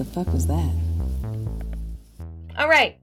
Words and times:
the 0.00 0.04
fuck 0.06 0.32
was 0.32 0.46
that? 0.46 0.72
All 2.56 2.70
right. 2.70 2.98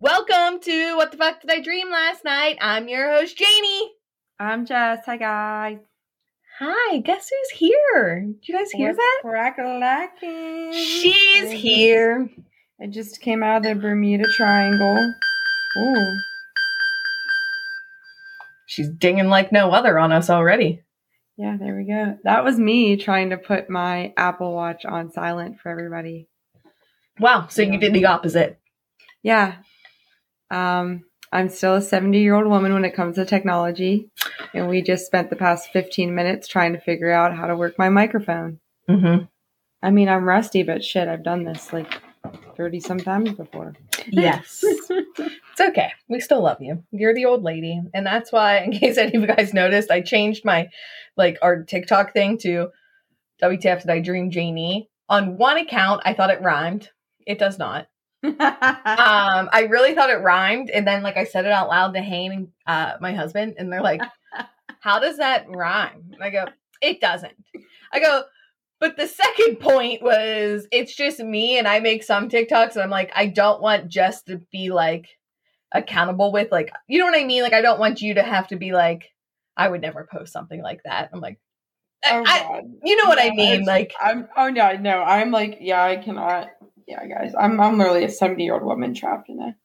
Welcome 0.00 0.60
to 0.60 0.96
What 0.96 1.10
the 1.10 1.16
Fuck 1.16 1.40
Did 1.40 1.50
I 1.50 1.62
Dream 1.62 1.90
Last 1.90 2.26
Night? 2.26 2.58
I'm 2.60 2.88
your 2.88 3.10
host, 3.10 3.38
Jaynee. 3.38 3.86
I'm 4.38 4.66
Jess. 4.66 4.98
Hi, 5.06 5.16
guys. 5.16 5.78
Hi, 6.58 6.98
guess 6.98 7.30
who's 7.30 7.58
here? 7.58 8.26
Did 8.26 8.48
you 8.48 8.54
guys 8.54 8.70
hear 8.70 8.94
that? 8.94 9.20
Crack-a-lacking. 9.22 10.74
She's 10.74 11.52
I 11.52 11.54
here. 11.54 12.26
Just, 12.26 12.40
I 12.82 12.86
just 12.88 13.20
came 13.22 13.42
out 13.42 13.56
of 13.56 13.62
the 13.62 13.74
Bermuda 13.74 14.24
Triangle. 14.36 15.14
Ooh. 15.78 16.16
She's 18.66 18.90
dinging 18.90 19.28
like 19.28 19.52
no 19.52 19.70
other 19.70 19.98
on 19.98 20.12
us 20.12 20.28
already. 20.28 20.82
Yeah, 21.38 21.56
there 21.58 21.74
we 21.74 21.84
go. 21.84 22.18
That 22.24 22.44
was 22.44 22.58
me 22.58 22.98
trying 22.98 23.30
to 23.30 23.38
put 23.38 23.70
my 23.70 24.12
Apple 24.18 24.52
Watch 24.52 24.84
on 24.84 25.10
silent 25.12 25.58
for 25.58 25.70
everybody. 25.70 26.28
Wow, 27.18 27.46
so 27.48 27.62
you 27.62 27.78
did 27.78 27.92
the 27.92 28.06
opposite. 28.06 28.58
Yeah. 29.22 29.56
Um, 30.50 31.04
I'm 31.32 31.48
still 31.48 31.76
a 31.76 31.82
70 31.82 32.20
year 32.20 32.34
old 32.34 32.46
woman 32.46 32.72
when 32.72 32.84
it 32.84 32.94
comes 32.94 33.16
to 33.16 33.24
technology. 33.24 34.10
And 34.54 34.68
we 34.68 34.82
just 34.82 35.06
spent 35.06 35.30
the 35.30 35.36
past 35.36 35.70
15 35.72 36.14
minutes 36.14 36.46
trying 36.46 36.74
to 36.74 36.80
figure 36.80 37.10
out 37.10 37.36
how 37.36 37.46
to 37.46 37.56
work 37.56 37.78
my 37.78 37.88
microphone. 37.88 38.60
Mm-hmm. 38.88 39.24
I 39.82 39.90
mean, 39.90 40.08
I'm 40.08 40.24
rusty, 40.24 40.62
but 40.62 40.84
shit, 40.84 41.08
I've 41.08 41.24
done 41.24 41.44
this 41.44 41.72
like 41.72 42.00
30 42.56 42.80
sometimes 42.80 43.32
before. 43.32 43.74
Yes. 44.06 44.60
it's 44.62 45.60
okay. 45.60 45.92
We 46.08 46.20
still 46.20 46.42
love 46.42 46.58
you. 46.60 46.84
You're 46.90 47.14
the 47.14 47.24
old 47.24 47.42
lady. 47.42 47.80
And 47.94 48.06
that's 48.06 48.30
why, 48.30 48.58
in 48.58 48.72
case 48.78 48.98
any 48.98 49.16
of 49.16 49.22
you 49.22 49.26
guys 49.26 49.54
noticed, 49.54 49.90
I 49.90 50.00
changed 50.00 50.44
my, 50.44 50.68
like, 51.16 51.38
our 51.42 51.62
TikTok 51.62 52.12
thing 52.12 52.38
to 52.38 52.68
WTF 53.42 53.82
Did 53.82 53.90
I 53.90 54.00
Dream 54.00 54.30
Jaynee. 54.30 54.86
On 55.08 55.36
one 55.36 55.58
account, 55.58 56.02
I 56.04 56.14
thought 56.14 56.30
it 56.30 56.42
rhymed. 56.42 56.90
It 57.26 57.38
does 57.38 57.58
not. 57.58 57.88
um, 58.24 58.34
I 58.40 59.66
really 59.68 59.94
thought 59.94 60.10
it 60.10 60.22
rhymed, 60.22 60.70
and 60.70 60.86
then 60.86 61.02
like 61.02 61.16
I 61.16 61.24
said 61.24 61.44
it 61.44 61.50
out 61.52 61.68
loud 61.68 61.94
to 61.94 62.00
Hayne 62.00 62.32
and 62.32 62.48
uh, 62.66 62.96
my 63.00 63.12
husband, 63.12 63.54
and 63.58 63.72
they're 63.72 63.82
like, 63.82 64.00
"How 64.80 65.00
does 65.00 65.16
that 65.18 65.46
rhyme?" 65.48 66.10
And 66.12 66.22
I 66.22 66.30
go, 66.30 66.44
"It 66.80 67.00
doesn't." 67.00 67.34
I 67.92 67.98
go, 68.00 68.22
but 68.78 68.96
the 68.96 69.06
second 69.08 69.60
point 69.60 70.02
was 70.02 70.66
it's 70.70 70.94
just 70.94 71.18
me, 71.20 71.58
and 71.58 71.66
I 71.66 71.80
make 71.80 72.04
some 72.04 72.28
TikToks, 72.28 72.74
and 72.74 72.82
I'm 72.82 72.90
like, 72.90 73.10
I 73.14 73.26
don't 73.26 73.60
want 73.60 73.88
just 73.88 74.26
to 74.26 74.40
be 74.52 74.70
like 74.70 75.08
accountable 75.72 76.32
with 76.32 76.52
like, 76.52 76.70
you 76.86 76.98
know 76.98 77.06
what 77.06 77.18
I 77.18 77.24
mean? 77.24 77.42
Like, 77.42 77.54
I 77.54 77.60
don't 77.62 77.80
want 77.80 78.02
you 78.02 78.14
to 78.14 78.22
have 78.22 78.46
to 78.48 78.56
be 78.56 78.72
like, 78.72 79.10
I 79.56 79.68
would 79.68 79.80
never 79.80 80.06
post 80.10 80.32
something 80.32 80.62
like 80.62 80.82
that. 80.84 81.10
I'm 81.12 81.20
like, 81.20 81.38
Oh, 82.04 82.24
I- 82.26 82.62
you 82.84 82.96
know 82.96 83.08
what 83.08 83.20
I 83.20 83.30
mean? 83.30 83.64
Like, 83.64 83.94
I'm 84.00 84.28
oh 84.36 84.48
no, 84.48 84.72
no, 84.76 85.02
I'm 85.02 85.30
like, 85.30 85.58
yeah, 85.60 85.82
I 85.82 85.96
cannot 85.96 86.50
yeah, 86.86 87.06
guys. 87.06 87.32
I'm 87.38 87.60
I'm 87.60 87.78
literally 87.78 88.04
a 88.04 88.08
70 88.10 88.42
year 88.44 88.54
old 88.54 88.62
woman 88.62 88.94
trapped 88.94 89.28
in 89.28 89.40
a 89.40 89.56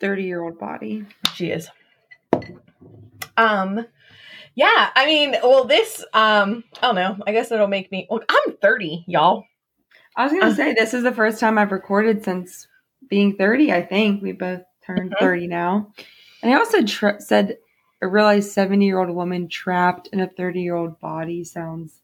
30 0.00 0.22
year 0.24 0.42
old 0.42 0.58
body. 0.58 1.04
She 1.34 1.50
is. 1.50 1.68
Um 3.36 3.86
yeah, 4.54 4.90
I 4.94 5.06
mean, 5.06 5.36
well 5.42 5.64
this 5.64 6.04
um 6.14 6.64
I 6.80 6.86
don't 6.86 6.94
know. 6.94 7.16
I 7.26 7.32
guess 7.32 7.50
it'll 7.50 7.66
make 7.66 7.90
me 7.92 8.06
well, 8.10 8.22
I'm 8.28 8.56
30, 8.56 9.04
y'all. 9.06 9.44
I 10.16 10.24
was 10.24 10.32
gonna 10.32 10.46
Uh. 10.46 10.54
say 10.54 10.74
this 10.74 10.94
is 10.94 11.02
the 11.02 11.12
first 11.12 11.38
time 11.40 11.58
I've 11.58 11.72
recorded 11.72 12.24
since 12.24 12.66
being 13.08 13.36
30, 13.36 13.72
I 13.72 13.82
think. 13.82 14.22
We 14.22 14.32
both 14.32 14.62
turned 14.84 15.12
Mhm. 15.12 15.18
30 15.20 15.46
now. 15.46 15.92
And 16.42 16.52
I 16.52 16.58
also 16.58 16.82
tr- 16.82 17.18
said 17.18 17.58
I 18.02 18.06
realized 18.06 18.52
70 18.52 18.84
year 18.86 18.98
old 18.98 19.10
woman 19.10 19.48
trapped 19.48 20.08
in 20.12 20.20
a 20.20 20.26
30 20.28 20.60
year 20.62 20.74
old 20.74 20.98
body 21.00 21.44
sounds 21.44 22.02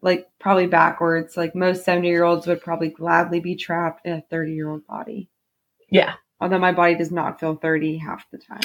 like 0.00 0.28
probably 0.38 0.66
backwards. 0.66 1.36
Like 1.36 1.54
most 1.54 1.84
70 1.84 2.08
year 2.08 2.24
olds 2.24 2.46
would 2.46 2.60
probably 2.62 2.88
gladly 2.88 3.40
be 3.40 3.56
trapped 3.56 4.06
in 4.06 4.12
a 4.14 4.20
30 4.30 4.52
year 4.52 4.70
old 4.70 4.86
body. 4.86 5.28
Yeah. 5.90 6.14
Although 6.40 6.58
my 6.58 6.72
body 6.72 6.94
does 6.94 7.10
not 7.10 7.40
feel 7.40 7.56
30 7.56 7.98
half 7.98 8.30
the 8.30 8.38
time. 8.38 8.60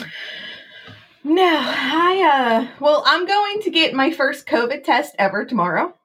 No, 1.23 1.43
I 1.45 2.67
uh 2.69 2.75
well, 2.83 3.01
I'm 3.05 3.25
going 3.25 3.61
to 3.61 3.69
get 3.71 3.93
my 3.93 4.11
first 4.11 4.45
COVID 4.45 4.83
test 4.83 5.15
ever 5.17 5.45
tomorrow. 5.45 5.95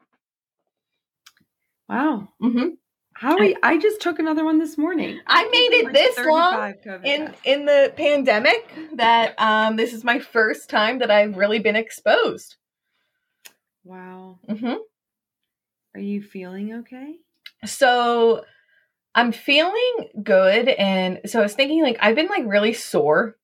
Wow. 1.88 2.28
Mm-hmm. 2.42 2.68
How 3.14 3.32
are 3.32 3.40
we, 3.40 3.56
I 3.64 3.78
just 3.78 4.00
took 4.00 4.20
another 4.20 4.44
one 4.44 4.58
this 4.60 4.78
morning. 4.78 5.18
I 5.26 5.42
made 5.50 5.72
it 5.78 5.84
Like 5.86 5.94
this 5.94 6.16
long 6.18 6.54
COVID 6.86 7.04
in 7.04 7.26
tests. 7.26 7.40
in 7.44 7.64
the 7.66 7.92
pandemic 7.96 8.70
that 8.94 9.34
um 9.38 9.74
this 9.76 9.92
is 9.92 10.04
my 10.04 10.20
first 10.20 10.70
time 10.70 11.00
that 11.00 11.10
I've 11.10 11.36
really 11.36 11.58
been 11.58 11.74
exposed. 11.76 12.56
Wow. 13.84 14.38
Mm 14.48 14.60
Mhm. 14.60 14.76
Are 15.94 16.00
you 16.00 16.22
feeling 16.22 16.74
okay? 16.80 17.16
So 17.64 18.44
I'm 19.14 19.32
feeling 19.32 20.08
good 20.22 20.68
and 20.68 21.20
so 21.26 21.40
I 21.40 21.42
was 21.42 21.54
thinking 21.54 21.82
like 21.82 21.96
I've 22.00 22.14
been 22.14 22.28
like 22.28 22.44
really 22.46 22.72
sore 22.72 23.36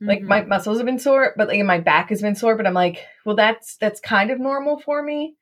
like 0.00 0.20
Mhm. 0.20 0.26
my 0.26 0.42
muscles 0.42 0.78
have 0.78 0.86
been 0.86 0.98
sore 0.98 1.32
but 1.36 1.48
like 1.48 1.62
my 1.64 1.78
back 1.78 2.08
has 2.08 2.20
been 2.20 2.34
sore 2.34 2.56
but 2.56 2.66
i'm 2.66 2.74
like 2.74 3.06
well 3.24 3.36
that's 3.36 3.76
that's 3.76 4.00
kind 4.00 4.32
of 4.32 4.40
normal 4.40 4.80
for 4.80 5.00
me 5.00 5.36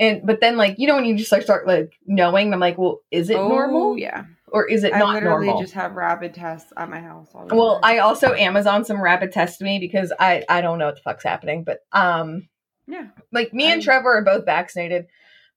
and 0.00 0.22
but 0.24 0.40
then 0.40 0.56
like 0.56 0.74
you 0.78 0.88
know 0.88 0.96
when 0.96 1.04
you 1.04 1.16
just 1.16 1.30
like 1.30 1.42
start 1.42 1.64
like 1.66 1.92
knowing 2.04 2.52
i'm 2.52 2.58
like 2.58 2.76
well 2.76 3.00
is 3.12 3.30
it 3.30 3.36
Oh, 3.36 3.48
normal 3.48 3.96
Yeah. 3.96 4.24
or 4.48 4.66
is 4.66 4.82
it 4.82 4.92
I 4.94 4.98
not 4.98 5.14
literally 5.14 5.46
normal 5.46 5.62
just 5.62 5.74
have 5.74 5.94
rapid 5.94 6.34
tests 6.34 6.72
at 6.76 6.90
my 6.90 6.98
house. 7.00 7.28
All 7.34 7.46
the 7.46 7.54
well 7.54 7.78
i 7.84 7.98
also 7.98 8.34
amazon 8.34 8.84
some 8.84 9.00
rapid 9.00 9.30
tests 9.30 9.58
to 9.58 9.64
me 9.64 9.78
because 9.78 10.12
i 10.18 10.42
i 10.48 10.60
don't 10.60 10.78
know 10.78 10.86
what 10.86 10.96
the 10.96 11.02
fuck's 11.02 11.22
happening 11.24 11.62
but 11.62 11.78
um 11.92 12.48
yeah. 12.88 13.06
like 13.32 13.52
me 13.54 13.70
and 13.70 13.80
trevor 13.82 14.16
are 14.18 14.24
both 14.24 14.44
vaccinated 14.44 15.06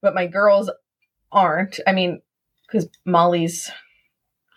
but 0.02 0.16
my 0.16 0.28
girls 0.28 0.70
aren't 1.32 1.80
i 1.88 1.92
mean 1.92 2.22
because 2.68 2.88
molly's 3.06 3.72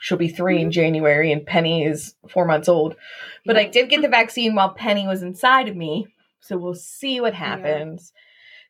she'll 0.01 0.19
be 0.19 0.29
3 0.29 0.63
in 0.63 0.73
january 0.73 1.33
and 1.33 1.47
penny 1.47 1.85
is 1.85 2.15
four 2.29 2.45
months 2.45 2.69
old 2.69 2.97
but 3.45 3.57
I 3.57 3.65
did 3.67 3.91
get 3.91 4.03
the 4.03 4.09
vaccine 4.09 4.55
while 4.55 4.71
Penny 4.71 5.07
was 5.07 5.23
inside 5.23 5.69
of 5.69 5.77
me. 5.77 6.09
So 6.41 6.57
we'll 6.57 6.75
see 6.75 7.21
what 7.21 7.35
happens. 7.35 8.13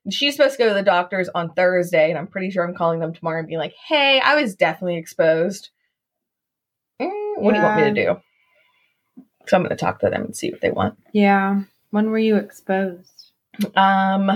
And 0.04 0.12
She's 0.12 0.36
supposed 0.36 0.56
to 0.56 0.58
go 0.58 0.68
to 0.68 0.74
the 0.74 0.82
doctors 0.82 1.28
on 1.34 1.54
Thursday, 1.54 2.10
and 2.10 2.18
I'm 2.18 2.26
pretty 2.26 2.50
sure 2.50 2.64
I'm 2.64 2.74
calling 2.74 3.00
them 3.00 3.14
tomorrow 3.14 3.38
and 3.38 3.48
being 3.48 3.58
like, 3.58 3.74
hey, 3.88 4.20
I 4.20 4.40
was 4.40 4.54
definitely 4.54 4.96
exposed. 4.96 5.70
Mm, 7.00 7.38
what 7.38 7.52
do 7.52 7.58
you 7.58 7.64
want 7.64 7.76
me 7.76 7.84
to 7.84 8.04
do? 8.04 8.20
So 9.46 9.56
I'm 9.56 9.62
going 9.62 9.70
to 9.70 9.76
talk 9.76 10.00
to 10.00 10.10
them 10.10 10.24
and 10.24 10.36
see 10.36 10.50
what 10.50 10.60
they 10.60 10.70
want. 10.70 10.98
Yeah. 11.12 11.62
When 11.90 12.10
were 12.10 12.18
you 12.18 12.36
exposed? 12.36 13.30
Um, 13.76 14.30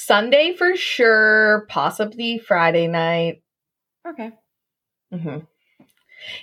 Sunday 0.00 0.54
for 0.54 0.76
sure, 0.76 1.66
possibly 1.68 2.38
Friday 2.38 2.86
night. 2.86 3.42
Okay. 4.08 4.30
hmm 5.12 5.38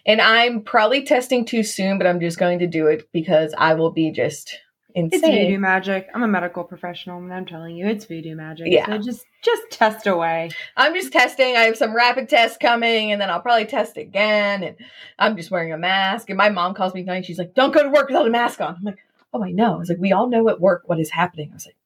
And 0.05 0.19
I'm 0.19 0.61
probably 0.61 1.03
testing 1.03 1.45
too 1.45 1.63
soon, 1.63 1.97
but 1.97 2.05
I'm 2.05 2.19
just 2.19 2.37
going 2.37 2.59
to 2.59 2.67
do 2.67 2.87
it 2.87 3.07
because 3.13 3.55
I 3.57 3.75
will 3.75 3.91
be 3.91 4.11
just 4.11 4.59
It's 4.93 5.15
insane. 5.15 5.47
voodoo 5.47 5.59
magic. 5.59 6.09
I'm 6.13 6.23
a 6.23 6.27
medical 6.27 6.65
professional, 6.65 7.17
and 7.19 7.33
I'm 7.33 7.45
telling 7.45 7.77
you, 7.77 7.87
it's 7.87 8.03
voodoo 8.03 8.35
magic. 8.35 8.67
Yeah. 8.69 8.87
So 8.87 8.97
just 8.97 9.25
just 9.41 9.63
test 9.71 10.05
away. 10.05 10.51
I'm 10.75 10.93
just 10.93 11.13
testing. 11.13 11.55
I 11.55 11.61
have 11.61 11.77
some 11.77 11.95
rapid 11.95 12.27
tests 12.27 12.57
coming, 12.59 13.13
and 13.13 13.21
then 13.21 13.29
I'll 13.29 13.41
probably 13.41 13.65
test 13.67 13.95
again. 13.95 14.63
And 14.63 14.75
I'm 15.17 15.37
just 15.37 15.49
wearing 15.49 15.71
a 15.71 15.77
mask. 15.77 16.29
And 16.29 16.37
my 16.37 16.49
mom 16.49 16.73
calls 16.73 16.93
me 16.93 17.03
tonight. 17.03 17.25
She's 17.25 17.39
like, 17.39 17.53
"Don't 17.53 17.73
go 17.73 17.83
to 17.83 17.89
work 17.89 18.09
without 18.09 18.27
a 18.27 18.31
mask 18.31 18.59
on." 18.59 18.75
I'm 18.75 18.83
like, 18.83 18.99
"Oh, 19.33 19.41
I 19.45 19.51
know." 19.51 19.75
I 19.75 19.77
was 19.77 19.87
like, 19.87 19.97
"We 19.97 20.11
all 20.11 20.27
know 20.27 20.49
at 20.49 20.59
work 20.59 20.83
what 20.87 20.99
is 20.99 21.09
happening." 21.09 21.51
I 21.51 21.55
was 21.55 21.65
like, 21.65 21.77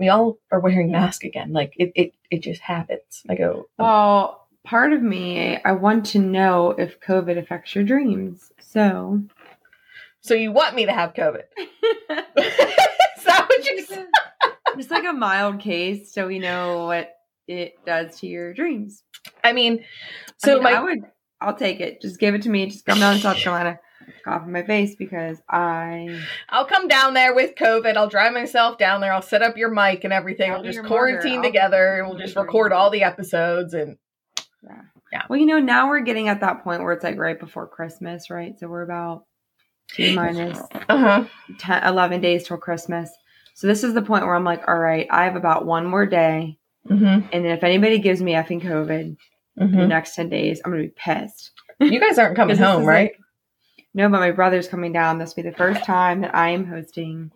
"We 0.00 0.08
all 0.08 0.38
are 0.50 0.58
wearing 0.58 0.90
masks 0.90 1.24
again. 1.24 1.52
Like 1.52 1.74
it, 1.76 1.92
it, 1.94 2.14
it 2.30 2.42
just 2.42 2.60
happens." 2.62 3.22
I 3.28 3.36
go, 3.36 3.66
"Oh, 3.78 3.84
Well, 3.84 4.48
part 4.64 4.92
of 4.92 5.02
me, 5.02 5.58
I 5.64 5.72
want 5.72 6.06
to 6.06 6.18
know 6.18 6.70
if 6.72 6.98
COVID 7.00 7.38
affects 7.38 7.74
your 7.74 7.84
dreams. 7.84 8.50
So. 8.60 9.22
"So 10.22 10.34
you 10.34 10.50
want 10.50 10.74
me 10.74 10.86
to 10.86 10.92
have 10.92 11.14
COVID?" 11.14 11.42
is 11.58 13.24
that 13.24 13.46
what 13.48 13.66
you 13.68 13.82
said? 13.84 14.06
Just 14.76 14.90
like 14.90 15.04
a 15.04 15.12
mild 15.12 15.60
case, 15.60 16.12
so 16.12 16.26
we 16.26 16.38
know 16.38 16.86
what 16.86 17.10
it 17.46 17.74
does 17.84 18.18
to 18.20 18.26
your 18.26 18.54
dreams. 18.54 19.02
I 19.44 19.52
mean, 19.52 19.84
So 20.38 20.54
so 20.54 20.60
I, 20.60 20.62
my 20.62 20.72
I 20.72 20.80
would, 20.82 21.00
I'll 21.40 21.56
take 21.56 21.80
it. 21.80 22.00
Just 22.00 22.18
give 22.18 22.34
it 22.34 22.42
to 22.42 22.48
me. 22.48 22.66
Just 22.66 22.86
come 22.86 23.00
down 23.00 23.16
to 23.16 23.20
South 23.20 23.36
Carolina, 23.42 23.78
in 24.26 24.52
my 24.52 24.62
face 24.62 24.94
because 24.94 25.38
I. 25.48 26.20
I'll 26.48 26.66
come 26.66 26.88
down 26.88 27.14
there 27.14 27.34
with 27.34 27.54
COVID. 27.54 27.96
I'll 27.96 28.08
drive 28.08 28.32
myself 28.32 28.78
down 28.78 29.00
there. 29.00 29.12
I'll 29.12 29.22
set 29.22 29.42
up 29.42 29.56
your 29.56 29.70
mic 29.70 30.04
and 30.04 30.12
everything. 30.12 30.50
I'll 30.50 30.62
We'll 30.62 30.72
just 30.72 30.84
quarantine 30.84 31.42
together, 31.42 31.98
and 31.98 32.08
we'll 32.08 32.18
just 32.18 32.36
record 32.36 32.72
all 32.72 32.90
the 32.90 33.02
episodes 33.02 33.74
and. 33.74 33.96
Yeah. 34.62 34.82
Yeah. 35.12 35.22
Well, 35.28 35.40
you 35.40 35.46
know, 35.46 35.58
now 35.58 35.88
we're 35.88 36.00
getting 36.00 36.28
at 36.28 36.40
that 36.40 36.62
point 36.62 36.82
where 36.82 36.92
it's 36.92 37.02
like 37.02 37.18
right 37.18 37.38
before 37.38 37.66
Christmas, 37.66 38.30
right? 38.30 38.56
So 38.58 38.68
we're 38.68 38.82
about 38.82 39.24
T 39.92 40.14
minus 40.14 40.60
Uh 40.88 40.96
huh. 40.98 41.24
10, 41.58 41.82
11 41.84 42.20
days 42.20 42.46
till 42.46 42.58
Christmas. 42.58 43.10
So 43.54 43.66
this 43.66 43.82
is 43.82 43.92
the 43.94 44.02
point 44.02 44.24
where 44.24 44.34
I'm 44.36 44.44
like, 44.44 44.68
all 44.68 44.78
right, 44.78 45.08
I 45.10 45.24
have 45.24 45.34
about 45.34 45.66
one 45.66 45.84
more 45.86 46.06
day. 46.06 46.58
Mm-hmm. 46.88 47.04
And 47.32 47.44
then 47.44 47.46
if 47.46 47.64
anybody 47.64 47.98
gives 47.98 48.22
me 48.22 48.32
effing 48.32 48.62
COVID 48.62 49.16
in 49.56 49.72
the 49.72 49.86
next 49.86 50.14
10 50.14 50.28
days, 50.28 50.60
I'm 50.64 50.70
going 50.70 50.82
to 50.84 50.88
be 50.88 50.94
pissed. 50.96 51.50
You 51.80 51.98
guys 52.00 52.18
aren't 52.18 52.36
coming 52.36 52.56
home, 52.58 52.84
right? 52.84 53.10
like- 53.12 53.19
no, 53.94 54.08
but 54.08 54.20
my 54.20 54.30
brother's 54.30 54.68
coming 54.68 54.92
down. 54.92 55.18
This 55.18 55.34
will 55.34 55.42
be 55.42 55.50
the 55.50 55.56
first 55.56 55.84
time 55.84 56.20
that 56.22 56.34
I 56.34 56.50
am 56.50 56.66
hosting 56.66 57.30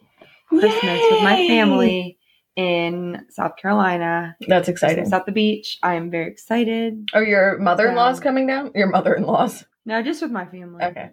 Christmas 0.49 1.01
with 1.11 1.23
my 1.23 1.47
family 1.49 2.19
in 2.57 3.27
South 3.31 3.57
Carolina. 3.57 4.37
That's 4.47 4.69
exciting. 4.69 5.13
At 5.13 5.27
the 5.27 5.33
beach. 5.33 5.79
I 5.83 5.95
am 5.95 6.11
very 6.11 6.31
excited. 6.31 7.09
Are 7.13 7.25
your 7.25 7.59
mother-in-laws 7.59 8.19
Yeah. 8.19 8.23
coming 8.23 8.47
down? 8.47 8.71
Your 8.75 8.89
mother-in-laws. 8.89 9.65
No, 9.85 10.03
just 10.03 10.23
with 10.23 10.31
my 10.31 10.47
family. 10.47 10.85
Okay. 10.85 11.11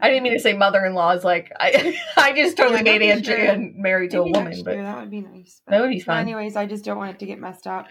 I 0.00 0.08
didn't 0.08 0.22
mean 0.22 0.32
to 0.32 0.40
say 0.40 0.52
mother-in-laws. 0.54 1.24
Like 1.24 1.52
I, 1.58 1.98
I 2.16 2.32
just 2.32 2.56
totally 2.56 2.82
made 2.82 3.02
Andrea 3.02 3.58
married 3.58 4.10
to 4.12 4.20
a 4.20 4.24
woman, 4.24 4.62
but 4.64 4.74
year, 4.74 4.82
that 4.82 4.98
would 5.00 5.10
be 5.10 5.20
nice. 5.20 5.60
that 5.68 5.80
would 5.80 5.90
be 5.90 6.00
fun. 6.00 6.18
anyways, 6.18 6.56
I 6.56 6.66
just 6.66 6.84
don't 6.84 6.96
want 6.96 7.10
it 7.14 7.18
to 7.20 7.26
get 7.26 7.38
messed 7.38 7.66
up. 7.66 7.88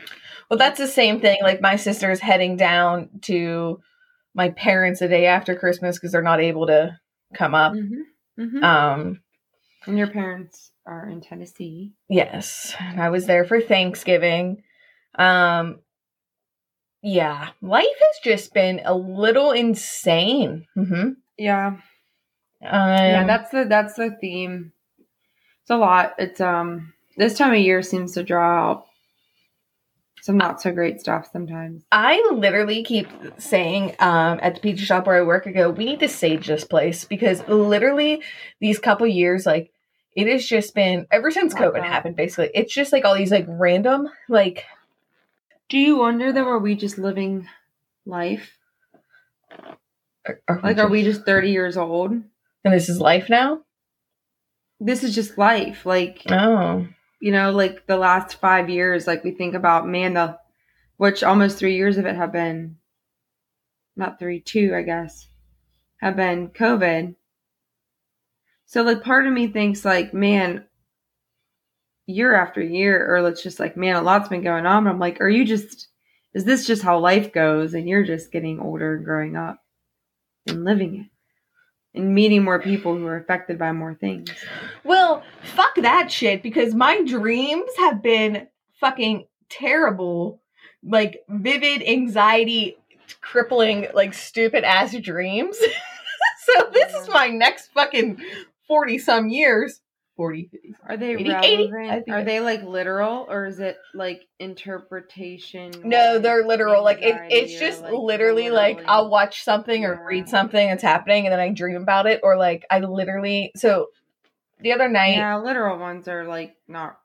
Well, 0.50 0.57
that's 0.57 0.80
the 0.80 0.88
same 0.88 1.19
thing. 1.19 1.38
Like 1.42 1.62
my 1.62 1.75
sister's 1.75 2.19
heading 2.19 2.57
down 2.57 3.10
to 3.24 3.81
my 4.33 4.50
parents 4.51 5.00
the 5.00 5.07
day 5.07 5.25
after 5.25 5.56
Christmas 5.56 5.98
because 5.98 6.12
they're 6.12 6.22
not 6.22 6.42
able 6.42 6.68
to 6.68 6.98
come 7.33 7.56
up. 7.56 7.74
Mm-hmm. 7.74 8.42
Mm-hmm. 8.42 8.63
Um, 8.63 9.22
and 9.86 9.98
your 9.98 10.07
parents 10.07 10.72
are 10.86 11.07
in 11.07 11.22
Tennessee. 11.22 11.94
yes, 12.10 12.75
and 12.80 13.01
I 13.01 13.10
was 13.10 13.25
there 13.25 13.45
for 13.45 13.62
Thanksgiving. 13.62 14.63
Um, 15.16 15.80
yeah, 17.01 17.50
life 17.62 17.86
has 17.86 18.19
just 18.24 18.54
been 18.54 18.81
a 18.86 18.95
little 18.95 19.51
insane. 19.51 20.68
Mm-hmm. 20.78 21.10
Yeah. 21.38 21.68
Um, 21.68 21.81
yeah, 22.63 23.25
that's 23.25 23.50
the 23.50 23.66
that's 23.66 23.95
the 23.95 24.16
theme. 24.22 24.72
It's 25.63 25.72
a 25.72 25.78
lot. 25.78 26.13
It's 26.19 26.39
um 26.39 26.94
this 27.18 27.38
time 27.38 27.54
of 27.54 27.60
year 27.60 27.81
seems 27.81 28.13
to 28.13 28.24
draw 28.24 28.72
out 28.72 28.86
some 30.21 30.38
not 30.38 30.62
so 30.62 30.71
great 30.71 31.00
stuff 31.00 31.29
sometimes. 31.31 31.83
I 31.91 32.21
literally 32.31 32.83
keep 32.83 33.07
saying 33.38 33.95
um, 34.00 34.39
at 34.41 34.56
the 34.56 34.62
pizza 34.62 34.85
shop 34.85 35.07
where 35.07 35.18
I 35.18 35.21
work, 35.23 35.47
I 35.47 35.51
go, 35.51 35.69
we 35.69 35.85
need 35.85 36.00
to 36.01 36.07
sage 36.07 36.47
this 36.47 36.63
place 36.63 37.06
because 37.06 37.45
literally 37.47 38.21
these 38.59 38.79
couple 38.79 39.07
years, 39.07 39.45
like 39.45 39.71
it 40.15 40.27
has 40.27 40.45
just 40.45 40.75
been 40.75 41.07
ever 41.12 41.31
since 41.31 41.53
Like 41.53 41.63
COVID 41.63 41.83
happened. 41.83 42.15
Basically, 42.15 42.51
it's 42.53 42.73
just 42.73 42.94
like 42.94 43.03
all 43.06 43.15
these 43.15 43.31
like 43.31 43.45
random 43.47 44.09
like. 44.29 44.65
Do 45.69 45.77
you 45.77 45.97
wonder 45.97 46.31
though, 46.33 46.47
are 46.50 46.59
we 46.59 46.75
just 46.75 46.97
living 46.97 47.47
life? 48.06 48.57
Are, 50.27 50.41
are 50.47 50.59
Like, 50.62 50.77
are 50.77 50.89
we 50.89 51.03
just 51.03 51.25
thirty 51.25 51.51
years 51.51 51.77
old? 51.77 52.12
And 52.12 52.73
this 52.73 52.89
is 52.89 53.00
life 53.00 53.29
now. 53.29 53.62
This 54.79 55.03
is 55.03 55.15
just 55.15 55.38
life. 55.38 55.85
Like, 55.85 56.23
Oh, 56.29 56.88
you 57.21 57.31
know, 57.31 57.51
like 57.51 57.85
the 57.85 57.97
last 57.97 58.41
five 58.41 58.69
years, 58.69 59.06
like 59.06 59.23
we 59.23 59.31
think 59.31 59.53
about 59.53 59.88
man, 59.88 60.15
the 60.15 60.38
which 60.97 61.23
almost 61.23 61.57
three 61.57 61.75
years 61.75 61.97
of 61.97 62.06
it 62.06 62.15
have 62.15 62.33
been 62.33 62.77
not 63.95 64.19
three, 64.19 64.39
two, 64.41 64.73
I 64.75 64.81
guess, 64.81 65.27
have 65.97 66.15
been 66.15 66.50
COVID. 66.50 67.15
So 68.65 68.81
like 68.81 69.03
part 69.03 69.27
of 69.27 69.33
me 69.33 69.47
thinks 69.47 69.85
like, 69.85 70.13
man, 70.13 70.65
year 72.07 72.33
after 72.33 72.62
year, 72.62 73.13
or 73.13 73.21
let's 73.21 73.44
just 73.44 73.59
like, 73.59 73.77
man, 73.77 73.95
a 73.95 74.01
lot's 74.01 74.29
been 74.29 74.44
going 74.44 74.65
on. 74.65 74.88
I'm 74.88 75.00
like, 75.00 75.21
are 75.21 75.29
you 75.29 75.45
just 75.45 75.89
is 76.33 76.45
this 76.45 76.65
just 76.65 76.81
how 76.81 76.97
life 76.97 77.31
goes 77.31 77.75
and 77.75 77.88
you're 77.88 78.06
just 78.06 78.31
getting 78.31 78.59
older 78.59 78.95
and 78.95 79.06
growing 79.06 79.35
up 79.35 79.63
and 80.47 80.63
living 80.63 80.95
it? 81.01 81.11
And 81.94 82.16
meeting 82.16 82.44
more 82.44 82.62
people 82.62 82.96
who 82.96 83.06
are 83.06 83.18
affected 83.18 83.60
by 83.60 83.74
more 83.74 83.94
things. 83.96 84.32
well, 84.86 85.24
fuck 85.44 85.76
that 85.76 86.10
shit 86.10 86.42
because 86.42 86.74
my 86.74 87.02
dreams 87.04 87.70
have 87.80 88.02
been 88.02 88.48
fucking 88.80 89.26
terrible, 89.50 90.42
like 90.84 91.24
vivid 91.28 91.84
anxiety, 91.84 92.78
crippling, 93.20 93.88
like 93.94 94.14
stupid 94.14 94.64
ass 94.64 94.96
dreams. 95.00 95.58
so 96.46 96.70
this 96.72 96.94
is 96.94 97.10
my 97.10 97.28
next 97.28 97.72
fucking 97.74 98.22
forty 98.68 98.98
some 98.98 99.28
years. 99.28 99.82
40, 100.18 100.50
50. 100.52 100.75
Are 100.88 100.98
they 100.98 101.13
80, 101.13 101.22
80? 101.22 101.31
relevant? 101.31 101.92
I 101.92 101.96
think 102.02 102.10
Are 102.10 102.24
they 102.24 102.40
like 102.40 102.63
literal 102.63 103.25
or 103.30 103.46
is 103.46 103.60
it 103.60 103.78
like 103.94 104.22
interpretation? 104.40 105.72
No, 105.84 106.13
like, 106.13 106.24
they're 106.24 106.46
literal. 106.46 106.84
Like 106.84 107.02
it, 107.02 107.16
it's 107.30 107.60
just 107.60 107.81
like, 107.81 107.94
literally 107.94 108.50
like 108.50 108.80
I'll 108.88 109.10
watch 109.10 109.44
something 109.44 109.86
or 109.86 109.94
Yeah. 109.94 110.06
read 110.06 110.30
something 110.30 110.68
that's 110.68 110.84
happening 110.84 111.25
and 111.25 111.34
then 111.34 111.40
I 111.40 111.50
dream 111.50 111.81
about 111.81 112.08
it 112.08 112.19
or 112.24 112.38
like 112.38 112.66
I 112.69 112.80
literally 112.80 113.52
so 113.56 113.88
the 114.60 114.74
other 114.74 114.90
night 114.90 115.16
Yeah, 115.16 115.38
literal 115.38 115.80
ones 115.80 116.08
are 116.08 116.25
like 116.25 116.56
not. 116.68 116.98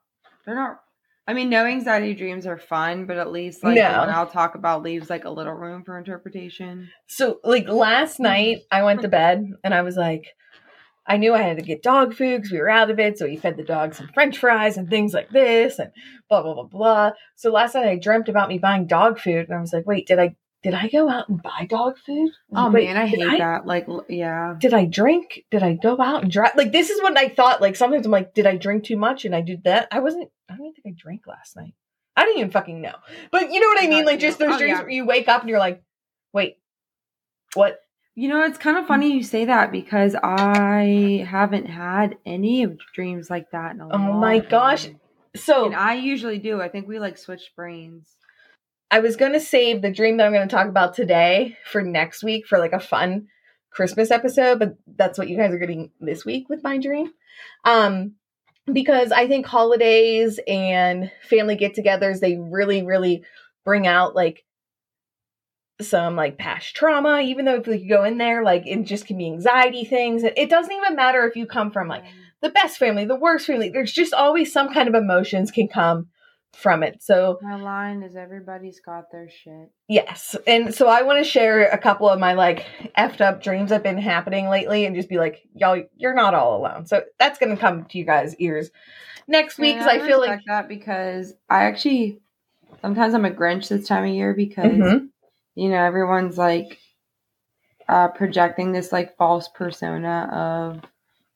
They're 0.45 0.55
not. 0.55 0.79
I 1.29 1.33
mean, 1.33 1.49
no 1.49 1.65
anxiety 1.65 2.13
dreams 2.13 2.47
are 2.47 2.57
fun, 2.57 3.05
but 3.05 3.17
at 3.17 3.31
least 3.31 3.61
like 3.61 3.75
the 3.75 3.81
No. 3.81 3.97
one 3.99 4.09
I'll 4.09 4.27
talk 4.27 4.55
about 4.55 4.81
leaves 4.81 5.09
like 5.09 5.25
a 5.25 5.29
little 5.29 5.53
room 5.53 5.83
for 5.83 5.97
interpretation. 5.97 6.89
So, 7.07 7.39
like 7.43 7.67
last 7.67 8.19
night, 8.19 8.57
mm-hmm. 8.57 8.75
I 8.77 8.83
went 8.83 9.01
to 9.01 9.09
bed 9.09 9.45
and 9.63 9.73
I 9.73 9.81
was 9.81 9.97
like, 9.97 10.25
I 11.07 11.17
knew 11.17 11.33
I 11.33 11.41
had 11.41 11.57
to 11.57 11.63
get 11.63 11.81
dog 11.83 12.13
food 12.13 12.37
because 12.37 12.51
we 12.51 12.59
were 12.59 12.69
out 12.69 12.89
of 12.91 12.99
it. 12.99 13.17
So, 13.17 13.25
we 13.25 13.37
fed 13.37 13.55
the 13.57 13.63
dog 13.63 13.93
some 13.95 14.09
french 14.13 14.37
fries 14.37 14.77
and 14.77 14.89
things 14.89 15.13
like 15.13 15.29
this 15.29 15.79
and 15.79 15.91
blah, 16.29 16.41
blah, 16.41 16.53
blah, 16.53 16.63
blah. 16.63 17.11
So, 17.35 17.51
last 17.51 17.75
night 17.75 17.87
I 17.87 17.95
dreamt 17.95 18.29
about 18.29 18.49
me 18.49 18.57
buying 18.57 18.87
dog 18.87 19.19
food 19.19 19.47
and 19.47 19.53
I 19.57 19.61
was 19.61 19.73
like, 19.73 19.85
wait, 19.85 20.07
did 20.07 20.19
I. 20.19 20.35
Did 20.63 20.73
I 20.73 20.87
go 20.89 21.07
out 21.07 21.29
and 21.29 21.41
buy 21.41 21.67
dog 21.69 21.97
food? 22.03 22.31
Oh 22.53 22.71
wait, 22.71 22.87
man, 22.87 22.97
I 22.97 23.05
hate 23.05 23.37
that. 23.37 23.67
Like, 23.67 23.87
yeah, 24.09 24.55
Did 24.57 24.73
I 24.73 24.85
drink? 24.85 25.45
Did 25.51 25.61
I 25.61 25.75
go 25.75 26.01
out 26.01 26.23
and 26.23 26.31
drive? 26.31 26.53
Like 26.55 26.71
this 26.71 26.89
is 26.89 26.99
what 27.01 27.15
I 27.15 27.29
thought. 27.29 27.61
Like 27.61 27.75
sometimes 27.75 28.07
I'm 28.07 28.11
like, 28.11 28.33
did 28.33 28.47
I 28.47 28.57
drink 28.57 28.83
too 28.83 28.97
much 28.97 29.23
and 29.23 29.35
I 29.35 29.41
did 29.41 29.63
that? 29.65 29.87
I 29.91 29.99
wasn't. 29.99 30.29
I 30.49 30.55
don't 30.57 30.65
even 30.65 30.73
think 30.81 30.95
I 30.97 30.99
drank 30.99 31.27
last 31.27 31.55
night. 31.55 31.75
I 32.17 32.25
didn't 32.25 32.39
even 32.39 32.51
fucking 32.51 32.81
know. 32.81 32.95
But 33.31 33.51
you 33.53 33.59
know 33.61 33.67
what 33.67 33.83
I 33.83 33.87
mean? 33.87 34.03
Like 34.03 34.19
just 34.19 34.39
those 34.39 34.55
Oh, 34.55 34.57
dreams 34.57 34.77
yeah. 34.79 34.81
where 34.81 34.89
you 34.89 35.05
wake 35.05 35.27
up 35.29 35.41
and 35.41 35.49
you're 35.49 35.59
like, 35.59 35.83
wait, 36.33 36.57
what? 37.53 37.79
You 38.17 38.27
know 38.27 38.41
it's 38.41 38.57
kind 38.57 38.79
of 38.79 38.87
funny 38.87 39.13
you 39.13 39.21
say 39.21 39.45
that 39.45 39.71
because 39.71 40.15
I 40.15 41.23
haven't 41.29 41.67
had 41.67 42.17
any 42.25 42.63
of 42.63 42.79
dreams 42.95 43.29
like 43.29 43.51
that 43.51 43.75
in 43.75 43.79
a 43.81 43.89
Oh 43.89 43.97
my 43.99 44.37
long 44.37 44.45
gosh. 44.49 44.89
So 45.35 45.67
And 45.67 45.75
I 45.75 45.93
usually 45.93 46.39
do. 46.39 46.59
I 46.59 46.67
think 46.67 46.87
we 46.87 46.97
like 46.97 47.19
switch 47.19 47.51
brains. 47.55 48.09
I 48.89 49.01
was 49.01 49.17
going 49.17 49.33
to 49.33 49.39
save 49.39 49.83
the 49.83 49.91
dream 49.91 50.17
that 50.17 50.25
I'm 50.25 50.33
going 50.33 50.47
to 50.47 50.55
talk 50.55 50.67
about 50.67 50.95
today 50.95 51.57
for 51.69 51.83
next 51.83 52.23
week 52.23 52.47
for 52.47 52.57
like 52.57 52.73
a 52.73 52.79
fun 52.79 53.27
Christmas 53.69 54.09
episode, 54.09 54.57
but 54.57 54.77
that's 54.87 55.19
what 55.19 55.29
you 55.29 55.37
guys 55.37 55.53
are 55.53 55.59
getting 55.59 55.91
this 55.99 56.25
week 56.25 56.49
with 56.49 56.63
my 56.63 56.79
dream. 56.79 57.11
Um 57.63 58.13
because 58.65 59.11
I 59.11 59.27
think 59.27 59.45
holidays 59.45 60.39
and 60.47 61.11
family 61.29 61.55
get-togethers 61.55 62.19
they 62.19 62.35
really 62.35 62.83
really 62.83 63.23
bring 63.63 63.85
out 63.85 64.15
like 64.15 64.43
some 65.79 66.15
like 66.15 66.37
past 66.37 66.75
trauma 66.75 67.21
even 67.21 67.45
though 67.45 67.55
if 67.55 67.67
you 67.67 67.87
go 67.87 68.03
in 68.03 68.17
there 68.17 68.43
like 68.43 68.63
it 68.65 68.83
just 68.83 69.05
can 69.05 69.17
be 69.17 69.27
anxiety 69.27 69.85
things 69.85 70.23
it 70.23 70.49
doesn't 70.49 70.73
even 70.73 70.95
matter 70.95 71.25
if 71.27 71.35
you 71.35 71.45
come 71.45 71.69
from 71.69 71.87
like 71.87 72.03
the 72.41 72.49
best 72.49 72.77
family 72.77 73.05
the 73.05 73.15
worst 73.15 73.45
family 73.45 73.69
there's 73.69 73.91
just 73.91 74.13
always 74.13 74.51
some 74.51 74.73
kind 74.73 74.87
of 74.87 74.95
emotions 74.95 75.51
can 75.51 75.67
come 75.67 76.07
from 76.53 76.81
it 76.81 77.03
so 77.03 77.37
My 77.43 77.61
line 77.61 78.01
is 78.01 78.15
everybody's 78.15 78.79
got 78.79 79.11
their 79.11 79.29
shit. 79.29 79.69
Yes. 79.87 80.35
And 80.47 80.73
so 80.73 80.87
I 80.87 81.03
want 81.03 81.23
to 81.23 81.29
share 81.29 81.69
a 81.69 81.77
couple 81.77 82.09
of 82.09 82.19
my 82.19 82.33
like 82.33 82.65
effed 82.97 83.21
up 83.21 83.43
dreams 83.43 83.69
that 83.69 83.75
have 83.75 83.83
been 83.83 83.99
happening 83.99 84.49
lately 84.49 84.85
and 84.85 84.95
just 84.95 85.07
be 85.07 85.17
like, 85.17 85.43
y'all, 85.53 85.83
you're 85.97 86.15
not 86.15 86.33
all 86.33 86.57
alone. 86.57 86.87
So 86.87 87.03
that's 87.19 87.37
going 87.37 87.55
to 87.55 87.61
come 87.61 87.85
to 87.85 87.97
you 87.99 88.05
guys' 88.05 88.35
ears 88.37 88.71
next 89.27 89.59
week 89.59 89.75
because 89.77 89.87
I 89.87 89.99
feel 89.99 90.19
like. 90.19 90.39
that 90.47 90.67
because 90.67 91.33
I 91.47 91.65
actually 91.65 92.21
sometimes 92.81 93.13
I'm 93.13 93.25
a 93.25 93.29
Grinch 93.31 93.67
this 93.67 93.87
time 93.87 94.05
of 94.05 94.09
year 94.09 94.33
because 94.33 94.71
Mhm. 94.71 95.09
You 95.57 95.69
know 95.69 95.83
everyone's 95.83 96.37
like 96.37 96.79
uh 97.89 98.07
projecting 98.09 98.71
this 98.71 98.91
like 98.91 99.17
false 99.17 99.47
persona 99.49 100.29
of 100.31 100.89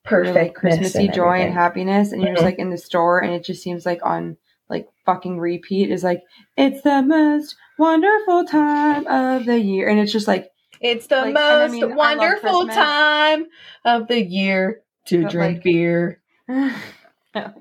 Perfect 0.04 0.34
really 0.36 0.50
Christmassy 0.50 1.08
joy 1.08 1.40
and 1.42 1.52
happiness, 1.54 2.10
and 2.12 2.20
you're 2.22 2.32
just 2.32 2.42
Mhm. 2.42 2.46
like 2.46 2.58
in 2.58 2.70
the 2.70 2.78
store, 2.78 3.20
and 3.22 3.32
it 3.32 3.44
just 3.44 3.62
seems 3.62 3.86
like 3.86 4.00
on 4.04 4.36
like 4.68 4.88
fucking 5.06 5.38
repeat 5.38 5.90
is 5.90 6.02
like 6.02 6.22
it's 6.56 6.82
the 6.82 7.02
most 7.02 7.54
wonderful 7.78 8.44
time 8.44 9.06
of 9.06 9.44
the 9.46 9.58
year, 9.60 9.88
and 9.88 10.00
it's 10.00 10.10
just 10.12 10.26
like 10.28 10.48
It's 10.80 11.06
the 11.06 11.16
Like, 11.16 11.26
and 11.28 11.38
I 11.38 11.58
most 11.68 11.72
mean, 11.72 11.94
wonderful 11.94 12.66
time 12.66 13.46
of 13.84 14.08
the 14.08 14.20
year 14.20 14.82
to 15.06 15.22
But, 15.22 15.30
drink 15.30 15.54
like- 15.58 15.62
beer. 15.64 16.20
but 16.48 17.54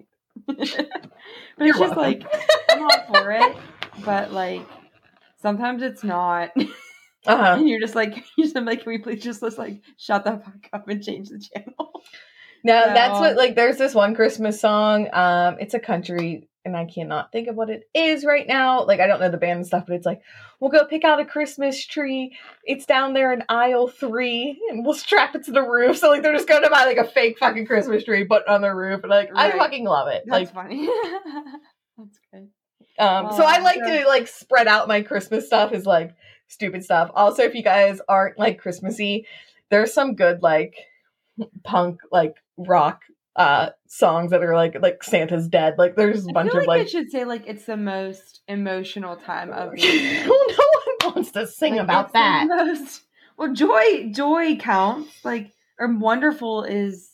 it's 0.47 0.77
You're 1.59 1.67
just 1.77 1.79
welcome. 1.79 1.97
like 1.97 2.23
I'm 2.69 2.81
all 2.83 3.03
for 3.13 3.31
it, 3.31 3.55
but 4.03 4.31
like 4.31 4.63
sometimes 5.41 5.81
it's 5.81 6.03
not. 6.03 6.51
Uh-huh. 7.27 7.57
And 7.59 7.69
you're 7.69 7.79
just 7.79 7.93
like, 7.93 8.15
you're 8.35 8.47
just 8.47 8.55
like, 8.55 8.81
can 8.81 8.91
we 8.91 8.97
please 8.97 9.21
just 9.21 9.43
let's 9.43 9.59
like 9.59 9.83
shut 9.97 10.23
the 10.23 10.41
fuck 10.43 10.67
up 10.73 10.87
and 10.89 11.03
change 11.03 11.29
the 11.29 11.39
channel? 11.39 11.91
No, 12.63 12.79
So- 12.83 12.93
that's 12.93 13.19
what 13.19 13.35
like 13.37 13.55
there's 13.55 13.77
this 13.77 13.93
one 13.95 14.15
Christmas 14.15 14.59
song. 14.61 15.07
Um 15.13 15.57
it's 15.59 15.73
a 15.75 15.79
country 15.79 16.47
and 16.65 16.77
I 16.77 16.85
cannot 16.85 17.31
think 17.31 17.47
of 17.47 17.55
what 17.55 17.69
it 17.71 17.83
is 17.93 18.23
right 18.23 18.47
now. 18.47 18.85
Like 18.85 18.99
I 18.99 19.05
don't 19.07 19.19
know 19.19 19.29
the 19.29 19.37
band 19.37 19.57
and 19.57 19.65
stuff, 19.67 19.85
but 19.87 19.95
it's 19.95 20.05
like 20.05 20.21
we'll 20.59 20.69
go 20.69 20.85
pick 20.85 21.03
out 21.03 21.19
a 21.19 21.25
Christmas 21.25 21.83
tree. 21.85 22.37
It's 22.63 22.85
down 22.87 23.13
there 23.13 23.33
in 23.33 23.43
aisle 23.49 23.87
three 23.87 24.59
and 24.69 24.85
we'll 24.85 24.93
strap 24.93 25.33
it 25.35 25.43
to 25.45 25.51
the 25.51 25.63
roof. 25.63 25.97
So 25.97 26.09
like 26.09 26.21
they're 26.21 26.33
just 26.35 26.47
going 26.47 26.61
to 26.63 26.69
buy 26.69 26.85
like 26.85 26.97
a 26.97 27.03
fake 27.07 27.39
fucking 27.39 27.65
Christmas 27.65 28.03
tree, 28.03 28.25
put 28.25 28.43
it 28.43 28.47
on 28.47 28.61
the 28.61 28.73
roof. 28.73 29.01
And 29.03 29.09
like 29.09 29.29
I 29.35 29.51
fucking 29.51 29.85
love 29.85 30.07
it. 30.09 30.23
That's 30.27 30.53
like 30.53 30.53
funny. 30.53 30.87
that's 31.97 32.19
good. 32.31 32.49
Um 32.99 33.31
so 33.31 33.43
I 33.43 33.59
like 33.59 33.79
yeah. 33.85 34.01
to 34.03 34.07
like 34.07 34.27
spread 34.27 34.67
out 34.67 34.87
my 34.87 35.01
Christmas 35.01 35.47
stuff 35.47 35.71
is 35.73 35.85
like 35.85 36.15
stupid 36.47 36.83
stuff. 36.83 37.09
Also 37.13 37.43
if 37.43 37.55
you 37.55 37.63
guys 37.63 37.99
aren't 38.07 38.37
like 38.37 38.59
Christmassy, 38.59 39.25
there's 39.69 39.93
some 39.93 40.15
good 40.15 40.41
like 40.41 40.75
punk 41.63 42.01
like 42.11 42.35
rock 42.57 43.01
uh 43.37 43.69
songs 43.87 44.31
that 44.31 44.43
are 44.43 44.55
like 44.55 44.75
like 44.81 45.03
Santa's 45.03 45.47
dead. 45.47 45.75
Like 45.77 45.95
there's 45.95 46.27
a 46.27 46.31
bunch 46.33 46.51
feel 46.51 46.61
of 46.61 46.67
like, 46.67 46.79
like 46.79 46.87
it 46.87 46.89
should 46.91 47.09
say 47.11 47.23
like 47.23 47.43
it's 47.47 47.65
the 47.65 47.77
most 47.77 48.41
emotional 48.47 49.15
time 49.15 49.51
of 49.51 49.71
the 49.75 49.81
year. 49.81 50.25
no 50.25 50.29
one 50.31 51.13
wants 51.15 51.31
to 51.31 51.47
sing 51.47 51.75
Like, 51.75 51.83
about 51.83 52.13
that. 52.13 52.45
most- 52.47 53.03
well, 53.37 53.53
joy, 53.53 54.11
joy 54.11 54.55
counts. 54.57 55.09
Like, 55.25 55.51
or 55.79 55.91
wonderful 55.97 56.63
is 56.63 57.10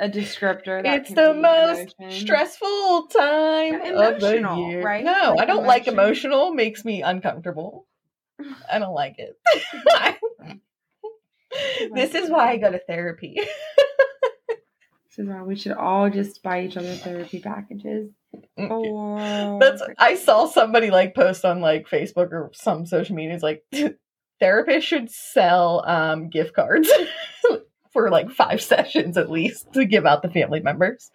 a 0.00 0.08
descriptor. 0.08 0.82
That 0.82 1.00
It's 1.00 1.12
the 1.12 1.34
most 1.34 1.94
emotion. 1.98 2.10
stressful 2.24 3.06
time 3.08 3.80
Yeah, 3.84 4.08
of 4.08 4.20
the 4.20 4.54
year. 4.56 4.82
right? 4.82 5.04
No, 5.04 5.30
Like 5.30 5.40
I 5.40 5.44
don't 5.44 5.66
like 5.66 5.86
emotional. 5.86 6.52
Makes 6.52 6.84
me 6.84 7.02
uncomfortable. 7.02 7.86
I 8.70 8.78
don't 8.78 8.94
like 8.94 9.16
it. 9.18 9.38
this 11.94 12.14
is 12.14 12.30
why 12.30 12.50
I 12.50 12.56
go 12.56 12.70
to 12.70 12.78
therapy. 12.78 13.38
This 15.16 15.26
is 15.26 15.30
why 15.30 15.42
we 15.44 15.54
should 15.54 15.70
all 15.70 16.10
just 16.10 16.42
buy 16.42 16.64
each 16.64 16.76
other 16.76 16.92
therapy 16.96 17.38
packages. 17.38 18.10
Or 18.56 19.60
That's 19.60 19.80
I 19.96 20.16
saw 20.16 20.46
somebody 20.46 20.90
like 20.90 21.14
post 21.14 21.44
on 21.44 21.60
like 21.60 21.88
Facebook 21.88 22.32
or 22.32 22.50
some 22.52 22.84
social 22.84 23.14
media. 23.14 23.34
It's 23.34 23.42
like 23.44 23.62
therapists 24.42 24.82
should 24.82 25.08
sell 25.12 25.84
um 25.86 26.30
gift 26.30 26.52
cards 26.52 26.90
for 27.94 28.10
like 28.10 28.30
five 28.30 28.60
sessions 28.72 29.16
at 29.16 29.30
least 29.30 29.72
to 29.72 29.86
give 29.86 30.04
out 30.04 30.20
the 30.20 30.28
family 30.28 30.60
members. 30.60 31.10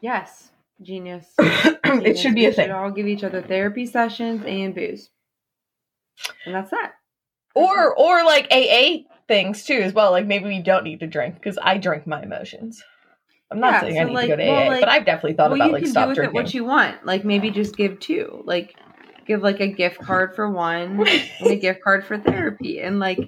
yes, 0.00 0.50
genius. 0.80 1.26
it 1.38 2.18
should 2.18 2.34
be 2.34 2.46
a 2.46 2.48
We 2.48 2.54
thing. 2.54 2.64
Should 2.68 2.70
all 2.74 2.90
give 2.90 3.06
each 3.06 3.24
other 3.24 3.42
therapy 3.42 3.84
sessions 3.86 4.42
and 4.46 4.74
booze, 4.74 5.10
and 6.46 6.54
that's 6.54 6.70
that. 6.70 6.92
Or 7.54 7.94
or 7.94 8.24
like 8.24 8.46
AA 8.50 9.04
things 9.28 9.64
too 9.64 9.74
as 9.82 9.92
well. 9.92 10.12
Like 10.12 10.26
maybe 10.26 10.46
we 10.46 10.60
don't 10.62 10.84
need 10.84 11.00
to 11.00 11.06
drink 11.06 11.34
because 11.34 11.58
I 11.60 11.78
drink 11.78 12.06
my 12.06 12.22
emotions. 12.22 12.82
I'm 13.50 13.58
not 13.58 13.72
Yeah, 13.74 13.80
saying 13.80 13.98
I 13.98 14.04
need 14.04 14.14
like- 14.14 14.28
to 14.30 14.36
go 14.36 14.36
to 14.36 14.48
well, 14.48 14.62
AA, 14.62 14.68
like- 14.68 14.80
but 14.80 14.88
I've 14.88 15.04
definitely 15.04 15.34
thought 15.34 15.50
well, 15.50 15.56
about 15.56 15.66
you 15.66 15.72
like 15.72 15.82
can 15.82 15.90
stop 15.90 16.14
drinking. 16.14 16.24
it 16.24 16.32
what 16.34 16.54
you 16.54 16.64
want. 16.64 17.04
Like 17.04 17.24
maybe 17.24 17.50
just 17.50 17.76
give 17.76 17.98
two. 17.98 18.42
Like 18.46 18.76
give 19.26 19.42
like 19.42 19.60
a 19.60 19.66
gift 19.66 20.00
card 20.00 20.34
for 20.36 20.48
one 20.50 21.04
and 21.06 21.50
a 21.50 21.56
gift 21.60 21.82
card 21.82 22.04
for 22.06 22.16
therapy, 22.18 22.80
and 22.80 23.00
like 23.00 23.18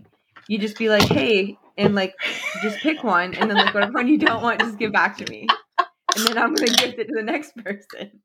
you 0.49 0.59
just 0.59 0.79
be 0.79 0.89
like, 0.89 1.03
hey, 1.09 1.57
and 1.79 1.95
like 1.95 2.15
just 2.63 2.79
pick 2.79 3.03
one, 3.03 3.35
and 3.35 3.51
then 3.51 3.57
like 3.57 3.75
whatever 3.75 3.93
one 3.93 4.09
you 4.09 4.19
don't 4.19 4.43
want, 4.43 4.61
just 4.61 4.79
give 4.79 4.93
back 4.93 5.17
to 5.19 5.31
me, 5.31 5.47
and 5.79 6.27
then 6.27 6.39
I'm 6.39 6.55
gonna 6.55 6.71
gift 6.71 6.99
it 6.99 7.09
to 7.09 7.15
the 7.15 7.23
next 7.23 7.57
person. 7.57 8.21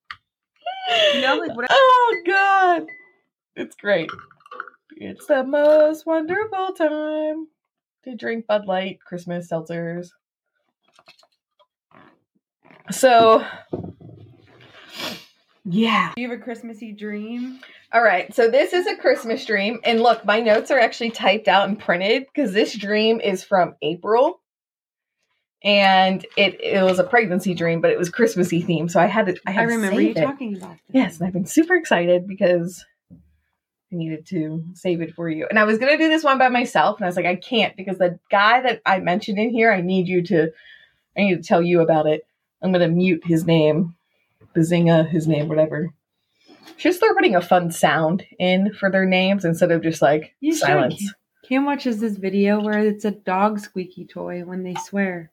You 1.14 1.22
know, 1.22 1.36
like 1.36 1.56
whatever. 1.56 1.68
Oh 1.72 2.16
god. 2.26 2.88
It's 3.56 3.76
great. 3.76 4.10
It's 4.98 5.26
the 5.28 5.44
most 5.44 6.06
wonderful 6.06 6.74
time 6.74 7.48
to 8.04 8.16
drink 8.16 8.48
Bud 8.48 8.66
Light, 8.68 9.00
Christmas 9.02 9.50
seltzers. 9.50 10.10
So 12.92 13.46
yeah. 15.66 16.14
Do 16.16 16.22
you 16.22 16.30
have 16.30 16.40
a 16.40 16.42
Christmassy 16.42 16.94
dream? 16.94 17.60
All 17.94 18.04
right. 18.04 18.34
So 18.34 18.50
this 18.50 18.74
is 18.74 18.86
a 18.86 18.98
Christmas 18.98 19.46
dream 19.46 19.80
and 19.84 20.02
look, 20.02 20.26
my 20.26 20.42
notes 20.42 20.72
are 20.72 20.80
actually 20.80 21.12
typed 21.12 21.48
out 21.48 21.70
and 21.70 21.80
printed 21.80 22.26
cuz 22.34 22.52
this 22.52 22.76
dream 22.78 23.22
is 23.22 23.44
from 23.44 23.76
April. 23.82 24.42
And 25.64 26.26
it 26.36 26.62
it 26.62 26.84
was 26.84 27.00
a 27.00 27.04
pregnancy 27.04 27.54
dream, 27.54 27.82
but 27.82 27.92
it 27.92 27.98
was 27.98 28.10
Christmassy 28.10 28.62
themed, 28.62 28.92
so 28.92 29.00
I 29.00 29.08
had 29.08 29.26
to 29.26 29.38
I, 29.46 29.52
had 29.52 29.62
I 29.62 29.64
remember 29.64 30.00
you 30.00 30.12
it. 30.12 30.18
talking 30.18 30.56
about 30.56 30.72
this. 30.72 30.80
Yes, 30.92 31.18
and 31.18 31.28
I've 31.28 31.34
been 31.34 31.48
super 31.48 31.76
excited 31.76 32.28
because 32.28 32.86
I 33.12 33.96
needed 33.96 34.28
to 34.28 34.64
save 34.76 35.02
it 35.02 35.16
for 35.16 35.28
you. 35.28 35.48
And 35.50 35.58
I 35.58 35.64
was 35.64 35.80
gonna 35.80 35.98
do 35.98 36.10
this 36.10 36.24
one 36.24 36.38
by 36.38 36.50
myself, 36.50 36.98
and 36.98 37.06
I 37.06 37.08
was 37.08 37.16
like, 37.16 37.26
I 37.26 37.36
can't 37.36 37.76
because 37.76 37.98
the 37.98 38.20
guy 38.30 38.62
that 38.62 38.82
I 38.86 39.00
mentioned 39.00 39.40
in 39.40 39.50
here, 39.50 39.72
I 39.72 39.82
need 39.82 40.08
you 40.08 40.22
to 40.24 40.52
I 41.18 41.22
need 41.22 41.42
to 41.42 41.48
tell 41.48 41.64
you 41.64 41.82
about 41.82 42.06
it. 42.06 42.22
I'm 42.62 42.72
gonna 42.72 42.88
mute 42.88 43.24
his 43.26 43.46
name. 43.46 43.96
Bazinga, 44.56 45.10
his 45.10 45.28
name, 45.28 45.48
whatever. 45.48 45.92
Just 46.78 47.00
they're 47.02 47.14
putting 47.16 47.36
a 47.36 47.42
fun 47.42 47.72
sound 47.72 48.24
in 48.40 48.74
for 48.74 48.92
their 48.92 49.06
names 49.06 49.46
instead 49.46 49.72
of 49.72 49.82
just 49.82 50.02
like 50.02 50.36
You 50.40 50.54
should. 50.54 50.60
silence. 50.68 51.14
Cam 51.48 51.66
watches 51.66 52.00
this 52.00 52.18
video 52.18 52.60
where 52.62 52.80
it's 52.80 53.06
a 53.06 53.12
dog 53.12 53.60
squeaky 53.60 54.06
toy 54.06 54.42
when 54.44 54.64
they 54.64 54.76
swear. 54.86 55.32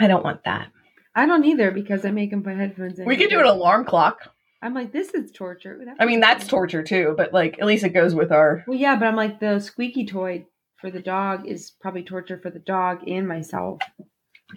I 0.00 0.06
don't 0.08 0.24
want 0.24 0.44
that. 0.44 0.68
I 1.14 1.26
don't 1.26 1.44
either 1.44 1.70
because 1.70 2.04
I 2.04 2.10
make 2.10 2.30
them 2.30 2.42
put 2.42 2.56
headphones 2.56 2.98
in. 2.98 3.06
We 3.06 3.16
could 3.16 3.30
do 3.30 3.38
an 3.40 3.46
alarm 3.46 3.84
clock. 3.84 4.32
I'm 4.62 4.74
like, 4.74 4.92
this 4.92 5.10
is 5.14 5.30
torture. 5.30 5.78
That 5.84 5.96
I 6.00 6.06
mean, 6.06 6.20
that's 6.20 6.46
torture 6.48 6.82
too, 6.82 7.14
but 7.16 7.32
like 7.34 7.58
at 7.60 7.66
least 7.66 7.84
it 7.84 7.90
goes 7.90 8.14
with 8.14 8.32
our 8.32 8.64
Well, 8.66 8.78
yeah, 8.78 8.96
but 8.96 9.06
I'm 9.06 9.16
like, 9.16 9.38
the 9.38 9.60
squeaky 9.60 10.06
toy 10.06 10.46
for 10.80 10.90
the 10.90 11.00
dog 11.02 11.46
is 11.46 11.70
probably 11.80 12.02
torture 12.02 12.38
for 12.42 12.50
the 12.50 12.58
dog 12.58 13.06
and 13.06 13.28
myself. 13.28 13.80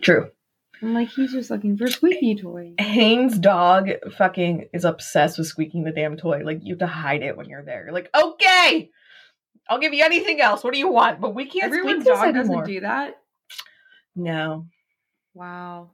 true. 0.02 0.32
I'm 0.82 0.94
like, 0.94 1.10
he's 1.10 1.32
just 1.32 1.50
looking 1.50 1.76
for 1.78 1.86
a 1.86 1.90
squeaky 1.92 2.36
toy. 2.36 2.74
Hayne's 2.80 3.38
dog 3.40 3.90
fucking 4.18 4.70
is 4.74 4.86
obsessed 4.86 5.38
with 5.38 5.48
squeaking 5.48 5.84
the 5.84 5.92
damn 5.92 6.18
toy. 6.18 6.42
Like 6.44 6.60
you 6.64 6.74
have 6.74 6.80
to 6.80 6.88
hide 6.88 7.24
it 7.24 7.36
when 7.38 7.50
you're 7.50 7.64
there. 7.64 7.84
You're 7.86 7.94
like, 7.94 8.10
okay, 8.16 8.90
I'll 9.70 9.80
give 9.80 9.94
you 9.94 10.04
anything 10.04 10.40
else. 10.42 10.64
What 10.64 10.74
do 10.74 10.80
you 10.80 10.90
want? 10.90 11.20
But 11.20 11.34
we 11.36 11.46
can't 11.46 11.66
Everyone's 11.66 12.04
squeak 12.04 12.16
dog 12.16 12.28
anymore. 12.28 12.62
doesn't 12.62 12.74
do 12.74 12.80
that. 12.82 13.18
no, 14.16 14.68
Wow. 15.34 15.92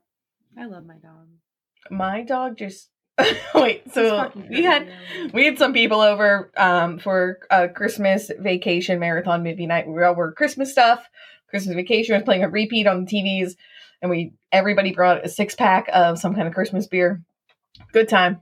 I 0.57 0.65
love 0.65 0.85
my 0.85 0.95
dog. 0.97 1.27
my 1.89 2.21
dog 2.23 2.57
just 2.57 2.89
wait. 3.55 3.91
So 3.93 4.31
we 4.49 4.63
had 4.63 4.87
we 5.33 5.45
had 5.45 5.57
some 5.59 5.73
people 5.73 5.99
over 6.01 6.51
um 6.57 6.99
for 6.99 7.39
a 7.49 7.67
Christmas 7.69 8.31
vacation 8.39 8.99
marathon 8.99 9.43
movie 9.43 9.65
night. 9.67 9.87
We 9.87 10.03
all 10.03 10.15
were 10.15 10.31
Christmas 10.31 10.71
stuff. 10.71 11.07
Christmas 11.49 11.75
vacation 11.75 12.15
was 12.15 12.23
playing 12.23 12.43
a 12.43 12.49
repeat 12.49 12.87
on 12.87 13.05
the 13.05 13.11
TVs, 13.11 13.53
and 14.03 14.09
we 14.11 14.33
everybody 14.51 14.93
brought 14.93 15.25
a 15.25 15.29
six 15.29 15.55
pack 15.55 15.89
of 15.91 16.19
some 16.19 16.35
kind 16.35 16.47
of 16.47 16.53
Christmas 16.53 16.85
beer. 16.85 17.23
Good 17.91 18.09
time. 18.09 18.41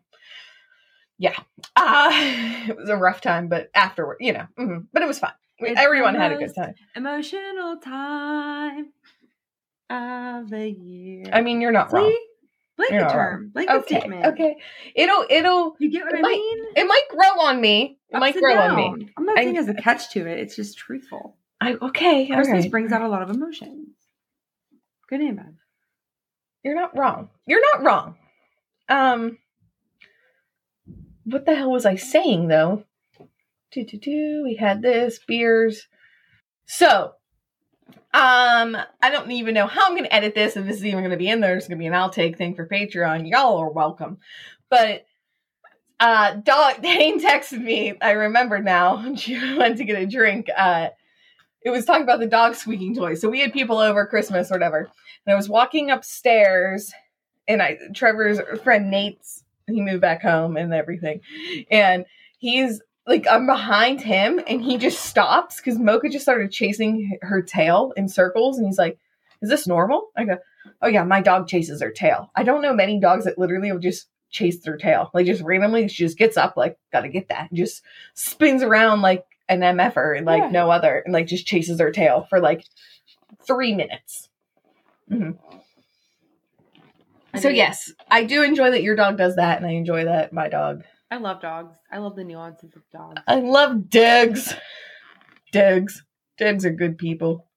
Yeah, 1.18 1.36
uh, 1.76 2.10
it 2.68 2.76
was 2.76 2.90
a 2.90 2.98
rough 2.98 3.22
time, 3.22 3.48
but 3.48 3.70
afterward, 3.76 4.18
you 4.20 4.34
know, 4.34 4.48
mhm, 4.60 4.88
but 4.92 5.04
it 5.04 5.08
was 5.08 5.20
fun. 5.20 5.32
It's 5.60 5.80
Everyone 5.80 6.16
had 6.16 6.32
a 6.32 6.38
good 6.38 6.54
time. 6.56 6.74
Emotional 6.96 7.78
time 7.78 8.92
of 9.90 10.50
the 10.50 10.68
year. 10.70 11.26
I 11.32 11.42
mean, 11.42 11.62
you're 11.62 11.72
not 11.72 11.94
wrong. 11.94 12.10
See? 12.10 12.20
Blanket 12.78 12.94
You're 12.96 13.04
not 13.04 13.12
term. 13.12 13.52
like 13.54 13.70
Okay, 13.70 14.00
statement. 14.00 14.26
okay. 14.26 14.56
It'll 14.96 15.26
it'll 15.30 15.76
You 15.78 15.92
get 15.92 16.04
what 16.06 16.16
I 16.18 16.22
might- 16.22 16.32
mean? 16.32 16.66
it 16.78 16.88
might 16.88 17.04
grow 17.10 17.46
on 17.46 17.62
me. 17.62 18.00
It 18.10 18.18
might 18.18 18.30
Ups 18.30 18.38
and 18.38 18.44
grow 18.44 18.58
on 18.58 18.76
me. 19.00 19.10
I'm 19.16 19.26
not 19.26 19.38
saying 19.38 19.54
there's 19.54 19.68
a 19.68 19.74
catch 19.76 20.10
to 20.14 20.26
it. 20.28 20.40
It's 20.40 20.56
just 20.56 20.78
truthful. 20.80 21.38
I 21.60 21.74
okay. 21.76 22.26
Christmas 22.28 22.64
right. 22.64 22.72
brings 22.72 22.92
out 22.92 23.04
a 23.04 23.08
lot 23.08 23.22
of 23.22 23.30
emotions. 23.30 23.81
Good 25.12 25.20
and 25.20 25.36
bad. 25.36 25.58
You're 26.64 26.76
not 26.76 26.98
wrong. 26.98 27.30
You're 27.46 27.62
not 27.74 27.84
wrong. 27.84 28.16
Um, 28.88 29.38
what 31.26 31.46
the 31.46 31.54
hell 31.54 31.72
was 31.72 31.86
I 31.86 31.98
saying 31.98 32.48
though? 32.48 32.86
Do 33.74 33.84
do 33.84 33.98
do. 33.98 34.42
We 34.46 34.56
had 34.56 34.82
this 34.82 35.20
beers. 35.20 35.88
So, 36.66 37.12
um, 38.14 38.78
I 39.02 39.10
don't 39.10 39.32
even 39.32 39.54
know 39.54 39.68
how 39.68 39.86
I'm 39.86 39.92
going 39.92 40.06
to 40.06 40.16
edit 40.16 40.34
this, 40.34 40.56
and 40.56 40.68
this 40.68 40.78
is 40.78 40.86
even 40.86 41.00
going 41.00 41.12
to 41.12 41.18
be 41.18 41.28
in 41.28 41.42
there. 41.42 41.58
It's 41.58 41.68
going 41.68 41.78
to 41.78 41.82
be 41.84 41.88
an 41.88 41.94
outtake 41.94 42.38
thing 42.38 42.56
for 42.56 42.66
Patreon. 42.66 43.30
Y'all 43.30 43.58
are 43.58 43.70
welcome. 43.70 44.20
But 44.70 45.06
uh, 46.00 46.36
dog 46.36 46.76
Dane 46.82 47.22
texted 47.22 47.62
me. 47.62 47.96
I 48.02 48.12
remember 48.12 48.60
now. 48.60 49.14
She 49.18 49.36
went 49.58 49.78
to 49.78 49.84
get 49.84 50.02
a 50.02 50.06
drink. 50.06 50.48
Uh, 50.56 50.90
it 51.64 51.70
was 51.70 51.86
talking 51.86 52.04
about 52.04 52.20
the 52.20 52.28
dog 52.28 52.56
squeaking 52.56 52.96
toy. 52.96 53.14
So 53.16 53.30
we 53.30 53.40
had 53.40 53.54
people 53.54 53.78
over 53.78 54.06
Christmas 54.06 54.52
or 54.52 54.56
whatever. 54.56 54.90
And 55.26 55.34
I 55.34 55.36
was 55.36 55.50
walking 55.50 55.92
upstairs, 55.92 56.92
and 57.48 57.62
I 57.62 57.78
Trevor's 57.94 58.40
friend 58.64 58.90
Nate's 58.90 59.44
he 59.68 59.82
moved 59.82 60.02
back 60.02 60.22
home 60.22 60.58
and 60.58 60.74
everything, 60.74 61.22
and 61.70 62.06
he's 62.40 62.82
like 63.08 63.28
I'm 63.30 63.46
behind 63.46 64.02
him, 64.02 64.42
and 64.48 64.62
he 64.62 64.78
just 64.78 65.06
stops 65.06 65.58
because 65.58 65.78
Mocha 65.80 66.10
just 66.10 66.26
started 66.26 66.52
chasing 66.52 67.18
her 67.22 67.42
tail 67.42 67.94
in 67.96 68.10
circles, 68.10 68.58
and 68.58 68.66
he's 68.66 68.80
like, 68.80 68.98
"Is 69.42 69.50
this 69.50 69.68
normal?" 69.68 70.10
I 70.18 70.26
go, 70.26 70.38
"Oh 70.82 70.88
yeah, 70.88 71.04
my 71.04 71.22
dog 71.22 71.48
chases 71.48 71.82
her 71.82 71.92
tail. 71.92 72.32
I 72.36 72.44
don't 72.44 72.62
know 72.64 72.74
many 72.74 73.00
dogs 73.00 73.26
that 73.26 73.38
literally 73.38 73.72
will 73.72 73.80
just." 73.80 74.08
chase 74.34 74.62
their 74.62 74.78
tail 74.78 75.12
like 75.14 75.26
just 75.26 75.42
randomly 75.42 75.90
she 75.90 76.06
just 76.06 76.18
gets 76.18 76.38
up 76.38 76.56
like 76.56 76.78
gotta 76.94 77.10
get 77.10 77.28
that 77.28 77.50
and 77.50 77.58
just 77.58 77.84
spins 78.14 78.64
around 78.64 79.02
like 79.02 79.26
an 79.52 79.78
mf'er 79.78 80.24
like 80.26 80.44
Yeah. 80.44 80.50
no 80.50 80.72
other 80.72 81.02
and 81.06 81.14
like 81.14 81.28
just 81.28 81.46
chases 81.46 81.80
her 81.80 81.92
tail 81.92 82.26
for 82.30 82.40
like 82.40 82.64
three 83.46 83.74
minutes 83.76 84.30
Mhm. 85.10 85.38
So 87.38 87.48
yes, 87.50 87.92
I 88.10 88.24
do 88.26 88.44
enjoy 88.44 88.72
that 88.72 88.84
your 88.84 88.96
dog 88.96 89.18
does 89.18 89.38
that, 89.38 89.58
and 89.58 89.66
I 89.66 89.72
enjoy 89.72 90.04
that 90.06 90.34
my 90.34 90.50
dog. 90.50 90.84
I 91.10 91.18
love 91.18 91.42
dogs. 91.42 91.78
I 91.92 91.98
love 92.00 92.16
the 92.16 92.24
nuances 92.26 92.76
of 92.76 92.82
dogs. 92.92 93.22
I 93.28 93.36
love 93.36 93.90
dogs. 93.90 94.54
Dogs. 95.52 96.04
Dogs 96.38 96.66
are 96.66 96.72
good 96.72 96.98
people. 96.98 97.48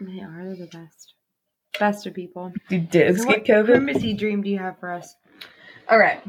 They 0.00 0.20
are 0.20 0.44
they're 0.44 0.56
the 0.56 0.66
best. 0.66 1.14
Best 1.78 2.06
of 2.06 2.14
people. 2.14 2.52
Do 2.68 2.78
dogs 2.80 3.22
So 3.22 3.28
get 3.28 3.38
what 3.38 3.44
COVID? 3.44 3.66
Christmassy 3.66 4.14
dream 4.14 4.42
do 4.42 4.50
you 4.50 4.58
have 4.58 4.78
for 4.78 4.90
us? 4.90 5.14
All 5.88 5.98
right. 5.98 6.22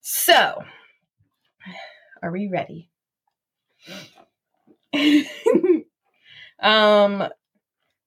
So, 0.00 0.62
are 2.22 2.30
we 2.30 2.48
ready? 2.48 2.90
um, 6.60 7.28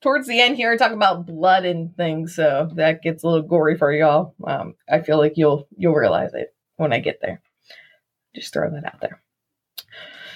towards 0.01 0.27
the 0.27 0.39
end 0.39 0.55
here, 0.55 0.71
I 0.71 0.77
talk 0.77 0.91
about 0.91 1.25
blood 1.25 1.65
and 1.65 1.95
things, 1.95 2.35
so 2.35 2.69
that 2.75 3.01
gets 3.01 3.23
a 3.23 3.27
little 3.27 3.47
gory 3.47 3.77
for 3.77 3.91
y'all. 3.91 4.35
Um, 4.45 4.75
I 4.89 5.01
feel 5.01 5.17
like 5.17 5.33
you'll 5.35 5.67
you'll 5.77 5.93
realize 5.93 6.33
it 6.33 6.53
when 6.77 6.93
I 6.93 6.99
get 6.99 7.19
there. 7.21 7.41
Just 8.35 8.53
throw 8.53 8.69
that 8.69 8.85
out 8.85 9.01
there. 9.01 9.21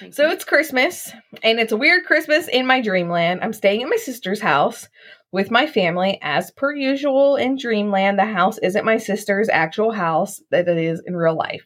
Thank 0.00 0.14
So 0.14 0.26
you. 0.26 0.32
it's 0.32 0.44
Christmas, 0.44 1.12
and 1.42 1.60
it's 1.60 1.72
a 1.72 1.76
weird 1.76 2.04
Christmas 2.04 2.48
in 2.48 2.66
my 2.66 2.80
dreamland. 2.80 3.40
I'm 3.42 3.52
staying 3.52 3.82
at 3.82 3.88
my 3.88 3.96
sister's 3.96 4.40
house 4.40 4.88
with 5.30 5.50
my 5.50 5.66
family, 5.66 6.18
as 6.22 6.50
per 6.50 6.74
usual 6.74 7.36
in 7.36 7.56
dreamland. 7.56 8.18
The 8.18 8.24
house 8.24 8.58
isn't 8.58 8.84
my 8.84 8.98
sister's 8.98 9.48
actual 9.48 9.92
house, 9.92 10.42
that 10.50 10.68
it 10.68 10.78
is 10.78 11.02
in 11.06 11.16
real 11.16 11.36
life. 11.36 11.64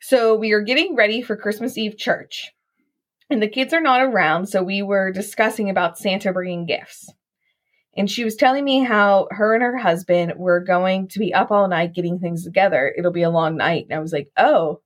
So 0.00 0.34
we 0.34 0.52
are 0.52 0.62
getting 0.62 0.96
ready 0.96 1.20
for 1.20 1.36
Christmas 1.36 1.76
Eve 1.76 1.96
church, 1.98 2.50
and 3.30 3.40
the 3.40 3.48
kids 3.48 3.72
are 3.72 3.80
not 3.80 4.02
around. 4.02 4.46
So 4.46 4.62
we 4.62 4.82
were 4.82 5.12
discussing 5.12 5.70
about 5.70 5.98
Santa 5.98 6.32
bringing 6.32 6.66
gifts. 6.66 7.12
And 7.96 8.10
she 8.10 8.24
was 8.24 8.36
telling 8.36 8.64
me 8.64 8.84
how 8.84 9.28
her 9.30 9.54
and 9.54 9.62
her 9.62 9.76
husband 9.76 10.34
were 10.36 10.60
going 10.60 11.08
to 11.08 11.18
be 11.18 11.34
up 11.34 11.50
all 11.50 11.68
night 11.68 11.94
getting 11.94 12.18
things 12.18 12.44
together. 12.44 12.92
It'll 12.96 13.10
be 13.10 13.22
a 13.22 13.30
long 13.30 13.56
night. 13.56 13.86
And 13.88 13.96
I 13.96 14.00
was 14.00 14.12
like, 14.12 14.30
oh, 14.36 14.80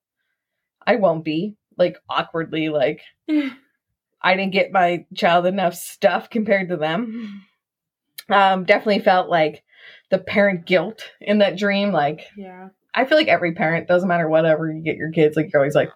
I 0.86 0.96
won't 0.96 1.24
be. 1.24 1.56
Like, 1.76 1.98
awkwardly, 2.08 2.68
like, 2.68 3.02
I 3.28 4.36
didn't 4.36 4.52
get 4.52 4.72
my 4.72 5.04
child 5.14 5.44
enough 5.44 5.74
stuff 5.74 6.30
compared 6.30 6.70
to 6.70 6.76
them. 6.76 7.42
Um, 8.30 8.64
definitely 8.64 9.00
felt 9.00 9.28
like 9.28 9.62
the 10.10 10.18
parent 10.18 10.64
guilt 10.64 11.10
in 11.20 11.38
that 11.38 11.58
dream. 11.58 11.92
Like, 11.92 12.22
yeah. 12.36 12.68
I 12.94 13.04
feel 13.04 13.18
like 13.18 13.28
every 13.28 13.52
parent, 13.52 13.88
doesn't 13.88 14.08
matter 14.08 14.28
whatever 14.28 14.70
you 14.70 14.82
get 14.82 14.96
your 14.96 15.10
kids, 15.10 15.36
like, 15.36 15.52
you're 15.52 15.60
always 15.60 15.74
like, 15.74 15.90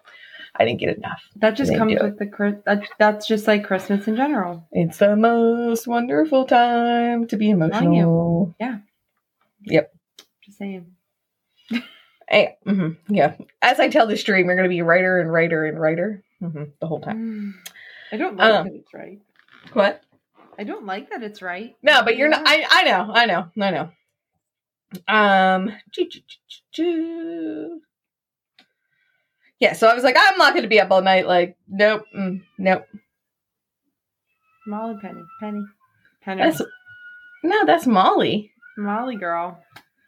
I 0.59 0.65
didn't 0.65 0.81
get 0.81 0.97
enough. 0.97 1.21
That 1.37 1.55
just 1.55 1.73
comes 1.73 1.93
with 2.01 2.19
the 2.19 2.27
Chris- 2.27 2.61
that, 2.65 2.83
that's 2.99 3.25
just 3.27 3.47
like 3.47 3.63
Christmas 3.63 4.07
in 4.07 4.17
general. 4.17 4.67
It's 4.73 4.97
the 4.97 5.15
most 5.15 5.87
wonderful 5.87 6.45
time 6.45 7.27
to 7.27 7.37
be 7.37 7.49
emotional. 7.49 8.55
you. 8.59 8.75
Yep. 9.63 9.93
Just 10.43 10.57
saying. 10.57 10.95
Hey, 12.27 12.57
mhm, 12.67 12.97
yeah. 13.07 13.35
As 13.61 13.79
I 13.79 13.87
tell 13.89 14.05
the 14.05 14.17
stream, 14.17 14.47
we're 14.47 14.55
going 14.55 14.69
to 14.69 14.69
be 14.69 14.81
writer 14.81 15.19
and 15.19 15.31
writer 15.31 15.65
and 15.65 15.79
writer 15.79 16.23
hmm 16.39 16.65
the 16.79 16.87
whole 16.87 16.99
time. 17.01 17.53
Mm. 17.63 17.71
I 18.11 18.17
don't 18.17 18.37
like 18.37 18.53
Um, 18.53 18.65
that 18.67 18.73
it's 18.75 18.93
right. 18.93 19.19
What? 19.73 20.01
I 20.57 20.63
don't 20.65 20.85
like 20.85 21.09
that 21.11 21.23
it's 21.23 21.41
right. 21.41 21.75
No, 21.81 22.03
but 22.03 22.17
you're 22.17 22.27
not. 22.27 22.43
I, 22.45 22.65
I 22.69 22.83
know. 22.83 23.11
I 23.13 23.25
know. 23.25 23.45
I 23.61 23.71
know. 23.71 23.89
Um. 25.07 25.71
choo, 25.91 26.05
choo, 26.09 26.21
choo. 26.71 27.81
Yeah. 29.59 29.73
So 29.73 29.87
I 29.87 29.95
was 29.95 30.03
like, 30.03 30.15
I'm 30.17 30.37
not 30.37 30.53
going 30.53 30.63
to 30.63 30.69
be 30.69 30.79
up 30.79 30.91
all 30.91 31.01
night. 31.01 31.27
Like, 31.27 31.57
nope. 31.67 32.03
Mm, 32.15 32.41
nope. 32.57 32.85
Molly 34.67 34.95
Penny. 35.01 35.21
Penny. 35.39 35.63
Penny. 36.21 36.43
That's 36.43 36.61
no. 37.43 37.65
That's 37.65 37.87
Molly. 37.87 38.51
Molly 38.77 39.15
girl. 39.15 39.61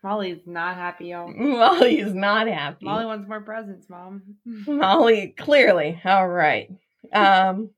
Molly's 0.03 0.39
not 0.45 0.75
happy, 0.75 1.07
y'all. 1.07 1.27
Molly 1.35 1.99
is 1.99 2.13
not 2.13 2.47
happy. 2.47 2.85
Molly 2.85 3.05
wants 3.05 3.27
more 3.27 3.41
presents, 3.41 3.89
mom. 3.89 4.21
Molly, 4.45 5.35
clearly. 5.37 5.99
All 6.05 6.27
right. 6.27 6.69
Um 7.13 7.71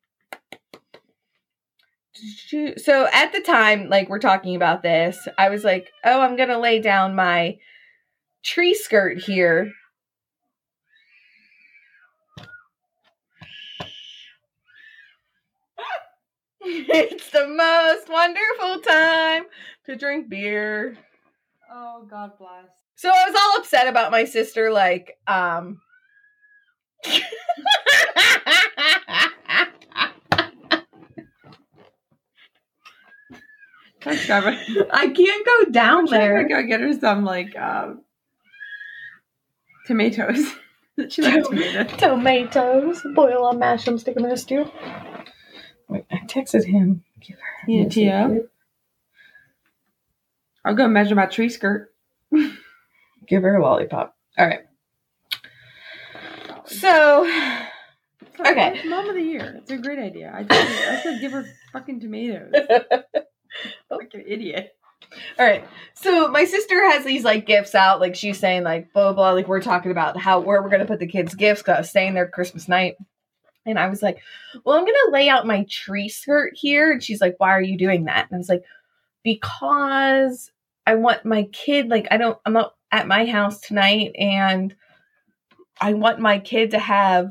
so 2.78 3.08
at 3.12 3.32
the 3.32 3.42
time 3.42 3.90
like 3.90 4.10
we're 4.10 4.20
talking 4.20 4.56
about 4.56 4.84
this, 4.84 5.28
I 5.38 5.50
was 5.50 5.64
like, 5.64 5.92
"Oh, 6.06 6.22
I'm 6.22 6.36
going 6.36 6.50
to 6.50 6.60
lay 6.60 6.80
down 6.80 7.16
my 7.16 7.58
tree 8.44 8.74
skirt 8.74 9.18
here." 9.18 9.72
it's 16.66 17.30
the 17.32 17.48
most 17.48 18.10
wonderful 18.10 18.80
time 18.82 19.44
to 19.86 19.96
drink 19.96 20.30
beer. 20.30 20.98
Oh, 21.72 22.06
God 22.10 22.32
bless. 22.38 22.66
So 22.96 23.10
I 23.10 23.30
was 23.30 23.36
all 23.36 23.60
upset 23.62 23.88
about 23.88 24.12
my 24.12 24.26
sister, 24.26 24.72
like, 24.72 25.18
um. 25.28 25.82
Thanks, 34.02 34.26
Trevor. 34.26 34.58
I 34.92 35.08
can't 35.10 35.46
go 35.46 35.66
down 35.72 36.06
There. 36.06 36.46
there. 36.48 36.62
Go 36.62 36.68
get 36.68 36.82
her 36.82 36.94
some 36.94 37.24
like 37.24 37.56
um, 37.58 38.02
tomatoes. 39.88 40.46
she 41.10 41.22
likes 41.22 41.48
tomatoes. 41.48 41.98
Tomatoes, 41.98 43.02
boil 43.16 43.50
them, 43.50 43.60
mash 43.60 43.86
them, 43.86 43.98
stick 43.98 44.16
them 44.16 44.26
in 44.26 44.32
a 44.32 44.38
stew. 44.38 44.70
Wait, 45.94 46.06
I 46.12 46.18
texted 46.26 46.66
him. 46.66 47.04
Give 47.22 47.38
her. 47.38 47.68
a 47.68 47.72
Yeah. 47.72 47.88
Tia. 47.90 48.40
I'll 50.66 50.74
go 50.76 50.88
measure 50.88 51.14
my 51.16 51.28
tree 51.28 51.50
skirt. 51.50 51.94
Give 53.28 53.44
her 53.44 53.56
a 53.56 53.62
lollipop. 53.64 54.16
All 54.38 54.48
right. 54.48 54.62
So, 56.66 57.30
Okay. 58.40 58.82
Mom 58.88 59.08
of 59.10 59.16
the 59.16 59.22
year. 59.22 59.56
It's 59.62 59.70
a 59.72 59.78
great 59.78 60.00
idea. 60.00 60.32
I, 60.34 60.40
told 60.44 60.52
I 60.52 61.00
said 61.04 61.22
give 61.22 61.32
her 61.34 61.46
fucking 61.72 62.00
tomatoes. 62.00 62.52
like 63.92 64.12
an 64.16 64.24
idiot. 64.26 64.76
All 65.38 65.46
right. 65.46 65.64
So 65.94 66.30
my 66.30 66.46
sister 66.46 66.84
has 66.92 67.06
these 67.06 67.24
like 67.24 67.46
gifts 67.46 67.76
out. 67.76 68.00
Like 68.00 68.16
she's 68.16 68.40
saying 68.40 68.64
like 68.64 68.92
blah 68.94 69.04
blah. 69.04 69.14
blah. 69.14 69.32
Like 69.34 69.48
we're 69.48 69.62
talking 69.62 69.92
about 69.92 70.18
how 70.20 70.40
where 70.40 70.62
we're 70.64 70.70
gonna 70.70 70.86
put 70.86 71.00
the 71.00 71.08
kids' 71.08 71.36
gifts. 71.36 71.62
Cause 71.62 71.76
I 71.76 71.80
was 71.82 71.90
staying 71.92 72.16
there 72.16 72.28
Christmas 72.28 72.68
night, 72.68 72.96
and 73.66 73.80
I 73.80 73.88
was 73.90 74.02
like, 74.02 74.20
"Well, 74.64 74.78
I'm 74.78 74.86
gonna 74.86 75.12
lay 75.12 75.30
out 75.30 75.48
my 75.48 75.66
tree 75.70 76.10
skirt 76.10 76.54
here." 76.56 76.92
And 76.92 77.04
she's 77.04 77.22
like, 77.22 77.36
"Why 77.40 77.52
are 77.52 77.62
you 77.62 77.78
doing 77.78 78.06
that?" 78.06 78.28
And 78.30 78.36
I 78.36 78.38
was 78.38 78.50
like, 78.50 78.64
"Because 79.24 80.52
I 80.86 80.96
want 80.96 81.26
my 81.26 81.44
kid. 81.52 81.90
Like 81.90 82.08
I 82.12 82.18
don't. 82.18 82.38
I'm 82.46 82.58
at 82.92 83.08
my 83.08 83.26
house 83.26 83.60
tonight, 83.62 84.12
and 84.18 84.76
I 85.82 85.94
want 85.94 86.20
my 86.20 86.40
kid 86.40 86.72
to 86.72 86.80
have." 86.80 87.30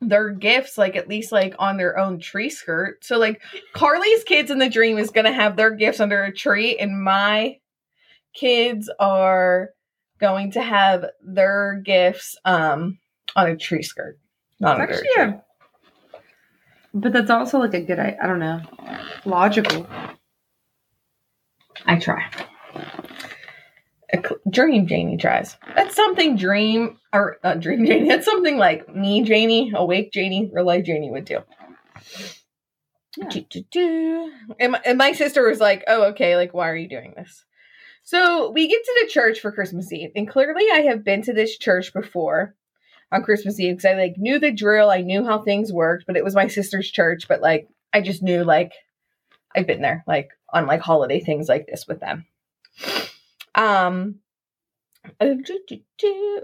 their 0.00 0.30
gifts 0.30 0.76
like 0.76 0.96
at 0.96 1.08
least 1.08 1.32
like 1.32 1.54
on 1.58 1.78
their 1.78 1.98
own 1.98 2.18
tree 2.18 2.50
skirt 2.50 3.02
so 3.02 3.16
like 3.16 3.40
carly's 3.72 4.22
kids 4.24 4.50
in 4.50 4.58
the 4.58 4.68
dream 4.68 4.98
is 4.98 5.10
gonna 5.10 5.32
have 5.32 5.56
their 5.56 5.70
gifts 5.70 5.98
under 6.00 6.24
a 6.24 6.32
tree 6.32 6.76
and 6.76 7.02
my 7.02 7.56
kids 8.34 8.90
are 9.00 9.70
going 10.20 10.50
to 10.50 10.60
have 10.60 11.06
their 11.22 11.80
gifts 11.84 12.36
um 12.44 12.98
on 13.36 13.48
a 13.48 13.56
tree 13.56 13.82
skirt 13.82 14.18
not 14.60 14.78
It's 14.78 14.82
under 14.82 14.92
actually 14.94 15.08
a 15.22 15.26
tree. 15.28 15.38
a, 15.38 15.42
but 16.94 17.12
that's 17.12 17.30
also 17.30 17.58
like 17.58 17.74
a 17.74 17.80
good. 17.80 17.98
I, 17.98 18.16
I 18.22 18.26
don't 18.26 18.38
know, 18.38 18.60
logical. 19.24 19.86
i 21.86 21.98
try 21.98 22.24
dream 24.48 24.86
jaynee 24.86 25.18
tries 25.20 25.56
that's 25.74 25.96
something 25.96 26.36
dream 26.36 26.98
or 27.12 27.36
uh, 27.42 27.54
dream 27.54 27.80
jaynee 27.86 28.08
that's 28.08 28.24
something 28.24 28.58
like 28.58 28.88
me 28.94 29.24
jaynee 29.24 29.72
awake 29.74 30.12
jaynee 30.12 30.50
real 30.52 30.64
life 30.64 30.84
jaynee 30.84 31.10
would 31.10 31.24
do 31.24 31.40
Yeah. 33.16 33.28
Do, 33.28 33.40
do, 33.42 33.64
do. 33.70 34.32
And, 34.58 34.72
my, 34.72 34.80
and 34.84 34.98
my 34.98 35.12
sister 35.12 35.46
was 35.48 35.60
like, 35.60 35.84
"Oh, 35.86 36.04
okay. 36.10 36.36
Like, 36.36 36.52
why 36.52 36.68
are 36.68 36.76
you 36.76 36.88
doing 36.88 37.14
this?" 37.16 37.44
So 38.02 38.50
we 38.50 38.68
get 38.68 38.82
to 38.84 39.00
the 39.02 39.10
church 39.10 39.40
for 39.40 39.52
Christmas 39.52 39.92
Eve, 39.92 40.10
and 40.16 40.28
clearly, 40.28 40.64
I 40.72 40.80
have 40.82 41.04
been 41.04 41.22
to 41.22 41.32
this 41.32 41.56
church 41.56 41.92
before 41.92 42.56
on 43.12 43.22
Christmas 43.22 43.58
Eve 43.60 43.76
because 43.76 43.84
I 43.84 43.94
like 43.94 44.14
knew 44.16 44.38
the 44.38 44.52
drill. 44.52 44.90
I 44.90 45.00
knew 45.00 45.24
how 45.24 45.42
things 45.42 45.72
worked, 45.72 46.06
but 46.06 46.16
it 46.16 46.24
was 46.24 46.34
my 46.34 46.48
sister's 46.48 46.90
church. 46.90 47.28
But 47.28 47.40
like, 47.40 47.68
I 47.92 48.00
just 48.00 48.22
knew 48.22 48.44
like 48.44 48.72
I've 49.54 49.66
been 49.66 49.82
there, 49.82 50.04
like 50.06 50.30
on 50.52 50.66
like 50.66 50.80
holiday 50.80 51.20
things 51.20 51.48
like 51.48 51.66
this 51.66 51.86
with 51.86 52.00
them. 52.00 52.26
Um, 53.54 54.16
uh, 55.20 55.34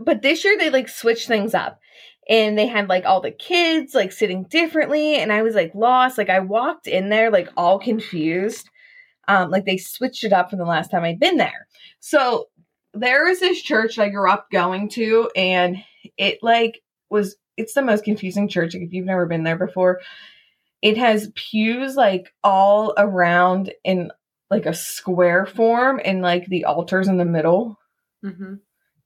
but 0.01 0.23
this 0.23 0.45
year 0.45 0.57
they 0.59 0.71
like 0.71 0.89
switched 0.89 1.27
things 1.27 1.55
up 1.55 1.81
and 2.29 2.57
they 2.57 2.67
had 2.67 2.89
like 2.89 3.05
all 3.05 3.21
the 3.21 3.31
kids 3.31 3.95
like 3.95 4.13
sitting 4.13 4.45
differently 4.45 5.17
and 5.17 5.33
i 5.33 5.43
was 5.43 5.55
like 5.55 5.75
lost 5.75 6.19
like 6.19 6.29
i 6.29 6.39
walked 6.41 6.87
in 6.87 7.09
there 7.09 7.31
like 7.31 7.49
all 7.57 7.79
confused 7.79 8.69
um 9.29 9.51
like 9.51 9.65
they 9.65 9.77
switched 9.77 10.25
it 10.25 10.33
up 10.33 10.51
from 10.51 10.59
the 10.59 10.65
last 10.65 10.91
time 10.91 11.05
i'd 11.05 11.19
been 11.19 11.39
there 11.39 11.67
so 12.01 12.49
there 12.93 13.27
is 13.29 13.41
this 13.41 13.63
church 13.63 13.99
i 13.99 14.09
grew 14.09 14.31
up 14.31 14.51
going 14.51 14.89
to 14.89 15.31
and 15.35 15.77
it 16.17 16.39
like 16.43 16.83
was 17.09 17.37
it's 17.57 17.75
the 17.75 17.83
most 17.83 18.05
confusing 18.05 18.49
church 18.49 18.75
if 18.75 18.93
you've 18.93 19.07
never 19.07 19.27
been 19.27 19.45
there 19.45 19.59
before. 19.59 20.01
It 20.83 20.97
has 20.97 21.31
pews 21.35 21.95
like 21.95 22.33
all 22.43 22.95
around 22.97 23.73
in 23.85 24.11
like 24.51 24.67
a 24.67 24.75
square 24.75 25.47
form 25.47 26.01
and 26.05 26.23
like 26.23 26.47
the 26.47 26.65
altars 26.65 27.09
in 27.09 27.19
the 27.19 27.25
middle. 27.25 27.79
Mm-hmm. 28.23 28.55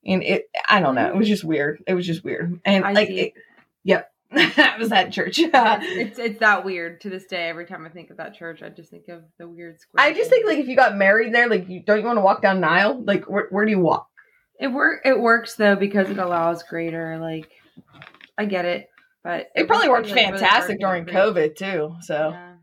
and 0.06 0.22
it 0.24 0.46
i 0.68 0.80
don't 0.80 0.96
know. 0.96 1.06
It 1.06 1.16
was 1.16 1.28
just 1.28 1.44
weird. 1.44 1.82
It 1.86 1.94
was 1.94 2.06
just 2.06 2.24
weird. 2.24 2.60
And 2.64 2.84
I 2.84 2.92
like 2.92 3.10
it, 3.10 3.34
yep. 3.84 4.10
That 4.56 4.78
was 4.78 4.88
that 4.88 5.12
church. 5.12 5.38
It's 5.52 6.18
it's 6.18 6.40
that 6.40 6.64
weird 6.64 7.00
to 7.02 7.10
this 7.10 7.26
day. 7.26 7.48
Every 7.48 7.66
time 7.66 7.86
I 7.86 7.90
think 7.90 8.10
of 8.10 8.16
that 8.16 8.34
church, 8.34 8.62
I 8.62 8.70
just 8.70 8.90
think 8.90 9.08
of 9.08 9.22
the 9.38 9.48
weird 9.48 9.80
square. 9.80 10.04
i 10.04 10.12
just 10.12 10.30
think 10.30 10.46
like 10.46 10.58
if 10.58 10.66
you 10.66 10.74
got 10.74 10.96
married 10.96 11.32
there 11.32 11.48
like 11.48 11.68
you 11.68 11.80
don't 11.80 12.00
you 12.00 12.04
want 12.04 12.16
to 12.16 12.22
walk 12.22 12.42
down 12.42 12.56
an 12.58 12.64
aisle? 12.64 13.02
Like 13.04 13.24
where, 13.30 13.46
where 13.50 13.64
do 13.64 13.70
you 13.70 13.80
walk 13.80 14.08
it 14.60 14.68
work. 14.68 15.02
It 15.04 15.18
works 15.18 15.54
though 15.56 15.76
because 15.76 16.10
it 16.10 16.18
allows 16.18 16.62
greater 16.62 17.18
like. 17.18 17.50
I 18.36 18.46
get 18.46 18.64
it, 18.64 18.88
but 19.22 19.46
it 19.54 19.68
probably 19.68 19.88
worked 19.88 20.08
really 20.10 20.22
fantastic 20.22 20.82
hard 20.82 21.06
during 21.06 21.06
covid 21.06 21.54
too 21.56 21.94
so 22.00 22.30
Yeah. 22.30 22.54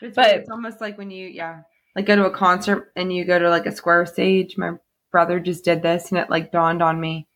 It's, 0.00 0.16
But- 0.16 0.34
it's 0.36 0.48
almost 0.50 0.80
like 0.80 0.96
when 0.96 1.10
you, 1.10 1.26
yeah, 1.28 1.60
like 1.94 2.06
go 2.06 2.16
to 2.16 2.24
a 2.24 2.30
concert 2.30 2.90
and 2.96 3.12
you 3.12 3.26
go 3.26 3.38
to 3.38 3.50
like 3.50 3.66
a 3.66 3.72
square 3.76 4.06
stage. 4.06 4.56
My 4.56 4.72
brother 5.12 5.38
just 5.38 5.64
did 5.64 5.82
this 5.82 6.10
and 6.10 6.18
it 6.18 6.30
like 6.30 6.50
dawned 6.52 6.82
on 6.82 6.98
me. 6.98 7.26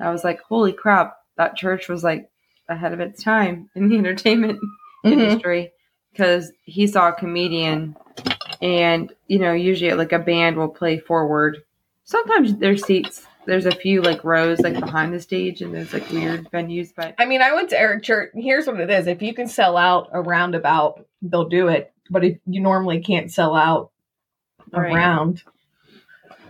I 0.00 0.10
was 0.10 0.24
like, 0.24 0.40
holy 0.42 0.72
crap, 0.72 1.14
that 1.36 1.54
church 1.56 1.88
was 1.88 2.02
like 2.02 2.28
ahead 2.68 2.92
of 2.92 2.98
its 3.00 3.22
time 3.22 3.70
in 3.76 3.88
the 3.88 3.96
entertainment 3.98 4.58
Mhm. 5.04 5.12
industry 5.12 5.72
because 6.12 6.50
he 6.64 6.88
saw 6.88 7.10
a 7.10 7.12
comedian 7.12 7.94
and, 8.60 9.12
you 9.28 9.38
know, 9.38 9.52
usually 9.52 9.92
like 9.92 10.12
a 10.12 10.18
band 10.18 10.56
will 10.56 10.68
play 10.68 10.98
forward. 10.98 11.58
Sometimes 12.10 12.56
there's 12.56 12.84
seats, 12.84 13.24
there's 13.46 13.66
a 13.66 13.70
few 13.74 14.02
like 14.02 14.24
rows 14.24 14.58
like 14.58 14.74
behind 14.80 15.14
the 15.14 15.20
stage 15.20 15.62
and 15.62 15.72
there's 15.72 15.92
like 15.92 16.10
weird 16.10 16.50
venues, 16.50 16.88
but 16.94 17.14
I 17.18 17.24
mean, 17.24 17.40
I 17.40 17.54
went 17.54 17.70
to 17.70 17.78
Eric 17.78 18.02
Church. 18.02 18.32
Here's 18.34 18.66
what 18.66 18.80
it 18.80 18.90
is: 18.90 19.06
if 19.06 19.22
you 19.22 19.32
can 19.32 19.46
sell 19.46 19.76
out 19.76 20.08
a 20.12 20.20
roundabout, 20.20 21.06
they'll 21.22 21.48
do 21.48 21.68
it. 21.68 21.92
But 22.10 22.24
if 22.24 22.38
you 22.46 22.60
normally 22.60 23.00
can't 23.00 23.30
sell 23.30 23.54
out 23.54 23.92
Right. 24.72 24.92
around, 24.92 25.44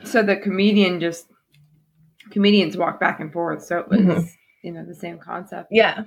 so 0.03 0.23
the 0.23 0.37
comedian 0.37 0.99
just 0.99 1.27
comedians 2.31 2.75
walk 2.79 2.99
back 2.99 3.21
and 3.21 3.31
forth 3.31 3.63
so 3.63 3.81
it 3.81 3.89
was 3.89 3.99
Mhm. 4.01 4.31
you 4.63 4.73
know 4.73 4.85
the 4.87 4.95
same 4.95 5.19
concept 5.19 5.69
yeah. 5.71 6.05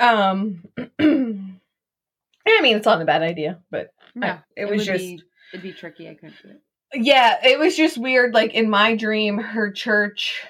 Um, 0.00 0.62
I 1.00 2.60
mean, 2.62 2.76
it's 2.76 2.86
not 2.86 3.02
a 3.02 3.04
bad 3.04 3.22
idea, 3.22 3.58
but 3.70 3.92
yeah 4.14 4.38
it 4.56 4.66
was 4.68 4.86
just 4.86 4.98
be, 5.04 5.22
it'd 5.52 5.62
be 5.62 5.72
tricky 5.72 6.08
i 6.08 6.14
couldn't 6.14 6.34
do 6.42 6.50
it 6.50 6.60
yeah, 6.94 7.36
it 7.44 7.58
was 7.58 7.76
just 7.76 7.98
weird. 7.98 8.34
Like 8.34 8.54
in 8.54 8.70
my 8.70 8.96
dream, 8.96 9.38
her 9.38 9.70
church 9.72 10.42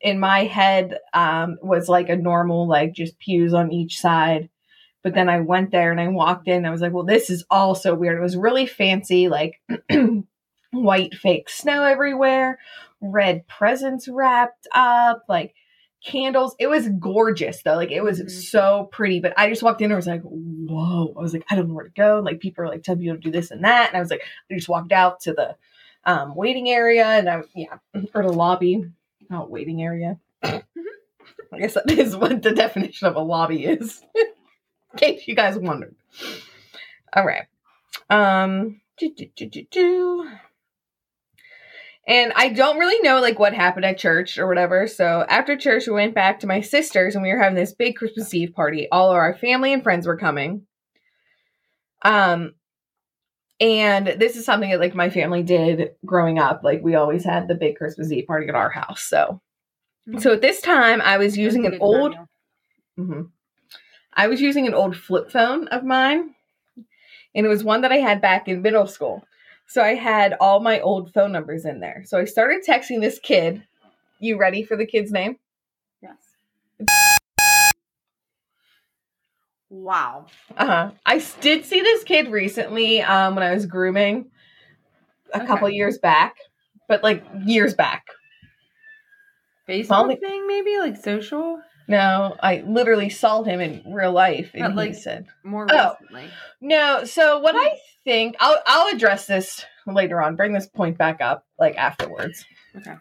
in 0.00 0.20
my 0.20 0.44
head 0.44 0.98
um 1.14 1.56
was 1.62 1.88
like 1.88 2.08
a 2.08 2.16
normal, 2.16 2.68
like 2.68 2.92
just 2.92 3.18
pews 3.18 3.54
on 3.54 3.72
each 3.72 3.98
side. 4.00 4.48
But 5.02 5.14
then 5.14 5.28
I 5.28 5.40
went 5.40 5.70
there 5.70 5.92
and 5.92 6.00
I 6.00 6.08
walked 6.08 6.48
in. 6.48 6.56
And 6.56 6.66
I 6.66 6.70
was 6.70 6.80
like, 6.80 6.92
well, 6.92 7.04
this 7.04 7.30
is 7.30 7.44
all 7.50 7.74
so 7.76 7.94
weird. 7.94 8.18
It 8.18 8.22
was 8.22 8.36
really 8.36 8.66
fancy, 8.66 9.28
like 9.28 9.60
white 10.72 11.14
fake 11.14 11.48
snow 11.48 11.84
everywhere, 11.84 12.58
red 13.00 13.46
presents 13.46 14.08
wrapped 14.08 14.66
up, 14.74 15.22
like 15.28 15.54
candles. 16.04 16.54
It 16.58 16.66
was 16.66 16.88
gorgeous 17.00 17.62
though. 17.62 17.76
Like 17.76 17.90
it 17.92 18.02
was 18.02 18.20
Mhm. 18.20 18.30
so 18.30 18.88
pretty. 18.92 19.20
But 19.20 19.34
I 19.38 19.48
just 19.48 19.62
walked 19.62 19.80
in 19.80 19.90
and 19.90 19.96
was 19.96 20.06
like, 20.06 20.22
whoa. 20.22 21.14
I 21.16 21.20
was 21.20 21.32
like, 21.32 21.44
I 21.50 21.56
don't 21.56 21.68
know 21.68 21.74
where 21.74 21.84
to 21.86 21.90
go. 21.90 22.16
And 22.16 22.26
like 22.26 22.40
people 22.40 22.64
are 22.64 22.68
like 22.68 22.82
telling 22.82 23.00
me 23.00 23.06
to 23.06 23.16
do 23.16 23.30
this 23.30 23.50
and 23.50 23.64
that. 23.64 23.88
And 23.88 23.96
I 23.96 24.00
was 24.00 24.10
like, 24.10 24.22
I 24.50 24.54
just 24.54 24.68
walked 24.68 24.92
out 24.92 25.20
to 25.20 25.32
the 25.32 25.56
um, 26.06 26.36
waiting 26.36 26.70
area 26.70 27.04
and 27.04 27.28
I 27.28 27.42
yeah, 27.54 27.78
or 28.14 28.22
the 28.22 28.32
lobby. 28.32 28.84
Oh, 29.30 29.46
waiting 29.46 29.82
area. 29.82 30.18
I 31.52 31.58
guess 31.58 31.74
that 31.74 31.90
is 31.90 32.16
what 32.16 32.42
the 32.42 32.52
definition 32.52 33.08
of 33.08 33.16
a 33.16 33.20
lobby 33.20 33.64
is. 33.64 34.02
In 34.14 34.98
case 34.98 35.26
you 35.26 35.34
guys 35.34 35.58
wondered. 35.58 35.94
All 37.12 37.24
right. 37.24 37.46
Um 38.08 38.80
do, 38.98 39.10
do, 39.14 39.48
do. 39.70 40.30
And 42.06 42.32
I 42.36 42.50
don't 42.50 42.78
really 42.78 43.00
know 43.02 43.20
like 43.20 43.38
what 43.38 43.52
happened 43.52 43.84
at 43.84 43.98
church 43.98 44.38
or 44.38 44.46
whatever. 44.46 44.86
So 44.86 45.24
after 45.28 45.56
church 45.56 45.86
we 45.86 45.92
went 45.92 46.14
back 46.14 46.40
to 46.40 46.46
my 46.46 46.60
sister's 46.60 47.14
and 47.14 47.22
we 47.22 47.32
were 47.32 47.40
having 47.40 47.56
this 47.56 47.74
big 47.74 47.96
Christmas 47.96 48.32
Eve 48.32 48.54
party. 48.54 48.88
All 48.90 49.10
of 49.10 49.16
our 49.16 49.34
family 49.34 49.72
and 49.72 49.82
friends 49.82 50.06
were 50.06 50.16
coming. 50.16 50.66
Um 52.02 52.54
and 53.60 54.06
this 54.18 54.36
is 54.36 54.44
something 54.44 54.70
that 54.70 54.80
like 54.80 54.94
my 54.94 55.10
family 55.10 55.42
did 55.42 55.92
growing 56.04 56.38
up. 56.38 56.62
Like 56.62 56.82
we 56.82 56.94
always 56.94 57.24
had 57.24 57.48
the 57.48 57.54
big 57.54 57.76
Christmas 57.76 58.12
Eve 58.12 58.26
party 58.26 58.48
at 58.48 58.54
our 58.54 58.70
house. 58.70 59.02
So 59.02 59.40
so 60.18 60.32
at 60.32 60.42
this 60.42 60.60
time 60.60 61.00
I 61.00 61.18
was 61.18 61.36
using 61.36 61.66
an 61.66 61.78
old 61.80 62.14
time, 62.14 62.28
hmm 62.96 63.22
I 64.18 64.28
was 64.28 64.40
using 64.40 64.66
an 64.66 64.72
old 64.74 64.96
flip 64.96 65.30
phone 65.30 65.68
of 65.68 65.84
mine, 65.84 66.34
and 67.34 67.44
it 67.44 67.48
was 67.48 67.62
one 67.62 67.82
that 67.82 67.92
I 67.92 67.98
had 67.98 68.22
back 68.22 68.48
in 68.48 68.62
middle 68.62 68.86
school. 68.86 69.22
So 69.68 69.82
I 69.82 69.94
had 69.94 70.34
all 70.40 70.60
my 70.60 70.80
old 70.80 71.12
phone 71.12 71.32
numbers 71.32 71.66
in 71.66 71.80
there. 71.80 72.04
So 72.06 72.18
I 72.18 72.24
started 72.24 72.62
texting 72.66 73.00
this 73.00 73.18
kid. 73.18 73.62
You 74.18 74.38
ready 74.38 74.62
for 74.62 74.76
the 74.76 74.86
kid's 74.86 75.12
name? 75.12 75.36
yes 76.02 77.15
wow 79.70 80.26
Uh 80.56 80.66
huh. 80.66 80.90
I 81.04 81.24
did 81.40 81.64
see 81.64 81.80
this 81.80 82.04
kid 82.04 82.28
recently 82.28 83.02
um, 83.02 83.34
when 83.34 83.44
I 83.44 83.52
was 83.54 83.66
grooming 83.66 84.30
a 85.34 85.38
Okay. 85.38 85.46
couple 85.46 85.68
years 85.70 85.98
back, 85.98 86.36
but 86.88 87.02
like 87.02 87.24
years 87.44 87.74
back. 87.74 88.04
facebook 89.68 89.98
Only- 89.98 90.16
thing 90.16 90.46
maybe 90.46 90.78
like 90.78 90.96
social 90.96 91.60
No, 91.88 92.36
I 92.40 92.62
literally 92.66 93.08
saw 93.10 93.42
him 93.44 93.60
in 93.60 93.82
real 93.92 94.10
life, 94.12 94.50
and 94.54 94.66
he 94.72 94.76
like- 94.76 94.94
said, 94.94 95.26
more 95.44 95.66
Oh. 95.70 95.96
recently 96.00 96.30
No, 96.60 97.04
so 97.04 97.38
what 97.40 97.54
I 97.56 97.76
think 98.04 98.36
I'll 98.40 98.60
I'll 98.66 98.94
address 98.94 99.26
this 99.26 99.64
later 99.86 100.20
on. 100.22 100.36
Bring 100.36 100.52
this 100.52 100.66
point 100.68 100.96
back 100.98 101.20
up 101.20 101.44
like 101.58 101.76
afterwards. 101.76 102.44
Okay. 102.76 102.94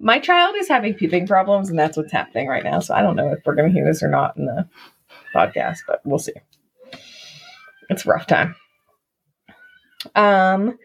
My 0.00 0.18
child 0.18 0.56
is 0.56 0.68
having 0.68 0.94
peeping 0.94 1.26
problems 1.26 1.70
and 1.70 1.78
that's 1.78 1.96
what's 1.96 2.12
happening 2.12 2.48
right 2.48 2.64
now. 2.64 2.80
So 2.80 2.94
I 2.94 3.02
don't 3.02 3.14
know 3.16 3.30
if 3.32 3.40
we're 3.46 3.54
gonna 3.54 3.68
hear 3.68 3.84
this 3.84 4.02
or 4.02 4.08
not 4.08 4.36
in 4.36 4.46
the 4.46 4.68
podcast, 5.34 5.80
but 5.86 6.00
we'll 6.04 6.18
see. 6.18 6.32
It's 7.90 8.06
a 8.06 8.08
rough 8.08 8.26
time. 8.26 8.54
Um 10.14 10.78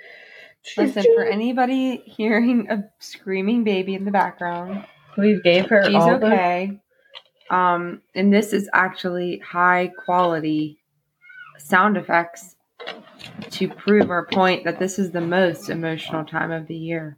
listen 0.78 1.04
for 1.16 1.24
anybody 1.24 1.98
hearing 2.06 2.70
a 2.70 2.84
screaming 3.00 3.64
baby 3.64 3.96
in 3.96 4.06
the 4.06 4.12
background 4.12 4.86
we 5.18 5.40
gave 5.42 5.68
her 5.68 5.84
she's 5.86 5.96
all 5.96 6.20
the 6.20 6.28
okay 6.28 6.80
um 7.50 8.02
and 8.16 8.34
this 8.34 8.54
is 8.54 8.70
actually 8.74 9.40
high 9.40 9.92
quality 10.06 10.80
sound 11.58 11.98
effects 11.98 12.56
to 13.50 13.68
prove 13.68 14.10
our 14.10 14.26
point 14.28 14.64
that 14.64 14.80
this 14.80 15.00
is 15.00 15.12
the 15.12 15.22
most 15.22 15.70
emotional 15.70 16.24
time 16.24 16.52
of 16.52 16.68
the 16.68 16.76
year 16.76 17.18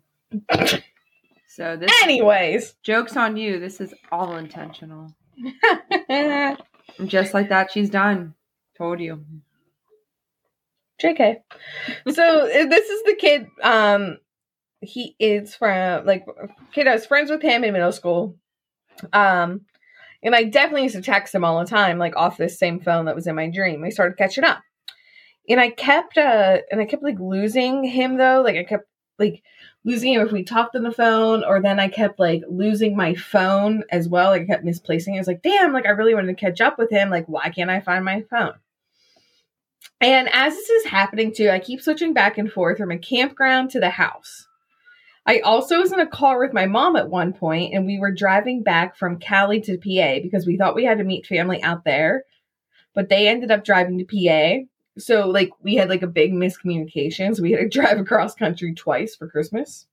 so 1.48 1.76
this 1.76 1.92
anyways. 2.04 2.76
jokes 2.84 3.18
on 3.18 3.38
you 3.38 3.60
this 3.60 3.82
is 3.82 3.94
all 4.12 4.38
intentional 4.38 5.14
and 6.98 7.10
just 7.10 7.34
like 7.34 7.50
that 7.50 7.72
she's 7.72 7.90
done 7.90 8.34
told 8.78 9.00
you 9.00 9.24
JK. 11.02 11.38
So 12.12 12.24
uh, 12.24 12.46
this 12.70 12.90
is 12.90 13.04
the 13.04 13.16
kid. 13.20 13.48
Um, 13.62 14.18
he 14.82 15.16
is 15.20 15.56
from 15.56 16.06
like 16.06 16.26
kid. 16.74 16.88
I 16.88 16.94
was 16.94 17.06
friends 17.06 17.30
with 17.30 17.42
him 17.42 17.64
in 17.64 17.74
middle 17.74 17.92
school. 17.92 18.38
Um, 19.14 19.62
and 20.24 20.36
I 20.36 20.44
definitely 20.44 20.84
used 20.84 20.96
to 20.96 21.02
text 21.02 21.34
him 21.34 21.44
all 21.44 21.60
the 21.60 21.66
time, 21.66 21.98
like 21.98 22.16
off 22.16 22.38
this 22.38 22.60
same 22.60 22.80
phone 22.80 23.06
that 23.06 23.16
was 23.16 23.26
in 23.26 23.36
my 23.36 23.50
dream. 23.50 23.82
We 23.82 23.90
started 23.90 24.18
catching 24.18 24.44
up, 24.44 24.60
and 25.50 25.60
I 25.60 25.72
kept 25.72 26.18
uh, 26.18 26.60
and 26.72 26.80
I 26.80 26.86
kept 26.86 27.04
like 27.04 27.20
losing 27.20 27.84
him 27.84 28.18
though. 28.18 28.42
Like 28.42 28.58
I 28.58 28.64
kept 28.64 28.88
like 29.20 29.44
losing 29.84 30.14
him 30.14 30.22
if 30.22 30.32
we 30.32 30.44
talked 30.44 30.76
on 30.76 30.84
the 30.84 30.92
phone, 30.92 31.44
or 31.44 31.62
then 31.62 31.80
I 31.80 31.88
kept 31.88 32.20
like 32.20 32.44
losing 32.48 32.96
my 32.96 33.14
phone 33.16 33.84
as 33.92 34.08
well. 34.08 34.32
Like 34.32 34.44
I 34.44 34.46
kept 34.46 34.64
misplacing 34.64 35.14
it. 35.14 35.18
I 35.18 35.22
was 35.22 35.28
like, 35.28 35.44
damn, 35.44 35.74
like 35.74 35.86
I 35.86 35.90
really 35.90 36.14
wanted 36.16 36.36
to 36.36 36.46
catch 36.46 36.62
up 36.62 36.78
with 36.78 36.90
him. 36.90 37.10
Like 37.10 37.26
why 37.28 37.50
can't 37.50 37.70
I 37.70 37.80
find 37.80 38.04
my 38.04 38.24
phone? 38.30 38.54
And 40.00 40.30
as 40.34 40.56
this 40.56 40.70
is 40.70 40.86
happening 40.86 41.34
too, 41.34 41.50
I 41.50 41.60
keep 41.60 41.82
switching 41.82 42.14
back 42.14 42.38
and 42.38 42.52
forth 42.52 42.78
from 42.78 42.92
a 42.92 42.98
campground 42.98 43.70
to 43.72 43.80
the 43.80 43.90
house. 43.90 44.48
I 45.26 45.40
also 45.40 45.80
was 45.80 45.92
in 45.92 46.00
a 46.00 46.08
car 46.08 46.40
with 46.40 46.54
my 46.54 46.66
mom 46.66 46.96
at 46.96 47.10
one 47.10 47.34
point, 47.34 47.76
and 47.76 47.86
we 47.86 48.00
were 48.00 48.12
driving 48.12 48.64
back 48.64 48.96
from 48.96 49.20
Cali 49.20 49.62
to 49.62 49.78
PA 49.78 50.20
because 50.24 50.48
we 50.48 50.58
thought 50.58 50.76
we 50.76 50.86
had 50.86 50.98
to 50.98 51.04
meet 51.04 51.28
family 51.28 51.62
out 51.62 51.84
there, 51.84 52.24
but 52.96 53.10
they 53.10 53.28
ended 53.28 53.52
up 53.52 53.64
driving 53.64 54.00
to 54.00 54.06
PA. 54.06 54.66
So, 54.98 55.28
like, 55.30 55.50
we 55.62 55.76
had 55.76 55.90
like 55.90 56.02
a 56.02 56.08
big 56.08 56.34
miscommunication. 56.34 57.36
So, 57.36 57.44
we 57.44 57.52
had 57.52 57.60
to 57.62 57.70
drive 57.82 58.00
across 58.00 58.36
country 58.36 58.74
twice 58.74 59.16
for 59.16 59.28
Christmas. 59.30 59.88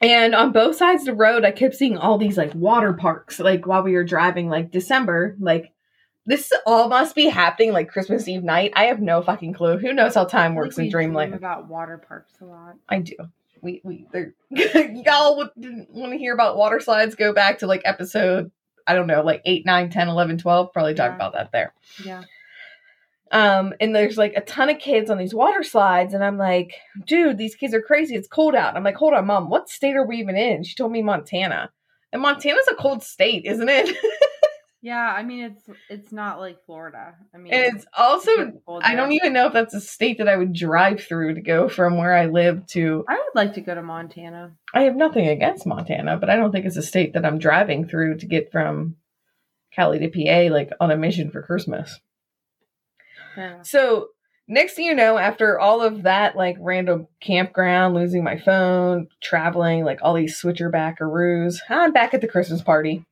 And 0.00 0.34
on 0.34 0.52
both 0.52 0.76
sides 0.76 1.02
of 1.02 1.06
the 1.06 1.14
road, 1.14 1.44
I 1.44 1.50
kept 1.52 1.74
seeing 1.74 1.96
all 1.96 2.18
these 2.18 2.36
like 2.36 2.54
water 2.54 2.92
parks, 2.92 3.40
like 3.40 3.66
while 3.66 3.82
we 3.82 3.94
were 3.94 4.04
driving, 4.04 4.48
like 4.50 4.70
December, 4.70 5.36
like 5.40 5.72
this 6.26 6.52
all 6.66 6.88
must 6.88 7.14
be 7.14 7.26
happening 7.26 7.72
like 7.72 7.88
Christmas 7.88 8.28
Eve 8.28 8.44
night. 8.44 8.72
I 8.76 8.84
have 8.84 9.00
no 9.00 9.22
fucking 9.22 9.54
clue. 9.54 9.78
Who 9.78 9.94
knows 9.94 10.14
how 10.14 10.24
time 10.24 10.54
works 10.54 10.76
in 10.76 10.84
we 10.84 10.90
dream 10.90 11.10
dreamland? 11.10 11.34
about 11.34 11.68
water 11.68 11.96
parks 11.96 12.32
a 12.42 12.44
lot 12.44 12.74
I 12.88 12.98
do. 12.98 13.14
We 13.62 13.80
we 13.84 14.06
y'all 14.50 15.38
would 15.38 15.50
want 15.56 16.12
to 16.12 16.18
hear 16.18 16.34
about 16.34 16.58
water 16.58 16.78
slides? 16.78 17.14
Go 17.14 17.32
back 17.32 17.58
to 17.60 17.66
like 17.66 17.80
episode 17.86 18.50
I 18.86 18.94
don't 18.94 19.06
know, 19.08 19.22
like 19.22 19.42
8, 19.44 19.64
9, 19.66 19.90
10, 19.90 20.08
11, 20.08 20.38
12. 20.38 20.72
Probably 20.72 20.94
talk 20.94 21.10
Yeah. 21.10 21.14
about 21.16 21.32
that 21.32 21.50
there. 21.52 21.72
yeah 22.04 22.22
Um, 23.32 23.74
and 23.80 23.94
there's 23.94 24.16
like 24.16 24.34
a 24.36 24.40
ton 24.40 24.70
of 24.70 24.78
kids 24.78 25.10
on 25.10 25.18
these 25.18 25.34
water 25.34 25.62
slides, 25.62 26.14
and 26.14 26.24
I'm 26.24 26.38
like, 26.38 26.74
dude, 27.06 27.38
these 27.38 27.56
kids 27.56 27.74
are 27.74 27.82
crazy. 27.82 28.14
It's 28.14 28.28
cold 28.28 28.54
out. 28.54 28.76
I'm 28.76 28.84
like, 28.84 28.96
hold 28.96 29.14
on, 29.14 29.26
mom, 29.26 29.50
what 29.50 29.68
state 29.68 29.96
are 29.96 30.06
we 30.06 30.18
even 30.18 30.36
in? 30.36 30.62
She 30.62 30.74
told 30.74 30.92
me 30.92 31.02
Montana. 31.02 31.70
And 32.12 32.22
Montana's 32.22 32.68
a 32.70 32.74
cold 32.76 33.02
state, 33.02 33.44
isn't 33.44 33.68
it? 33.68 33.96
yeah 34.82 35.14
i 35.16 35.22
mean 35.22 35.42
it's 35.42 35.70
it's 35.88 36.12
not 36.12 36.38
like 36.38 36.58
florida 36.66 37.14
i 37.34 37.38
mean 37.38 37.52
and 37.52 37.74
it's 37.74 37.86
also 37.96 38.52
cold 38.66 38.82
I 38.84 38.94
don't 38.94 39.12
even 39.12 39.32
know 39.32 39.46
if 39.46 39.54
that's 39.54 39.72
a 39.72 39.80
state 39.80 40.18
that 40.18 40.28
I 40.28 40.36
would 40.36 40.52
drive 40.52 41.02
through 41.02 41.34
to 41.34 41.40
go 41.40 41.66
from 41.66 41.96
where 41.96 42.14
I 42.14 42.26
live 42.26 42.66
to. 42.72 43.02
i 43.08 43.14
would 43.14 43.34
like 43.34 43.54
to 43.54 43.62
go 43.62 43.74
to 43.74 43.82
montana 43.82 44.52
I 44.76 44.82
have 44.82 44.94
nothing 44.94 45.26
against 45.26 45.66
Montana, 45.66 46.18
but 46.18 46.28
I 46.28 46.36
don't 46.36 46.52
think 46.52 46.66
it's 46.66 46.76
a 46.76 46.82
state 46.82 47.14
that 47.14 47.24
I'm 47.24 47.38
driving 47.38 47.88
through 47.88 48.18
to 48.18 48.26
get 48.26 48.52
from 48.52 48.96
Cali 49.72 49.98
to 50.00 50.08
PA 50.08 50.52
like 50.52 50.70
on 50.78 50.90
a 50.90 50.98
mission 50.98 51.30
for 51.30 51.40
Christmas. 51.42 51.98
So 53.62 54.08
next 54.48 54.74
thing 54.74 54.86
you 54.86 54.94
know, 54.94 55.18
after 55.18 55.58
all 55.58 55.82
of 55.82 56.02
that, 56.02 56.36
like 56.36 56.56
random 56.60 57.08
campground, 57.20 57.94
losing 57.94 58.24
my 58.24 58.38
phone, 58.38 59.08
traveling, 59.22 59.84
like 59.84 59.98
all 60.02 60.14
these 60.14 60.36
switcher 60.36 60.70
backaroos, 60.70 61.58
I'm 61.68 61.92
back 61.92 62.14
at 62.14 62.20
the 62.20 62.28
Christmas 62.28 62.62
party. 62.62 63.04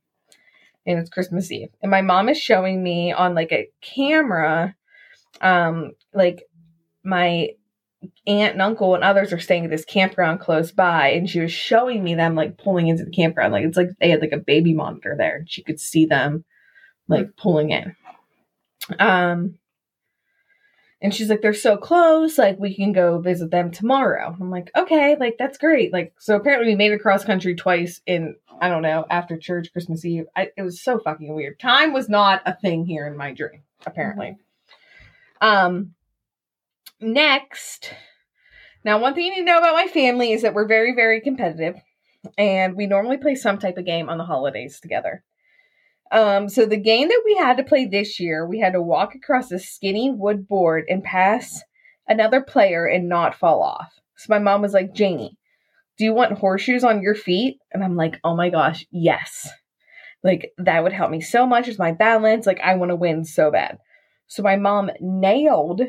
And 0.87 0.99
it's 0.99 1.11
Christmas 1.11 1.51
Eve. 1.51 1.71
And 1.83 1.91
my 1.91 2.03
mom 2.03 2.29
is 2.29 2.39
showing 2.39 2.83
me 2.83 3.13
on 3.13 3.35
like 3.35 3.53
a 3.53 3.69
camera, 3.81 4.75
um, 5.41 5.93
like 6.13 6.43
my 7.03 7.51
aunt 8.27 8.53
and 8.53 8.63
uncle 8.63 8.95
and 8.95 9.03
others 9.03 9.33
are 9.33 9.41
staying 9.41 9.65
at 9.65 9.71
this 9.71 9.87
campground 9.87 10.41
close 10.41 10.73
by. 10.73 11.09
And 11.09 11.29
she 11.29 11.41
was 11.41 11.53
showing 11.53 12.05
me 12.05 12.15
them 12.15 12.35
like 12.35 12.59
pulling 12.59 12.89
into 12.89 13.05
the 13.05 13.11
campground. 13.11 13.53
Like 13.53 13.65
it's 13.65 13.79
like 13.79 13.91
they 13.99 14.11
had 14.11 14.21
like 14.21 14.33
a 14.33 14.39
baby 14.39 14.75
monitor 14.75 15.15
there. 15.17 15.37
And 15.37 15.51
she 15.51 15.63
could 15.63 15.81
see 15.81 16.05
them 16.05 16.45
like 17.09 17.35
pulling 17.37 17.71
in. 17.71 17.97
Um 18.99 19.59
and 21.05 21.15
she's 21.15 21.29
like, 21.29 21.43
they're 21.43 21.53
so 21.53 21.77
close, 21.77 22.39
like 22.39 22.59
we 22.59 22.75
can 22.75 22.93
go 22.93 23.19
visit 23.19 23.51
them 23.51 23.71
tomorrow. 23.71 24.35
I'm 24.41 24.51
like, 24.51 24.71
okay, 24.75 25.17
like 25.21 25.37
that's 25.39 25.59
great. 25.59 25.93
Like, 25.93 26.15
so 26.19 26.35
apparently 26.35 26.69
we 26.69 26.77
made 26.77 26.93
it 26.93 27.03
cross 27.03 27.27
country 27.27 27.55
twice 27.55 28.01
in, 28.07 28.37
I 28.59 28.71
don't 28.71 28.81
know, 28.81 29.05
after 29.11 29.37
church, 29.37 29.71
Christmas 29.71 30.03
Eve. 30.07 30.25
I, 30.35 30.49
it 30.57 30.63
was 30.63 30.83
so 30.83 30.99
fucking 30.99 31.35
weird. 31.35 31.61
Time 31.61 31.93
was 31.93 32.09
not 32.09 32.41
a 32.47 32.57
thing 32.57 32.87
here 32.87 33.07
in 33.07 33.19
my 33.19 33.35
dream, 33.35 33.65
apparently. 33.85 34.39
Um, 35.43 35.93
next, 37.03 37.93
now 38.83 38.99
one 38.99 39.15
thing 39.15 39.27
you 39.27 39.31
need 39.33 39.41
to 39.41 39.45
know 39.45 39.59
about 39.59 39.75
my 39.75 39.89
family 39.89 40.33
is 40.33 40.41
that 40.41 40.55
we're 40.55 40.67
very, 40.67 40.95
very 40.95 41.21
competitive, 41.21 41.77
and 42.39 42.77
we 42.77 42.87
normally 42.87 43.19
play 43.19 43.35
some 43.35 43.59
type 43.59 43.77
of 43.77 43.85
game 43.85 44.09
on 44.09 44.17
the 44.17 44.25
holidays 44.25 44.81
together. 44.81 45.23
Um, 46.13 46.49
so 46.49 46.67
the 46.67 46.77
game 46.77 47.09
that 47.09 47.23
we 47.25 47.35
had 47.37 47.57
to 47.57 47.65
play 47.65 47.87
this 47.87 48.21
year, 48.21 48.47
we 48.47 48.61
had 48.61 48.75
to 48.75 48.83
walk 48.83 49.15
across 49.15 49.51
a 49.51 49.59
skinny 49.59 50.11
wood 50.11 50.47
board 50.47 50.85
and 50.89 51.03
pass 51.03 51.63
another 52.07 52.41
player 52.41 52.87
and 52.87 53.09
not 53.09 53.35
fall 53.35 53.63
off. 53.63 53.93
So 54.17 54.27
my 54.29 54.39
mom 54.39 54.63
was 54.63 54.73
like, 54.73 54.95
Jaynee, 54.95 55.37
do 55.99 56.05
you 56.05 56.15
want 56.15 56.39
horseshoes 56.39 56.85
on 56.85 57.03
your 57.03 57.15
feet? 57.15 57.59
And 57.73 57.83
I'm 57.83 57.97
like, 57.97 58.21
oh 58.23 58.37
my 58.37 58.51
gosh, 58.51 58.87
yes. 58.91 59.49
Like 60.23 60.53
that 60.59 60.83
would 60.83 60.93
help 60.93 61.11
me 61.11 61.21
so 61.21 61.47
much 61.47 61.67
with 61.67 61.79
my 61.79 61.93
balance. 61.93 62.47
Like 62.47 62.61
I 62.61 62.77
want 62.77 62.91
to 62.91 62.97
win 62.97 63.25
so 63.25 63.51
bad. 63.51 63.79
So 64.27 64.43
my 64.43 64.57
mom 64.57 64.91
nailed 65.01 65.83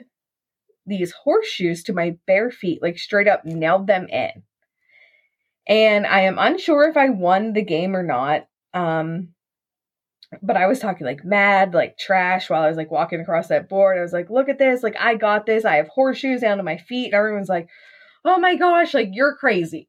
these 0.86 1.12
horseshoes 1.12 1.84
to 1.84 1.94
my 1.94 2.18
bare 2.28 2.52
feet, 2.52 2.82
like 2.82 2.98
straight 2.98 3.28
up 3.28 3.46
nailed 3.46 3.88
them 3.88 4.08
in. 4.10 4.44
And 5.68 6.06
I 6.06 6.22
am 6.22 6.38
unsure 6.38 6.88
if 6.90 6.98
I 6.98 7.10
won 7.10 7.54
the 7.54 7.64
game 7.64 7.96
or 7.96 8.04
not. 8.04 8.46
Um, 8.74 9.30
but 10.42 10.58
I 10.58 10.68
was 10.68 10.80
talking 10.80 11.06
like 11.06 11.24
mad, 11.26 11.74
like 11.74 11.98
trash 11.98 12.50
while 12.50 12.64
I 12.64 12.68
was 12.68 12.78
like 12.78 12.92
walking 12.92 13.20
across 13.22 13.48
that 13.48 13.70
board. 13.70 13.98
I 13.98 14.02
was 14.02 14.14
like, 14.14 14.30
look 14.30 14.50
at 14.50 14.60
this. 14.60 14.84
Like, 14.84 14.96
I 15.00 15.16
got 15.16 15.46
this. 15.46 15.66
I 15.66 15.76
have 15.78 15.88
horseshoes 15.88 16.42
down 16.42 16.58
to 16.58 16.64
my 16.64 16.78
feet. 16.78 17.06
And 17.06 17.14
everyone's 17.14 17.50
like, 17.50 17.68
oh 18.24 18.38
my 18.40 18.56
gosh, 18.56 18.94
like 18.94 19.10
you're 19.12 19.36
crazy. 19.36 19.88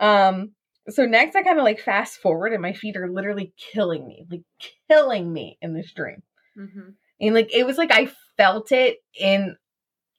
Um, 0.00 0.52
so 0.88 1.06
next 1.06 1.34
I 1.34 1.42
kind 1.42 1.58
of 1.58 1.64
like 1.64 1.80
fast 1.80 2.18
forward 2.18 2.52
and 2.52 2.62
my 2.62 2.72
feet 2.72 2.96
are 2.96 3.10
literally 3.10 3.52
killing 3.56 4.06
me, 4.06 4.26
like 4.30 4.42
killing 4.88 5.32
me 5.32 5.58
in 5.62 5.74
this 5.74 5.92
dream. 5.92 6.22
Mm-hmm. 6.58 6.90
And 7.20 7.34
like 7.34 7.54
it 7.54 7.64
was 7.64 7.78
like 7.78 7.90
I 7.92 8.10
felt 8.36 8.70
it 8.72 8.98
in 9.18 9.56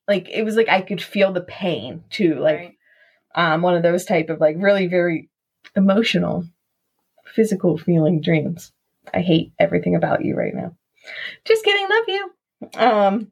like 0.08 0.28
it 0.30 0.44
was 0.44 0.56
like 0.56 0.70
I 0.70 0.82
could 0.82 1.02
feel 1.02 1.32
the 1.32 1.42
pain 1.42 2.04
too. 2.10 2.40
Like 2.40 2.58
Right. 2.58 2.74
um 3.36 3.62
one 3.62 3.76
of 3.76 3.84
those 3.84 4.06
type 4.06 4.30
of 4.30 4.40
like 4.40 4.56
really 4.60 4.88
very 4.88 5.30
emotional 5.76 6.46
physical 7.26 7.78
feeling 7.78 8.22
dreams 8.22 8.72
i 9.14 9.22
hate 9.22 9.54
everything 9.60 9.96
about 9.96 10.24
you 10.24 10.36
right 10.36 10.54
now. 10.54 10.76
Just 11.46 11.64
kidding 11.64 11.88
love 11.90 12.04
you. 12.08 12.32
Um 12.78 13.32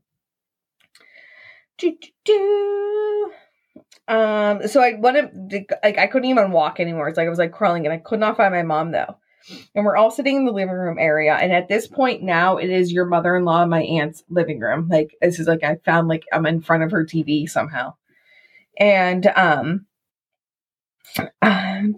um 4.07 4.67
so 4.67 4.81
i 4.81 4.93
wanted 4.93 5.31
like 5.83 5.97
i 5.97 6.07
couldn't 6.07 6.29
even 6.29 6.51
walk 6.51 6.79
anymore. 6.79 7.07
It's 7.07 7.17
like 7.17 7.27
i 7.27 7.29
was 7.29 7.39
like 7.39 7.51
crawling 7.51 7.85
and 7.85 7.93
i 7.93 7.97
could 7.97 8.19
not 8.19 8.37
find 8.37 8.53
my 8.53 8.63
mom 8.63 8.91
though. 8.91 9.17
And 9.75 9.83
we're 9.83 9.97
all 9.97 10.11
sitting 10.11 10.37
in 10.37 10.45
the 10.45 10.53
living 10.53 10.73
room 10.73 10.97
area. 10.97 11.33
And 11.35 11.51
at 11.51 11.67
this 11.67 11.87
point 11.87 12.23
now 12.23 12.57
it 12.57 12.69
is 12.69 12.93
your 12.93 13.05
mother-in-law 13.05 13.63
and 13.63 13.71
my 13.71 13.81
aunt's 13.81 14.23
living 14.29 14.59
room. 14.59 14.87
Like 14.89 15.15
this 15.21 15.39
is 15.39 15.47
like 15.47 15.63
i 15.63 15.77
found 15.85 16.07
like 16.07 16.23
i'm 16.31 16.45
in 16.45 16.61
front 16.61 16.83
of 16.83 16.91
her 16.91 17.05
tv 17.05 17.49
somehow. 17.49 17.95
And 18.77 19.27
um 19.35 19.85
um, 21.41 21.95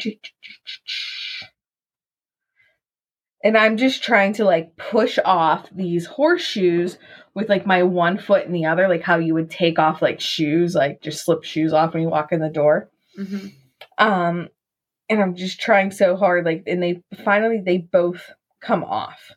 and 3.45 3.55
I'm 3.55 3.77
just 3.77 4.01
trying 4.01 4.33
to 4.33 4.43
like 4.43 4.75
push 4.75 5.19
off 5.23 5.69
these 5.71 6.07
horseshoes 6.07 6.97
with 7.35 7.47
like 7.47 7.67
my 7.67 7.83
one 7.83 8.17
foot 8.17 8.47
in 8.47 8.51
the 8.51 8.65
other, 8.65 8.87
like 8.89 9.03
how 9.03 9.19
you 9.19 9.35
would 9.35 9.51
take 9.51 9.77
off 9.77 10.01
like 10.01 10.19
shoes, 10.19 10.73
like 10.73 10.99
just 11.03 11.23
slip 11.23 11.43
shoes 11.43 11.71
off 11.71 11.93
when 11.93 12.01
you 12.01 12.09
walk 12.09 12.31
in 12.31 12.39
the 12.39 12.49
door. 12.49 12.89
Mm-hmm. 13.19 13.49
Um, 13.99 14.49
and 15.09 15.21
I'm 15.21 15.35
just 15.35 15.61
trying 15.61 15.91
so 15.91 16.15
hard, 16.15 16.43
like, 16.43 16.63
and 16.65 16.81
they 16.81 17.03
finally 17.23 17.61
they 17.63 17.77
both 17.77 18.31
come 18.61 18.83
off. 18.83 19.31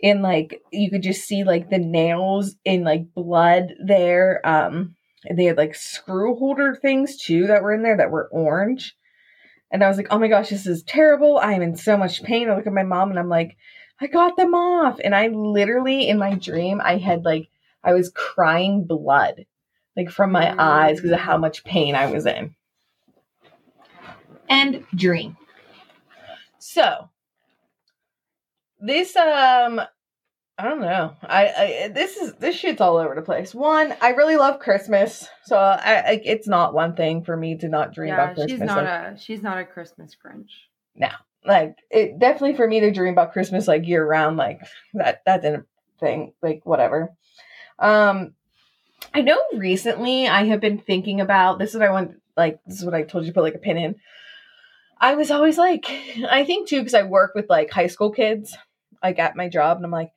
And 0.00 0.22
like 0.22 0.62
you 0.70 0.88
could 0.88 1.02
just 1.02 1.26
see 1.26 1.42
like 1.42 1.68
the 1.68 1.78
nails 1.78 2.54
in 2.64 2.84
like 2.84 3.12
blood 3.12 3.74
there. 3.84 4.40
Um, 4.46 4.94
and 5.24 5.36
they 5.36 5.46
had 5.46 5.56
like 5.56 5.74
screw 5.74 6.36
holder 6.36 6.78
things 6.80 7.16
too 7.16 7.48
that 7.48 7.64
were 7.64 7.74
in 7.74 7.82
there 7.82 7.96
that 7.96 8.12
were 8.12 8.28
orange. 8.30 8.94
And 9.70 9.84
I 9.84 9.88
was 9.88 9.96
like, 9.96 10.08
oh 10.10 10.18
my 10.18 10.28
gosh, 10.28 10.50
this 10.50 10.66
is 10.66 10.82
terrible. 10.82 11.38
I 11.38 11.52
am 11.52 11.62
in 11.62 11.76
so 11.76 11.96
much 11.96 12.22
pain. 12.22 12.50
I 12.50 12.56
look 12.56 12.66
at 12.66 12.72
my 12.72 12.82
mom 12.82 13.10
and 13.10 13.18
I'm 13.18 13.28
like, 13.28 13.56
I 14.00 14.06
got 14.06 14.36
them 14.36 14.54
off. 14.54 14.98
And 15.02 15.14
I 15.14 15.28
literally, 15.28 16.08
in 16.08 16.18
my 16.18 16.34
dream, 16.34 16.80
I 16.82 16.96
had 16.96 17.24
like, 17.24 17.48
I 17.84 17.92
was 17.92 18.10
crying 18.10 18.84
blood, 18.84 19.46
like 19.96 20.10
from 20.10 20.32
my 20.32 20.54
eyes 20.58 20.96
because 20.96 21.12
of 21.12 21.20
how 21.20 21.36
much 21.36 21.64
pain 21.64 21.94
I 21.94 22.10
was 22.10 22.26
in. 22.26 22.54
And 24.48 24.84
dream. 24.94 25.36
So, 26.58 27.08
this, 28.80 29.14
um, 29.16 29.80
I 30.60 30.64
don't 30.64 30.80
know. 30.82 31.16
I, 31.22 31.46
I 31.46 31.88
this 31.88 32.18
is 32.18 32.34
this 32.34 32.54
shit's 32.54 32.82
all 32.82 32.98
over 32.98 33.14
the 33.14 33.22
place. 33.22 33.54
One, 33.54 33.94
I 34.02 34.10
really 34.10 34.36
love 34.36 34.60
Christmas, 34.60 35.26
so 35.46 35.56
I, 35.56 35.94
I 35.94 36.20
it's 36.22 36.46
not 36.46 36.74
one 36.74 36.94
thing 36.94 37.24
for 37.24 37.34
me 37.34 37.56
to 37.56 37.68
not 37.68 37.94
dream 37.94 38.08
Yeah, 38.08 38.24
about 38.24 38.34
Christmas. 38.34 38.50
she's 38.50 38.60
not 38.60 38.76
like, 38.76 38.86
a 38.88 39.18
she's 39.18 39.42
not 39.42 39.56
a 39.58 39.64
Christmas 39.64 40.14
Grinch. 40.22 40.50
No, 40.94 41.08
like 41.46 41.76
it 41.90 42.18
definitely 42.18 42.56
for 42.56 42.68
me 42.68 42.80
to 42.80 42.90
dream 42.90 43.14
about 43.14 43.32
Christmas 43.32 43.66
like 43.66 43.86
year 43.86 44.06
round, 44.06 44.36
like 44.36 44.60
that 44.92 45.22
that 45.24 45.40
didn't 45.40 45.64
thing, 45.98 46.34
like 46.42 46.60
whatever. 46.64 47.08
Um 47.78 48.34
I 49.14 49.22
know 49.22 49.40
recently 49.54 50.28
I 50.28 50.44
have 50.44 50.60
been 50.60 50.78
thinking 50.78 51.22
about 51.22 51.58
this 51.58 51.70
is 51.70 51.76
what 51.76 51.88
I 51.88 51.92
want 51.92 52.16
like 52.36 52.60
this 52.66 52.80
is 52.80 52.84
what 52.84 52.92
I 52.92 53.04
told 53.04 53.24
you 53.24 53.30
to 53.30 53.34
put 53.34 53.44
like 53.44 53.54
a 53.54 53.58
pin 53.58 53.78
in. 53.78 53.94
I 55.00 55.14
was 55.14 55.30
always 55.30 55.56
like 55.56 55.86
I 56.28 56.44
think 56.44 56.68
too 56.68 56.80
because 56.80 56.92
I 56.92 57.04
work 57.04 57.34
with 57.34 57.48
like 57.48 57.70
high 57.70 57.86
school 57.86 58.10
kids 58.10 58.54
like 59.02 59.18
at 59.18 59.36
my 59.36 59.48
job 59.48 59.78
and 59.78 59.86
I'm 59.86 59.90
like 59.90 60.10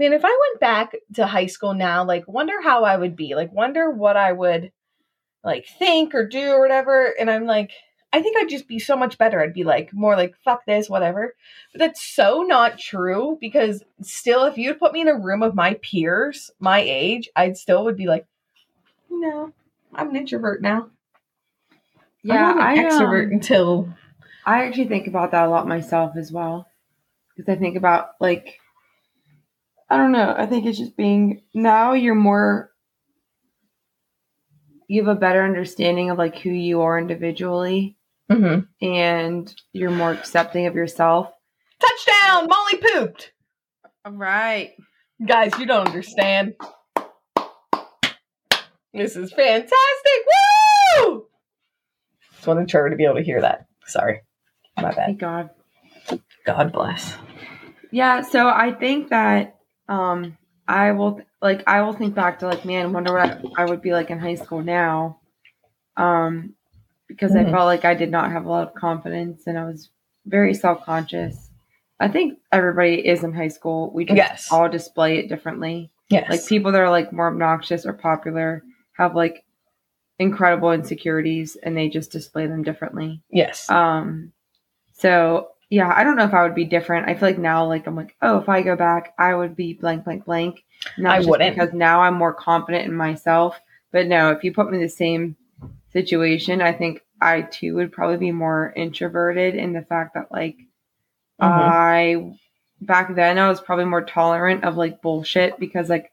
man 0.00 0.12
if 0.12 0.24
I 0.24 0.28
went 0.48 0.60
back 0.60 0.96
to 1.14 1.26
high 1.26 1.46
school 1.46 1.74
now 1.74 2.04
like 2.04 2.26
wonder 2.26 2.60
how 2.62 2.84
I 2.84 2.96
would 2.96 3.14
be 3.14 3.34
like 3.34 3.52
wonder 3.52 3.90
what 3.90 4.16
I 4.16 4.32
would 4.32 4.72
like 5.44 5.66
think 5.78 6.14
or 6.14 6.26
do 6.26 6.50
or 6.50 6.60
whatever 6.60 7.14
and 7.18 7.30
I'm 7.30 7.46
like 7.46 7.70
I 8.12 8.22
think 8.22 8.36
I'd 8.36 8.48
just 8.48 8.66
be 8.66 8.78
so 8.78 8.96
much 8.96 9.18
better. 9.18 9.40
I'd 9.40 9.54
be 9.54 9.64
like 9.64 9.92
more 9.92 10.16
like 10.16 10.34
fuck 10.44 10.64
this, 10.66 10.88
whatever. 10.88 11.34
But 11.72 11.78
that's 11.78 12.02
so 12.02 12.42
not 12.42 12.78
true 12.78 13.38
because 13.40 13.84
still, 14.02 14.44
if 14.46 14.58
you'd 14.58 14.80
put 14.80 14.92
me 14.92 15.02
in 15.02 15.08
a 15.08 15.16
room 15.18 15.42
of 15.42 15.54
my 15.54 15.74
peers, 15.74 16.50
my 16.58 16.80
age, 16.80 17.28
I'd 17.36 17.56
still 17.56 17.84
would 17.84 17.96
be 17.96 18.06
like, 18.06 18.26
no, 19.08 19.52
I'm 19.94 20.10
an 20.10 20.16
introvert 20.16 20.60
now. 20.60 20.90
Yeah, 22.22 22.50
I'm 22.50 22.56
not 22.56 22.66
I 22.66 22.74
an 22.74 22.84
extrovert 22.86 23.26
um, 23.26 23.32
until 23.32 23.94
I 24.44 24.64
actually 24.64 24.88
think 24.88 25.06
about 25.06 25.30
that 25.30 25.46
a 25.46 25.50
lot 25.50 25.68
myself 25.68 26.16
as 26.16 26.32
well. 26.32 26.66
Because 27.36 27.54
I 27.54 27.58
think 27.58 27.76
about 27.76 28.10
like 28.20 28.59
I 29.90 29.96
don't 29.96 30.12
know, 30.12 30.34
I 30.36 30.46
think 30.46 30.66
it's 30.66 30.78
just 30.78 30.96
being 30.96 31.42
now 31.52 31.94
you're 31.94 32.14
more 32.14 32.70
you 34.88 35.04
have 35.04 35.16
a 35.16 35.18
better 35.20 35.44
understanding 35.44 36.10
of 36.10 36.18
like 36.18 36.36
who 36.38 36.50
you 36.50 36.80
are 36.82 36.98
individually 36.98 37.96
Mhm. 38.30 38.66
and 38.82 39.52
you're 39.72 39.90
more 39.90 40.12
accepting 40.12 40.66
of 40.66 40.74
yourself. 40.74 41.32
touchdown. 41.80 42.46
Molly 42.48 42.76
pooped. 42.80 43.32
All 44.04 44.12
right. 44.12 44.72
Guys, 45.26 45.52
you 45.58 45.66
don't 45.66 45.86
understand. 45.86 46.54
This 48.92 49.16
is 49.16 49.32
fantastic. 49.32 50.20
Woo! 50.98 51.26
Just 52.34 52.46
wanted 52.46 52.68
Trevor 52.68 52.90
to 52.90 52.96
be 52.96 53.04
able 53.04 53.16
to 53.16 53.22
hear 53.22 53.40
that. 53.40 53.66
Sorry, 53.86 54.20
my 54.76 54.90
bad. 54.90 54.94
Thank 54.94 55.18
God. 55.20 55.50
God 56.44 56.72
bless. 56.72 57.16
Yeah, 57.92 58.22
so 58.22 58.48
I 58.48 58.72
think 58.72 59.08
that 59.10 59.56
um 59.90 60.38
I 60.68 60.92
will 60.92 61.20
like 61.42 61.64
I 61.66 61.82
will 61.82 61.92
think 61.92 62.14
back 62.14 62.38
to 62.38 62.46
like 62.46 62.64
man, 62.64 62.92
wonder 62.92 63.12
what 63.12 63.22
I, 63.56 63.62
I 63.62 63.66
would 63.66 63.82
be 63.82 63.92
like 63.92 64.08
in 64.10 64.18
high 64.18 64.36
school 64.36 64.62
now. 64.62 65.18
Um 65.96 66.54
because 67.08 67.34
I 67.34 67.42
Mhm. 67.44 67.50
felt 67.50 67.66
like 67.66 67.84
I 67.84 67.94
did 67.94 68.10
not 68.10 68.30
have 68.30 68.46
a 68.46 68.48
lot 68.48 68.68
of 68.68 68.74
confidence 68.74 69.46
and 69.48 69.58
I 69.58 69.64
was 69.64 69.90
very 70.26 70.54
self-conscious. 70.54 71.50
I 71.98 72.06
think 72.08 72.38
everybody 72.52 73.04
is 73.06 73.24
in 73.24 73.32
high 73.34 73.48
school. 73.48 73.90
We 73.92 74.04
just 74.04 74.16
Yes. 74.16 74.48
all 74.52 74.68
display 74.68 75.18
it 75.18 75.28
differently. 75.28 75.90
Yes. 76.08 76.30
Like 76.30 76.46
people 76.46 76.70
that 76.72 76.80
are 76.80 76.90
like 76.90 77.12
more 77.12 77.26
obnoxious 77.28 77.84
or 77.84 77.92
popular 77.92 78.62
have 78.96 79.16
like 79.16 79.44
incredible 80.20 80.70
insecurities 80.70 81.56
and 81.56 81.76
they 81.76 81.88
just 81.88 82.12
display 82.12 82.46
them 82.46 82.62
differently. 82.62 83.22
yes. 83.30 83.68
Um 83.68 84.32
so 84.92 85.48
yeah, 85.70 85.92
I 85.94 86.04
don't 86.04 86.16
know 86.16 86.24
if 86.24 86.34
I 86.34 86.42
would 86.42 86.54
be 86.54 86.64
different. 86.64 87.08
I 87.08 87.14
feel 87.14 87.28
like 87.28 87.38
now 87.38 87.66
like 87.66 87.86
I'm 87.86 87.96
like, 87.96 88.16
oh, 88.22 88.38
if 88.38 88.48
I 88.48 88.62
go 88.62 88.76
back, 88.76 89.14
I 89.18 89.34
would 89.34 89.56
be 89.56 89.74
blank 89.74 90.04
blank 90.04 90.24
blank. 90.24 90.64
Not 90.98 91.18
I 91.18 91.20
wouldn't. 91.24 91.54
because 91.54 91.72
now 91.72 92.02
I'm 92.02 92.14
more 92.14 92.34
confident 92.34 92.86
in 92.86 92.94
myself. 92.94 93.58
But 93.92 94.06
no, 94.06 94.30
if 94.32 94.44
you 94.44 94.52
put 94.52 94.70
me 94.70 94.78
in 94.78 94.82
the 94.82 94.88
same 94.88 95.36
situation, 95.92 96.60
I 96.62 96.72
think 96.72 97.02
I 97.20 97.42
too 97.42 97.74
would 97.76 97.92
probably 97.92 98.16
be 98.18 98.32
more 98.32 98.72
introverted 98.76 99.54
in 99.54 99.72
the 99.72 99.82
fact 99.82 100.14
that 100.14 100.32
like 100.32 100.56
Mhm. 101.40 101.48
I 101.48 102.36
back 102.80 103.14
then 103.14 103.38
I 103.38 103.48
was 103.48 103.60
probably 103.60 103.84
more 103.86 104.02
tolerant 104.04 104.64
of 104.64 104.76
like 104.76 105.02
bullshit 105.02 105.58
because 105.58 105.88
like 105.88 106.12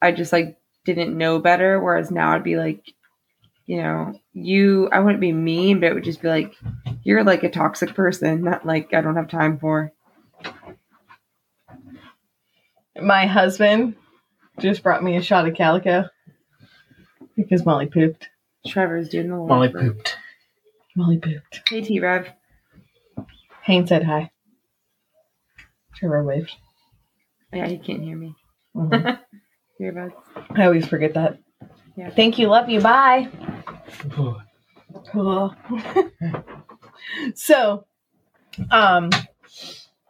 I 0.00 0.12
just 0.12 0.32
like 0.32 0.56
didn't 0.84 1.16
know 1.16 1.38
better. 1.38 1.80
Whereas 1.80 2.10
now 2.10 2.32
I'd 2.32 2.44
be 2.44 2.56
like, 2.56 2.92
you 3.66 3.82
know, 3.82 4.12
you 4.32 4.88
I 4.90 5.00
wouldn't 5.00 5.20
be 5.20 5.32
mean, 5.32 5.80
but 5.80 5.86
it 5.86 5.94
would 5.94 6.04
just 6.04 6.22
be 6.22 6.28
like, 6.28 6.54
you're 7.04 7.24
like 7.24 7.42
a 7.42 7.50
toxic 7.50 7.94
person 7.94 8.42
that 8.44 8.66
like 8.66 8.92
I 8.94 9.00
don't 9.00 9.16
have 9.16 9.28
time 9.28 9.58
for. 9.58 9.92
My 13.00 13.26
husband 13.26 13.96
just 14.60 14.82
brought 14.82 15.02
me 15.02 15.16
a 15.16 15.22
shot 15.22 15.48
of 15.48 15.54
calico 15.54 16.04
because 17.36 17.64
Molly 17.64 17.86
pooped. 17.86 18.28
Trevor's 18.66 19.08
doing 19.08 19.28
the 19.28 19.36
laundry. 19.38 19.56
Molly 19.56 19.68
work. 19.68 19.96
pooped. 19.96 20.16
Molly 20.94 21.18
pooped. 21.18 21.62
Hey 21.68 21.80
T 21.80 21.98
Rev. 22.00 22.28
Hayne 23.62 23.86
said 23.86 24.04
hi. 24.04 24.30
Trevor 25.96 26.24
waved. 26.24 26.54
Yeah, 27.52 27.66
he 27.68 27.78
can't 27.78 28.02
hear 28.02 28.16
me. 28.16 28.34
Mhm. 28.76 29.18
Hear 29.78 29.90
about 29.90 30.12
I 30.50 30.64
always 30.66 30.86
forget 30.86 31.14
that. 31.14 31.38
Yeah. 31.96 32.10
Thank 32.10 32.38
you. 32.38 32.48
Love 32.48 32.68
you. 32.68 32.80
Bye. 32.80 33.28
Cool. 34.10 34.40
so, 37.34 37.84
um, 38.70 39.10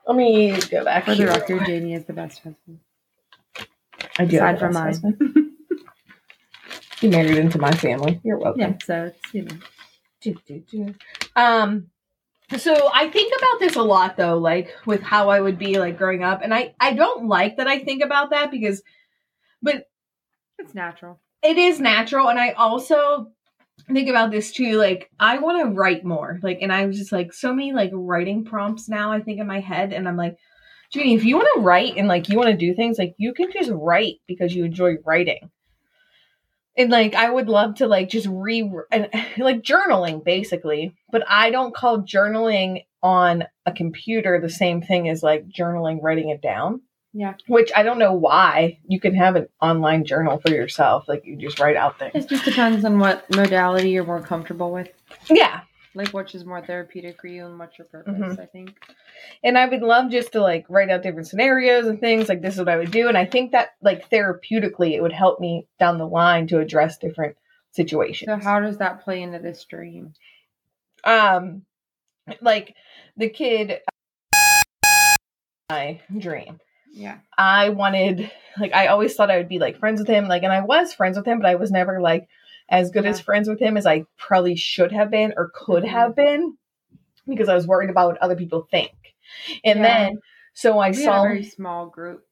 let 0.07 0.16
me 0.16 0.59
go 0.71 0.85
back 0.85 1.05
For 1.05 1.14
the 1.14 1.27
record, 1.27 1.66
Jamie 1.66 1.95
is 1.95 2.05
the 2.05 2.12
best 2.12 2.40
husband. 2.40 2.81
I 4.18 4.25
do. 4.25 4.37
Aside 4.37 4.59
from 4.59 4.75
mine. 4.75 4.87
husband. 4.87 5.18
You 7.01 7.09
married 7.11 7.37
into 7.37 7.59
my 7.59 7.73
family. 7.73 8.21
You're 8.23 8.38
welcome. 8.38 8.61
Yeah, 8.61 8.75
so 8.85 9.05
it's 9.07 9.35
you 9.35 9.42
know. 9.42 9.57
Do, 10.21 10.37
do, 10.47 10.61
do. 10.61 10.95
Um, 11.35 11.88
so 12.57 12.90
I 12.95 13.11
think 13.11 13.35
about 13.37 13.59
this 13.59 13.75
a 13.75 13.83
lot 13.83 14.16
though, 14.16 14.38
like 14.38 14.73
with 14.87 15.03
how 15.03 15.29
I 15.29 15.40
would 15.40 15.59
be 15.59 15.81
like 15.81 15.99
growing 15.99 16.23
up, 16.23 16.42
and 16.45 16.55
I 16.55 16.77
I 16.79 16.92
don't 16.95 17.27
like 17.27 17.57
that 17.57 17.66
I 17.66 17.81
think 17.81 18.05
about 18.05 18.31
that 18.31 18.53
because, 18.53 18.83
but 19.61 19.88
It's 20.61 20.75
natural. 20.75 21.18
It 21.42 21.59
is 21.59 21.81
natural, 21.81 22.28
and 22.28 22.38
I 22.38 22.50
also 22.52 23.33
think 23.88 24.09
about 24.09 24.31
this 24.31 24.52
too. 24.52 24.76
Like 24.76 25.11
I 25.18 25.38
want 25.38 25.62
to 25.62 25.74
write 25.74 26.05
more, 26.05 26.38
like, 26.42 26.59
and 26.62 26.72
I 26.72 26.87
was 26.87 26.98
just 26.98 27.12
like 27.12 27.33
so 27.33 27.52
many 27.55 27.72
like 27.72 27.90
writing 27.92 28.44
prompts 28.44 28.88
now. 28.88 29.12
I 29.12 29.20
think 29.20 29.40
in 29.40 29.46
my 29.46 29.61
head, 29.61 29.92
and 29.92 30.09
I'm 30.09 30.16
like. 30.16 30.37
Judy, 30.92 31.14
if 31.14 31.24
you 31.24 31.37
want 31.37 31.48
to 31.55 31.62
write 31.62 31.96
and 31.96 32.07
like 32.07 32.28
you 32.28 32.37
want 32.37 32.50
to 32.50 32.55
do 32.55 32.74
things, 32.74 32.98
like 32.98 33.14
you 33.16 33.33
can 33.33 33.50
just 33.50 33.70
write 33.72 34.16
because 34.26 34.55
you 34.55 34.66
enjoy 34.66 34.96
writing. 35.07 35.50
And 36.76 36.90
like 36.90 37.14
I 37.14 37.31
would 37.31 37.48
love 37.48 37.76
to 37.76 37.87
like 37.87 38.09
just 38.09 38.26
re 38.31 38.70
and 38.90 39.09
like 39.38 39.62
journaling 39.62 40.24
basically, 40.24 40.94
but 41.11 41.24
I 41.28 41.50
don't 41.50 41.74
call 41.74 42.02
journaling 42.02 42.85
on 43.02 43.44
a 43.66 43.72
computer 43.72 44.40
the 44.40 44.50
same 44.50 44.81
thing 44.81 45.09
as 45.09 45.22
like 45.22 45.48
journaling 45.48 45.98
writing 46.02 46.31
it 46.31 46.40
down. 46.40 46.83
Yeah. 47.12 47.35
Which 47.46 47.70
I 47.77 47.83
don't 47.83 47.98
know 47.98 48.14
why. 48.14 48.79
You 48.88 48.98
can 48.98 49.14
have 49.14 49.37
an 49.37 49.48
online 49.61 50.05
journal 50.05 50.40
for 50.44 50.51
yourself, 50.53 51.05
like 51.09 51.25
you 51.27 51.37
just 51.37 51.61
write 51.61 51.77
out 51.77 51.98
things. 51.98 52.12
It 52.14 52.29
just 52.29 52.44
depends 52.44 52.85
on 52.85 52.98
what 52.98 53.29
modality 53.35 53.90
you're 53.90 54.05
more 54.05 54.20
comfortable 54.22 54.72
with. 54.72 54.88
Yeah. 55.29 55.61
Like 55.94 56.09
which 56.09 56.35
is 56.35 56.46
more 56.46 56.64
therapeutic 56.64 57.20
for 57.20 57.27
you 57.27 57.44
and 57.44 57.59
what's 57.59 57.77
your 57.77 57.87
purpose, 57.87 58.14
Mhm. 58.14 58.40
I 58.40 58.46
think. 58.46 58.75
And 59.44 59.59
I 59.59 59.66
would 59.66 59.83
love 59.83 60.11
just 60.11 60.33
to 60.33 60.40
like 60.40 60.64
write 60.70 60.88
out 60.88 61.03
different 61.03 61.27
scenarios 61.29 61.87
and 61.87 62.01
things 62.01 62.31
like 62.31 62.40
this 62.40 62.55
is 62.55 62.61
what 62.61 62.70
I 62.70 62.79
would 62.79 62.90
do. 62.90 63.09
And 63.09 63.18
I 63.18 63.27
think 63.27 63.53
that 63.53 63.72
like 63.83 64.09
therapeutically 64.09 64.92
it 64.92 65.03
would 65.03 65.12
help 65.12 65.38
me 65.38 65.66
down 65.79 65.98
the 65.98 66.07
line 66.09 66.46
to 66.46 66.61
address 66.61 66.96
different 66.96 67.37
situations. 67.72 68.31
So 68.31 68.37
how 68.42 68.61
does 68.61 68.79
that 68.79 69.03
play 69.05 69.20
into 69.22 69.38
this 69.38 69.64
dream? 69.64 70.14
um 71.05 71.62
like 72.40 72.77
the 73.16 73.29
kid 73.29 73.81
my 75.68 76.01
dream 76.18 76.61
Yeah. 76.94 77.18
i 77.38 77.70
wanted 77.70 78.31
like 78.61 78.74
i 78.74 78.88
always 78.88 79.14
thought 79.14 79.31
i 79.31 79.38
would 79.38 79.48
be 79.48 79.59
like 79.59 79.78
friends 79.78 79.98
with 79.98 80.09
him 80.09 80.28
like 80.28 80.42
and 80.42 80.52
i 80.52 80.61
was 80.61 80.92
friends 80.92 81.16
with 81.16 81.26
him 81.26 81.38
but 81.40 81.48
i 81.48 81.55
was 81.55 81.70
never 81.70 82.00
like 82.00 82.28
as 82.68 82.90
good 82.90 83.07
as 83.07 83.20
friends 83.20 83.48
with 83.48 83.59
him 83.61 83.76
as 83.76 83.87
i 83.87 84.05
probably 84.18 84.57
should 84.57 84.92
have 84.92 85.11
been 85.11 85.33
or 85.37 85.50
could 85.55 85.85
Mhm. 85.85 85.88
have 85.88 86.14
been 86.14 86.57
because 87.26 87.48
i 87.48 87.55
was 87.55 87.66
worried 87.66 87.90
about 87.90 88.09
what 88.09 88.18
other 88.22 88.37
people 88.37 88.68
think 88.70 88.92
and 89.64 89.81
Yeah. 89.81 89.83
then 90.09 90.20
so 90.52 90.78
i 90.78 90.88
We 90.88 90.94
saw 90.94 91.20
a 91.20 91.28
very 91.28 91.44
small 91.44 91.87
group. 91.87 92.24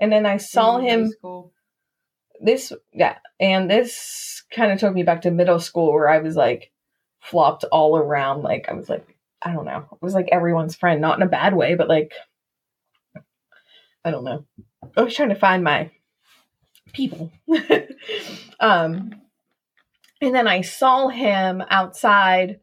and 0.00 0.10
then 0.10 0.24
i 0.26 0.38
saw 0.38 0.78
him 0.78 1.08
School. 1.10 1.52
this 2.40 2.72
yeah 2.92 3.18
and 3.38 3.70
this 3.70 4.42
kind 4.50 4.72
of 4.72 4.78
took 4.80 4.94
me 4.94 5.02
back 5.02 5.22
to 5.22 5.30
middle 5.30 5.60
school 5.60 5.92
where 5.92 6.08
i 6.08 6.18
was 6.18 6.36
like 6.36 6.70
flopped 7.20 7.64
all 7.64 7.96
around 7.98 8.42
like 8.42 8.66
i 8.70 8.72
was 8.72 8.88
like 8.88 9.16
i 9.42 9.52
don't 9.52 9.66
know 9.66 9.86
it 9.92 10.02
was 10.02 10.14
like 10.14 10.28
everyone's 10.32 10.74
friend 10.74 11.00
not 11.02 11.18
in 11.18 11.22
a 11.22 11.28
bad 11.28 11.54
way 11.54 11.74
but 11.74 11.88
like 11.88 12.12
i 14.04 14.10
don't 14.10 14.24
know 14.24 14.44
i 14.96 15.02
was 15.02 15.14
trying 15.14 15.28
to 15.28 15.34
find 15.34 15.64
my 15.64 15.90
people 16.92 17.30
um 18.60 19.12
and 20.20 20.34
then 20.34 20.48
i 20.48 20.60
saw 20.60 21.08
him 21.08 21.62
outside 21.68 22.60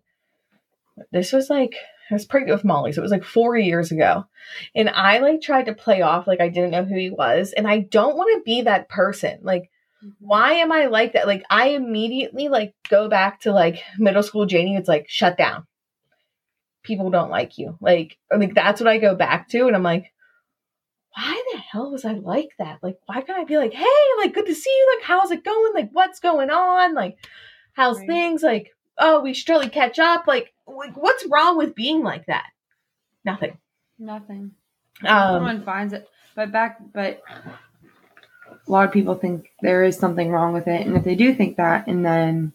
this 1.12 1.32
was 1.32 1.50
like 1.50 1.76
I 2.10 2.14
was 2.14 2.26
pregnant 2.26 2.58
with 2.58 2.66
Molly, 2.66 2.94
so 2.94 3.02
it 3.02 3.04
was 3.04 3.12
like 3.12 3.24
four 3.24 3.58
years 3.58 3.92
ago. 3.92 4.26
And 4.74 4.90
I 4.90 5.20
like 5.20 5.42
tried 5.42 5.66
to 5.66 5.74
play 5.74 6.02
off 6.02 6.28
like 6.28 6.40
I 6.40 6.48
didn't 6.48 6.72
know 6.72 6.86
who 6.86 6.96
he 6.96 7.10
was. 7.10 7.54
And 7.54 7.68
I 7.68 7.80
don't 7.80 8.16
want 8.16 8.38
to 8.38 8.44
be 8.46 8.62
that 8.62 8.88
person. 8.88 9.40
Like, 9.42 9.70
why 10.20 10.54
am 10.54 10.72
I 10.72 10.86
like 10.86 11.14
that? 11.14 11.28
Like 11.28 11.44
I 11.50 11.70
immediately 11.70 12.48
like 12.48 12.74
go 12.90 13.10
back 13.10 13.42
to 13.42 13.52
like 13.52 13.84
middle 13.98 14.24
school 14.24 14.48
Jaynee. 14.48 14.78
It's 14.78 14.88
like 14.88 15.10
shut 15.10 15.38
down. 15.38 15.66
People 16.84 17.10
don't 17.10 17.30
like 17.30 17.58
you. 17.58 17.78
Like 17.82 18.18
like 18.34 18.54
that's 18.54 18.80
what 18.80 18.90
I 18.90 19.00
go 19.00 19.14
back 19.16 19.50
to, 19.50 19.68
and 19.68 19.76
I'm 19.76 19.84
like, 19.84 20.14
why 21.18 21.44
the 21.52 21.58
hell 21.60 21.92
was 21.92 22.06
I 22.06 22.14
like 22.14 22.50
that? 22.60 22.78
Like 22.84 22.98
why 23.08 23.22
can't 23.22 23.40
I 23.40 23.44
be 23.44 23.58
like, 23.58 23.74
hey, 23.74 23.86
like 24.20 24.34
good 24.36 24.46
to 24.46 24.54
see 24.56 24.70
you. 24.70 24.96
Like 24.98 25.06
how's 25.06 25.32
it 25.32 25.44
going? 25.44 25.74
Like 25.74 25.90
what's 25.92 26.20
going 26.20 26.50
on? 26.52 26.94
Like 26.94 27.18
how's 27.74 27.98
Right. 28.00 28.08
things? 28.08 28.44
Like 28.44 28.76
oh, 29.00 29.22
we 29.22 29.34
should 29.34 29.50
really 29.50 29.70
catch 29.70 29.98
up. 30.00 30.28
Like 30.28 30.54
like 30.68 30.96
what's 30.96 31.26
wrong 31.26 31.58
with 31.58 31.74
being 31.76 32.04
like 32.04 32.26
that? 32.28 32.46
Nothing. 33.26 33.58
Nothing. 33.98 34.52
Um, 35.06 35.36
Everyone 35.36 35.64
finds 35.64 35.94
it. 35.94 36.08
But 36.36 36.52
back 36.52 36.78
but 36.94 37.22
a 38.50 38.72
lot 38.72 38.86
of 38.86 38.92
people 38.94 39.16
think 39.16 39.50
there 39.62 39.84
is 39.84 39.98
something 39.98 40.30
wrong 40.32 40.54
with 40.54 40.68
it. 40.68 40.86
And 40.86 40.96
if 40.96 41.04
they 41.04 41.16
do 41.16 41.34
think 41.34 41.58
that 41.58 41.88
and 41.88 42.06
then 42.06 42.54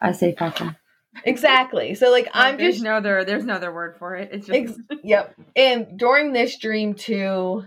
I 0.00 0.12
say 0.12 0.34
fuck 0.34 0.58
them. 0.58 0.76
exactly. 1.24 1.94
So 1.94 2.10
like 2.10 2.28
I'm 2.32 2.56
there's 2.56 2.74
just 2.76 2.84
no 2.84 2.94
other 2.94 3.24
there's 3.24 3.44
no 3.44 3.54
other 3.54 3.72
word 3.72 3.96
for 3.98 4.14
it. 4.16 4.30
It's 4.32 4.46
just 4.46 4.58
Ex- 4.90 5.00
Yep. 5.04 5.34
And 5.54 5.98
during 5.98 6.32
this 6.32 6.58
dream 6.58 6.94
too, 6.94 7.64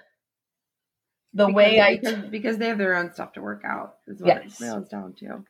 the 1.38 1.46
because, 1.46 1.56
way 1.56 1.80
I 1.80 1.98
because, 1.98 2.26
because 2.30 2.58
they 2.58 2.68
have 2.68 2.78
their 2.78 2.96
own 2.96 3.14
stuff 3.14 3.34
to 3.34 3.42
work 3.42 3.62
out 3.64 3.98
is 4.08 4.22
what 4.22 4.44
Yes. 4.44 4.60
it 4.60 4.66
boils 4.66 4.90
down 4.90 5.14
to. 5.14 5.44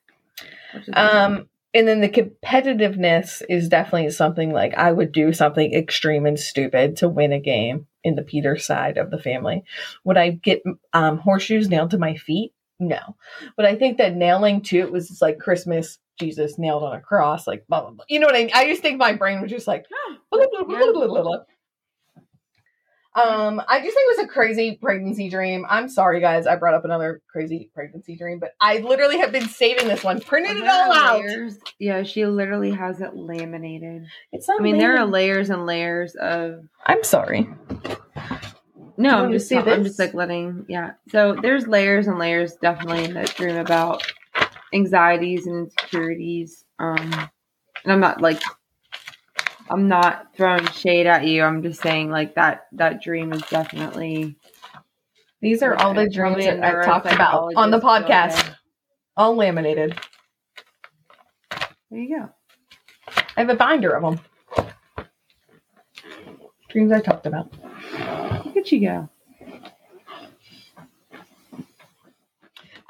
Um 0.93 1.49
and 1.73 1.87
then 1.87 2.01
the 2.01 2.09
competitiveness 2.09 3.41
is 3.49 3.69
definitely 3.69 4.09
something 4.11 4.51
like 4.51 4.73
I 4.75 4.91
would 4.91 5.11
do 5.11 5.31
something 5.33 5.73
extreme 5.73 6.25
and 6.25 6.39
stupid 6.39 6.97
to 6.97 7.09
win 7.09 7.31
a 7.31 7.39
game 7.39 7.87
in 8.03 8.15
the 8.15 8.21
Peter 8.21 8.57
side 8.57 8.97
of 8.97 9.11
the 9.11 9.19
family. 9.19 9.63
Would 10.03 10.17
I 10.17 10.31
get 10.31 10.61
um 10.93 11.17
horseshoes 11.17 11.69
nailed 11.69 11.91
to 11.91 11.97
my 11.97 12.15
feet? 12.15 12.53
No. 12.79 13.15
But 13.55 13.65
I 13.65 13.75
think 13.75 13.97
that 13.97 14.15
nailing 14.15 14.61
too 14.61 14.79
it 14.79 14.91
was 14.91 15.07
just 15.07 15.21
like 15.21 15.39
Christmas 15.39 15.99
Jesus 16.19 16.57
nailed 16.57 16.83
on 16.83 16.95
a 16.95 17.01
cross, 17.01 17.47
like 17.47 17.65
blah 17.67 17.81
blah 17.81 17.91
blah. 17.91 18.05
You 18.09 18.19
know 18.19 18.27
what 18.27 18.35
I 18.35 18.39
mean? 18.39 18.51
I 18.53 18.67
just 18.67 18.81
think 18.81 18.97
my 18.97 19.13
brain 19.13 19.41
was 19.41 19.51
just 19.51 19.67
like 19.67 19.85
blah, 19.89 20.17
blah, 20.31 20.47
blah, 20.51 20.63
blah, 20.63 20.91
blah, 20.91 21.07
blah, 21.07 21.21
blah. 21.21 21.37
Um, 23.17 23.59
I 23.67 23.79
just 23.79 23.95
think 23.95 24.13
it 24.13 24.17
was 24.19 24.25
a 24.25 24.27
crazy 24.27 24.77
pregnancy 24.79 25.27
dream. 25.27 25.65
I'm 25.67 25.89
sorry, 25.89 26.21
guys. 26.21 26.45
I 26.45 26.55
brought 26.55 26.75
up 26.75 26.85
another 26.85 27.23
crazy 27.27 27.71
pregnancy 27.73 28.15
dream, 28.15 28.37
but 28.37 28.51
I 28.61 28.77
literally 28.77 29.17
have 29.17 29.31
been 29.31 29.49
saving 29.49 29.87
this 29.87 30.03
one, 30.03 30.21
printed 30.21 30.57
it 30.57 30.67
all 30.67 30.93
out. 30.93 31.21
layers. 31.21 31.57
Yeah, 31.79 32.03
she 32.03 32.27
literally 32.27 32.69
has 32.69 33.01
it 33.01 33.15
laminated. 33.15 34.05
It's 34.31 34.47
not. 34.47 34.59
I 34.59 34.63
mean, 34.63 34.77
there 34.77 34.95
are 34.97 35.05
layers 35.05 35.49
and 35.49 35.65
layers 35.65 36.13
of. 36.15 36.67
I'm 36.85 37.03
sorry. 37.03 37.49
No, 38.97 39.25
I'm 39.25 39.31
just 39.31 39.49
see 39.49 39.55
I'm 39.55 39.83
just 39.83 39.97
like 39.97 40.13
letting. 40.13 40.65
Yeah. 40.69 40.91
So 41.09 41.35
there's 41.41 41.67
layers 41.67 42.05
and 42.05 42.19
layers 42.19 42.53
definitely 42.55 43.05
in 43.05 43.15
that 43.15 43.33
dream 43.35 43.57
about 43.57 44.03
anxieties 44.73 45.47
and 45.47 45.65
insecurities. 45.65 46.65
Um, 46.77 47.11
and 47.83 47.93
I'm 47.93 47.99
not 47.99 48.21
like. 48.21 48.41
I'm 49.69 49.87
not 49.87 50.35
throwing 50.35 50.65
shade 50.67 51.07
at 51.07 51.25
you. 51.25 51.43
I'm 51.43 51.61
just 51.61 51.81
saying 51.81 52.09
like 52.09 52.35
that 52.35 52.67
that 52.73 53.01
dream 53.01 53.33
is 53.33 53.41
definitely 53.43 54.37
These 55.41 55.61
are 55.61 55.75
all 55.75 55.93
the 55.93 56.09
dreams 56.09 56.45
that 56.45 56.63
I've 56.63 56.85
talked 56.85 57.11
about 57.11 57.53
on 57.55 57.71
the 57.71 57.79
podcast, 57.79 58.55
all 59.15 59.35
laminated. 59.35 59.99
There 61.89 61.99
you 61.99 62.17
go. 62.17 62.29
I 63.35 63.41
have 63.41 63.49
a 63.49 63.55
binder 63.55 63.91
of 63.91 64.03
them. 64.03 64.19
Dreams 66.69 66.91
I 66.91 66.99
talked 66.99 67.25
about. 67.25 67.53
Look 68.45 68.57
at 68.57 68.71
you 68.71 68.81
go. 68.81 69.09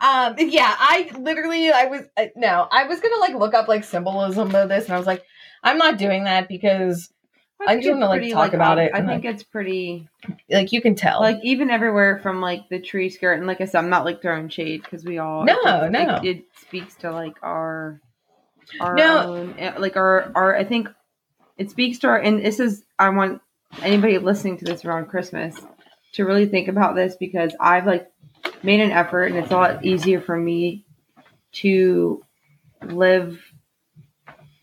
Um, 0.08 0.36
yeah, 0.38 0.74
I 0.78 1.12
literally, 1.18 1.70
I 1.72 1.86
was 1.86 2.02
uh, 2.16 2.28
no, 2.36 2.68
I 2.72 2.86
was 2.86 3.00
gonna 3.00 3.18
like 3.18 3.36
look 3.36 3.54
up 3.54 3.68
like 3.68 3.84
symbolism 3.84 4.56
of 4.56 4.70
this, 4.70 4.86
and 4.86 4.94
I 4.94 4.98
was 4.98 5.08
like, 5.08 5.24
I'm 5.64 5.78
not 5.78 5.98
doing 5.98 6.24
that 6.24 6.48
because 6.48 7.12
I'm 7.60 7.82
just 7.82 7.90
wanna, 7.92 8.08
like, 8.08 8.20
pretty, 8.20 8.34
talk 8.34 8.54
about 8.54 8.78
it 8.78 8.92
I 8.94 9.02
think 9.02 9.26
it's 9.26 9.44
pretty 9.44 10.08
like 10.50 10.72
you 10.72 10.82
can 10.82 10.96
tell. 10.96 11.20
like 11.20 11.40
even 11.44 11.70
everywhere 11.70 12.20
from 12.20 12.42
like 12.42 12.70
the 12.70 12.80
tree 12.80 13.10
skirt 13.10 13.38
and 13.38 13.48
like 13.48 13.60
I 13.60 13.66
said, 13.66 13.80
I'm 13.80 13.90
not 13.90 14.06
like 14.06 14.22
throwing 14.22 14.50
shade 14.50 14.82
because 14.84 15.04
we 15.04 15.18
all 15.18 15.46
No, 15.46 15.56
it 15.84 15.92
no. 15.92 16.20
It, 16.24 16.38
it 16.38 16.44
speaks 16.56 16.96
to 16.98 17.12
like 17.12 17.36
our 17.44 18.00
our 18.80 18.96
No. 18.96 19.34
own 19.34 19.56
eh, 19.58 19.74
like 19.78 19.98
our 19.98 20.32
our 20.36 20.56
I 20.56 20.64
think 20.64 20.90
it 21.58 21.70
speaks 21.70 22.00
to 22.00 22.08
our 22.08 22.18
and 22.20 22.46
this 22.46 22.60
is 22.60 22.84
I 22.98 23.10
want 23.10 23.42
anybody 23.84 24.18
listening 24.20 24.58
to 24.60 24.66
this 24.66 24.86
around 24.86 25.08
Christmas 25.08 25.60
to 26.14 26.24
really 26.24 26.46
think 26.46 26.68
about 26.68 26.96
this 26.96 27.16
because 27.20 27.54
I've 27.60 27.86
like 27.86 28.10
made 28.64 28.80
an 28.80 28.92
effort 28.92 29.26
and 29.26 29.38
it's 29.38 29.52
a 29.52 29.56
lot 29.56 29.86
easier 29.86 30.22
for 30.22 30.38
me 30.38 30.86
to 31.54 32.24
live 32.84 33.40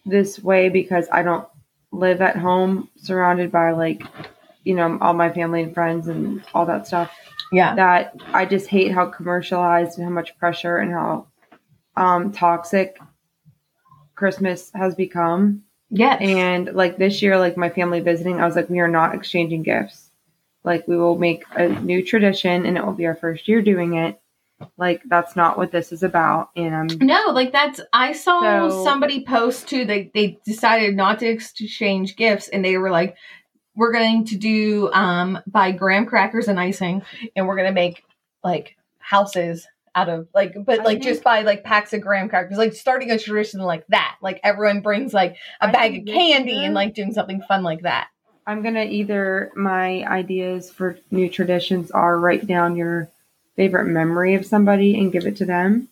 this 0.05 0.38
way 0.38 0.68
because 0.68 1.09
I 1.11 1.22
don't 1.22 1.47
live 1.92 2.20
at 2.20 2.36
home 2.36 2.88
surrounded 2.97 3.51
by 3.51 3.72
like 3.72 4.03
you 4.64 4.74
know 4.74 4.99
all 5.01 5.14
my 5.14 5.30
family 5.30 5.62
and 5.62 5.74
friends 5.74 6.09
and 6.09 6.45
all 6.55 6.66
that 6.66 6.86
stuff 6.86 7.11
yeah, 7.53 7.74
that 7.76 8.16
I 8.32 8.47
just 8.47 8.66
hate 8.66 8.90
how 8.92 9.07
commercialized 9.07 9.99
and 9.99 10.05
how 10.07 10.12
much 10.12 10.36
pressure 10.38 10.78
and 10.78 10.92
how 10.92 11.28
um 11.97 12.32
toxic 12.32 12.99
Christmas 14.16 14.70
has 14.74 14.95
become. 14.95 15.64
yes, 15.90 16.20
And 16.20 16.72
like 16.74 16.97
this 16.97 17.22
year, 17.22 17.38
like 17.38 17.57
my 17.57 17.68
family 17.70 18.01
visiting, 18.01 18.40
I 18.40 18.47
was 18.47 18.57
like, 18.57 18.70
we 18.70 18.80
are 18.80 18.88
not 18.88 19.14
exchanging 19.14 19.62
gifts. 19.62 20.04
Like 20.65 20.89
we 20.89 20.97
will 20.97 21.19
make 21.19 21.45
a 21.55 21.69
new 21.69 22.03
tradition 22.03 22.65
and 22.67 22.77
it 22.77 22.85
will 22.85 22.93
be 22.95 23.07
our 23.07 23.15
first 23.15 23.47
year 23.49 23.61
doing 23.62 23.95
it. 23.95 24.19
Like 24.79 25.03
that's 25.05 25.37
not 25.37 25.59
what 25.59 25.73
this 25.73 25.93
is 25.93 26.03
about. 26.03 26.51
And 26.57 26.75
I'm 26.75 26.87
No, 27.01 27.31
like 27.33 27.53
that's 27.53 27.81
I 27.93 28.12
saw 28.12 28.41
So- 28.71 28.85
somebody 28.85 29.25
post 29.25 29.69
too. 29.69 29.85
They 29.85 30.11
they 30.15 30.39
decided 30.47 30.97
not 30.97 31.19
to 31.21 31.27
exchange 31.27 32.17
gifts, 32.17 32.49
and 32.49 32.65
they 32.65 32.79
were 32.79 32.91
like, 32.91 33.17
"We're 33.77 33.93
going 33.93 34.25
to 34.27 34.37
do 34.37 34.91
um 34.93 35.39
buy 35.47 35.73
graham 35.73 36.07
crackers 36.07 36.49
and 36.49 36.59
icing, 36.59 37.03
and 37.37 37.47
we're 37.47 37.57
gonna 37.57 37.73
make 37.73 38.05
like 38.43 38.77
houses 38.99 39.67
out 39.97 40.09
of 40.09 40.29
like, 40.35 40.55
but 40.65 40.81
I 40.81 40.85
like 40.85 41.03
just 41.03 41.23
buy 41.23 41.43
like 41.43 41.62
packs 41.65 41.93
of 41.93 42.01
graham 42.01 42.29
crackers, 42.29 42.57
like 42.57 42.73
starting 42.75 43.11
a 43.11 43.19
tradition 43.19 43.61
like 43.61 43.85
that. 43.89 44.17
Like 44.23 44.41
everyone 44.43 44.81
brings 44.81 45.12
like 45.12 45.37
a 45.61 45.67
I 45.69 45.73
bag 45.73 45.99
of 45.99 46.07
candy 46.07 46.65
and 46.65 46.75
like 46.75 46.95
doing 46.95 47.12
something 47.12 47.43
fun 47.43 47.62
like 47.65 47.83
that. 47.83 48.09
I'm 48.47 48.62
gonna 48.62 48.84
either 48.84 49.51
my 49.57 50.05
ideas 50.05 50.70
for 50.70 50.99
new 51.11 51.28
traditions 51.28 51.90
are 51.90 52.18
write 52.18 52.47
down 52.47 52.76
your 52.76 53.09
favorite 53.57 53.86
memory 53.86 54.34
of 54.34 54.45
somebody 54.45 54.99
and 54.99 55.12
give 55.12 55.26
it 55.26 55.36
to 55.38 55.45
them, 55.47 55.88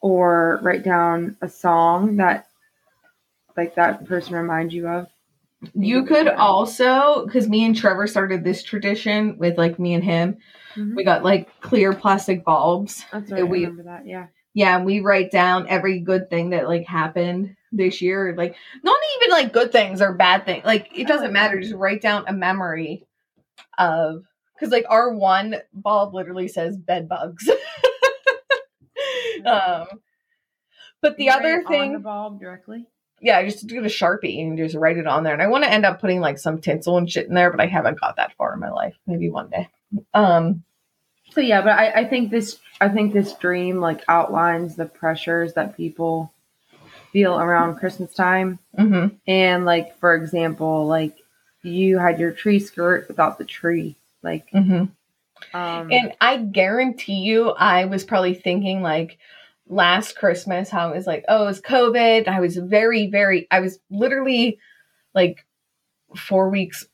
or 0.00 0.58
write 0.62 0.82
down 0.82 1.36
a 1.40 1.48
song 1.48 2.16
that 2.16 2.46
like 3.56 3.74
that 3.76 4.06
person 4.06 4.34
reminds 4.34 4.74
you 4.74 4.88
of. 4.88 5.08
You 5.74 6.04
could 6.04 6.28
also, 6.28 7.24
because 7.24 7.48
me 7.48 7.64
and 7.64 7.74
Trevor 7.74 8.06
started 8.06 8.44
this 8.44 8.62
tradition 8.62 9.38
with 9.38 9.56
like 9.56 9.78
me 9.78 9.94
and 9.94 10.04
him. 10.04 10.36
Mhm. 10.74 10.94
We 10.94 11.04
got 11.04 11.24
like 11.24 11.48
clear 11.60 11.94
plastic 11.94 12.44
bulbs 12.44 13.04
That's 13.12 13.30
right. 13.30 13.40
I 13.40 13.44
we- 13.44 13.60
remember 13.60 13.84
that. 13.84 14.06
Yeah. 14.06 14.26
Yeah, 14.54 14.76
and 14.76 14.86
we 14.86 15.00
write 15.00 15.32
down 15.32 15.66
every 15.68 15.98
good 15.98 16.30
thing 16.30 16.50
that 16.50 16.68
like 16.68 16.86
happened 16.86 17.56
this 17.72 18.00
year. 18.00 18.34
Like 18.36 18.54
not 18.84 18.96
even 19.16 19.30
like 19.30 19.52
good 19.52 19.72
things 19.72 20.00
or 20.00 20.14
bad 20.14 20.44
things. 20.44 20.64
Like 20.64 20.88
it 20.94 21.08
doesn't 21.08 21.32
matter. 21.32 21.60
Just 21.60 21.74
write 21.74 22.00
down 22.00 22.24
a 22.28 22.32
memory 22.32 23.04
of 23.78 24.22
because 24.54 24.70
like 24.70 24.86
our 24.88 25.12
one 25.12 25.56
bulb 25.72 26.14
literally 26.14 26.46
says 26.46 26.76
bed 26.76 27.08
bugs. 27.08 27.48
um 29.44 29.86
but 31.02 31.16
the 31.16 31.30
other 31.30 31.56
on 31.58 31.66
thing 31.66 31.92
the 31.94 31.98
bulb 31.98 32.38
directly. 32.40 32.86
yeah, 33.20 33.36
I 33.36 33.44
just 33.44 33.66
do 33.66 33.82
the 33.82 33.88
sharpie 33.88 34.40
and 34.40 34.56
just 34.56 34.76
write 34.76 34.98
it 34.98 35.08
on 35.08 35.24
there. 35.24 35.32
And 35.34 35.42
I 35.42 35.48
want 35.48 35.64
to 35.64 35.70
end 35.70 35.84
up 35.84 36.00
putting 36.00 36.20
like 36.20 36.38
some 36.38 36.60
tinsel 36.60 36.96
and 36.96 37.10
shit 37.10 37.26
in 37.26 37.34
there, 37.34 37.50
but 37.50 37.60
I 37.60 37.66
haven't 37.66 38.00
got 38.00 38.16
that 38.16 38.36
far 38.36 38.54
in 38.54 38.60
my 38.60 38.70
life. 38.70 38.94
Maybe 39.04 39.30
one 39.30 39.50
day. 39.50 39.68
Um 40.14 40.62
So 41.34 41.40
yeah, 41.40 41.62
but 41.62 41.72
I, 41.72 41.90
I 42.02 42.04
think 42.06 42.30
this 42.30 42.58
I 42.80 42.88
think 42.88 43.12
this 43.12 43.34
dream 43.34 43.80
like 43.80 44.02
outlines 44.08 44.76
the 44.76 44.86
pressures 44.86 45.54
that 45.54 45.76
people 45.76 46.32
feel 47.12 47.38
around 47.38 47.76
Christmas 47.76 48.14
time. 48.14 48.58
mhm. 48.78 49.16
And 49.26 49.64
like 49.64 49.98
for 49.98 50.14
example, 50.14 50.86
like 50.86 51.16
you 51.62 51.98
had 51.98 52.20
your 52.20 52.32
tree 52.32 52.60
skirt 52.60 53.08
without 53.08 53.38
the 53.38 53.44
tree. 53.44 53.96
Like 54.22 54.48
Mhm. 54.54 54.90
um 55.54 55.90
And 55.90 56.14
I 56.20 56.38
guarantee 56.38 57.22
you, 57.22 57.50
I 57.50 57.86
was 57.86 58.04
probably 58.04 58.34
thinking 58.34 58.82
like 58.82 59.18
last 59.68 60.16
Christmas, 60.16 60.70
how 60.70 60.90
it 60.90 60.96
was 60.96 61.06
like, 61.06 61.24
oh, 61.28 61.48
it's 61.48 61.60
COVID. 61.60 62.28
I 62.28 62.40
was 62.40 62.56
very, 62.56 63.06
very, 63.08 63.46
I 63.50 63.60
was 63.60 63.78
literally 63.90 64.58
like 65.14 65.44
four 66.16 66.50
weeks, 66.50 66.86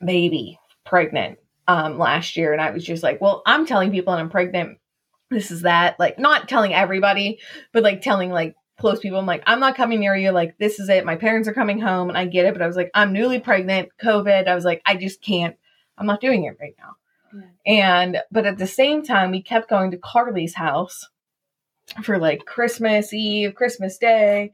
maybe 0.00 0.58
pregnant 0.84 1.38
um 1.68 1.98
last 1.98 2.36
year. 2.36 2.52
And 2.52 2.60
I 2.60 2.70
was 2.70 2.84
just 2.84 3.02
like, 3.02 3.20
well, 3.20 3.42
I'm 3.46 3.66
telling 3.66 3.90
people 3.90 4.12
and 4.12 4.20
I'm 4.20 4.30
pregnant. 4.30 4.78
This 5.30 5.50
is 5.50 5.62
that. 5.62 5.98
Like, 5.98 6.18
not 6.18 6.48
telling 6.48 6.74
everybody, 6.74 7.38
but 7.72 7.82
like 7.82 8.02
telling 8.02 8.30
like 8.30 8.54
close 8.78 9.00
people. 9.00 9.18
I'm 9.18 9.26
like, 9.26 9.42
I'm 9.46 9.60
not 9.60 9.76
coming 9.76 10.00
near 10.00 10.16
you. 10.16 10.30
Like, 10.30 10.58
this 10.58 10.80
is 10.80 10.88
it. 10.88 11.04
My 11.04 11.16
parents 11.16 11.48
are 11.48 11.54
coming 11.54 11.80
home 11.80 12.08
and 12.08 12.18
I 12.18 12.26
get 12.26 12.46
it. 12.46 12.54
But 12.54 12.62
I 12.62 12.66
was 12.66 12.76
like, 12.76 12.90
I'm 12.94 13.12
newly 13.12 13.38
pregnant, 13.38 13.90
COVID. 14.02 14.48
I 14.48 14.54
was 14.54 14.64
like, 14.64 14.82
I 14.84 14.96
just 14.96 15.22
can't, 15.22 15.56
I'm 15.96 16.06
not 16.06 16.20
doing 16.20 16.44
it 16.44 16.56
right 16.60 16.74
now. 16.78 16.96
And 17.64 18.18
but 18.30 18.44
at 18.44 18.58
the 18.58 18.66
same 18.66 19.02
time, 19.04 19.30
we 19.30 19.42
kept 19.42 19.70
going 19.70 19.92
to 19.92 19.98
Carly's 19.98 20.54
house 20.54 21.08
for 22.02 22.18
like 22.18 22.44
Christmas 22.44 23.12
Eve, 23.12 23.54
Christmas 23.54 23.98
Day, 23.98 24.52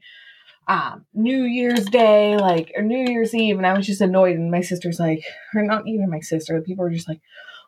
um, 0.69 1.05
New 1.13 1.43
Year's 1.43 1.85
Day, 1.85 2.37
like 2.37 2.71
or 2.77 2.83
New 2.83 3.05
Year's 3.11 3.35
Eve, 3.35 3.57
and 3.57 3.67
I 3.67 3.75
was 3.75 3.85
just 3.87 3.99
annoyed. 4.01 4.37
And 4.37 4.51
my 4.51 4.61
sister's 4.61 4.99
like, 4.99 5.21
or 5.55 5.63
not 5.63 5.87
even 5.87 6.09
my 6.09 6.21
sister, 6.21 6.61
people 6.61 6.83
were 6.85 6.91
just 6.91 7.09
like, 7.09 7.19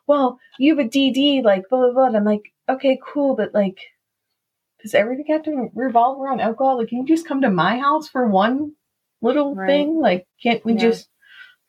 "Well, 0.06 0.38
you 0.58 0.74
have 0.76 0.86
a 0.86 0.88
DD, 0.88 1.42
like 1.44 1.64
blah 1.68 1.80
blah 1.80 1.92
blah." 1.92 2.06
And 2.06 2.16
I'm 2.16 2.24
like, 2.24 2.44
"Okay, 2.68 2.98
cool, 3.06 3.36
but 3.36 3.52
like." 3.52 3.78
Does 4.82 4.94
everything 4.94 5.26
have 5.28 5.44
to 5.44 5.68
revolve 5.76 6.20
around 6.20 6.40
alcohol? 6.40 6.76
Like, 6.78 6.88
can 6.88 6.98
you 6.98 7.06
just 7.06 7.24
come 7.28 7.42
to 7.42 7.50
my 7.50 7.78
house 7.78 8.08
for 8.08 8.26
one 8.26 8.72
little 9.20 9.54
Right. 9.54 9.68
thing? 9.68 10.00
Like, 10.00 10.26
can't 10.42 10.64
we 10.64 10.72
Yeah. 10.72 10.80
just 10.80 11.08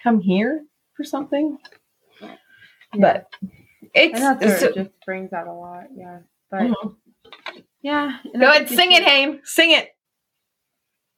come 0.01 0.19
here 0.19 0.65
for 0.97 1.03
something? 1.03 1.59
But 2.97 3.27
it's 3.93 4.19
where 4.19 4.57
so- 4.57 4.69
it 4.69 4.73
just 4.75 4.89
brings 5.05 5.31
out 5.31 5.45
a 5.45 5.53
lot, 5.53 5.89
yeah. 5.95 6.21
But 6.49 6.61
Mhm. 6.71 6.95
yeah. 7.83 8.17
Go 8.33 8.49
ahead, 8.49 8.67
sing 8.69 8.91
it's 8.93 9.01
it, 9.01 9.05
Hayne. 9.07 9.41
Sing 9.43 9.69
it. 9.69 9.92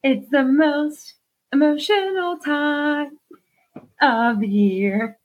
It's 0.03 0.29
the 0.29 0.43
most 0.43 1.15
emotional 1.51 2.37
time 2.37 3.17
of 4.01 4.39
the 4.39 4.47
year. 4.47 5.17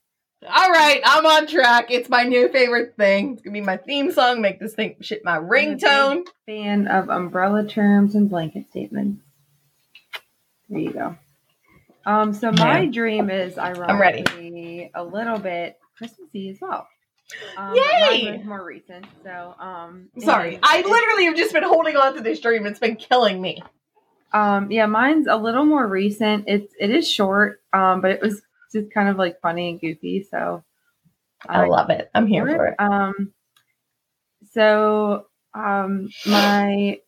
All 0.42 0.70
right, 0.70 1.02
I'm 1.04 1.26
on 1.26 1.46
track. 1.46 1.90
It's 1.90 2.08
my 2.08 2.22
new 2.22 2.48
favorite 2.48 2.94
thing. 2.96 3.34
It's 3.34 3.42
gonna 3.42 3.52
be 3.52 3.60
my 3.60 3.76
theme 3.76 4.10
song. 4.10 4.40
Make 4.40 4.58
this 4.58 4.74
thing 4.74 4.96
shit 5.02 5.22
my 5.24 5.36
ringtone. 5.38 6.22
Fan 6.46 6.88
of 6.88 7.10
umbrella 7.10 7.66
terms 7.66 8.14
and 8.14 8.30
blanket 8.30 8.68
statements. 8.70 9.22
There 10.70 10.78
you 10.80 10.92
go. 10.92 11.16
Um, 12.06 12.32
so 12.32 12.50
my 12.52 12.80
Yeah. 12.80 12.90
dream 12.90 13.28
is 13.28 13.58
ironically 13.58 14.90
a 14.94 15.04
little 15.04 15.38
bit 15.38 15.78
Christmassy 15.98 16.48
as 16.48 16.58
well. 16.60 16.88
Um, 17.58 17.74
Yay! 17.76 18.38
More 18.42 18.64
recent, 18.64 19.04
so 19.22 19.54
um. 19.60 20.08
Sorry, 20.18 20.58
I 20.62 20.80
literally 20.80 21.26
have 21.26 21.36
just 21.36 21.52
been 21.52 21.62
holding 21.64 21.96
on 21.96 22.14
to 22.14 22.22
this 22.22 22.40
dream. 22.40 22.64
It's 22.66 22.78
been 22.80 22.96
killing 22.96 23.40
me. 23.42 23.62
Um, 24.32 24.70
yeah, 24.70 24.86
mine's 24.86 25.26
a 25.26 25.36
little 25.36 25.64
more 25.64 25.86
recent. 25.86 26.44
It's 26.46 26.72
it 26.78 26.90
is 26.90 27.08
short, 27.08 27.60
um, 27.72 28.00
but 28.00 28.12
it 28.12 28.20
was 28.20 28.42
just 28.72 28.92
kind 28.92 29.08
of 29.08 29.16
like 29.16 29.40
funny 29.40 29.70
and 29.70 29.80
goofy. 29.80 30.26
So 30.30 30.62
I 31.48 31.66
love 31.66 31.90
it. 31.90 32.10
I'm 32.14 32.26
here 32.26 32.46
for 32.46 32.66
it. 32.68 32.76
Um, 32.78 33.32
so 34.52 35.26
um, 35.54 36.08
my 36.26 37.00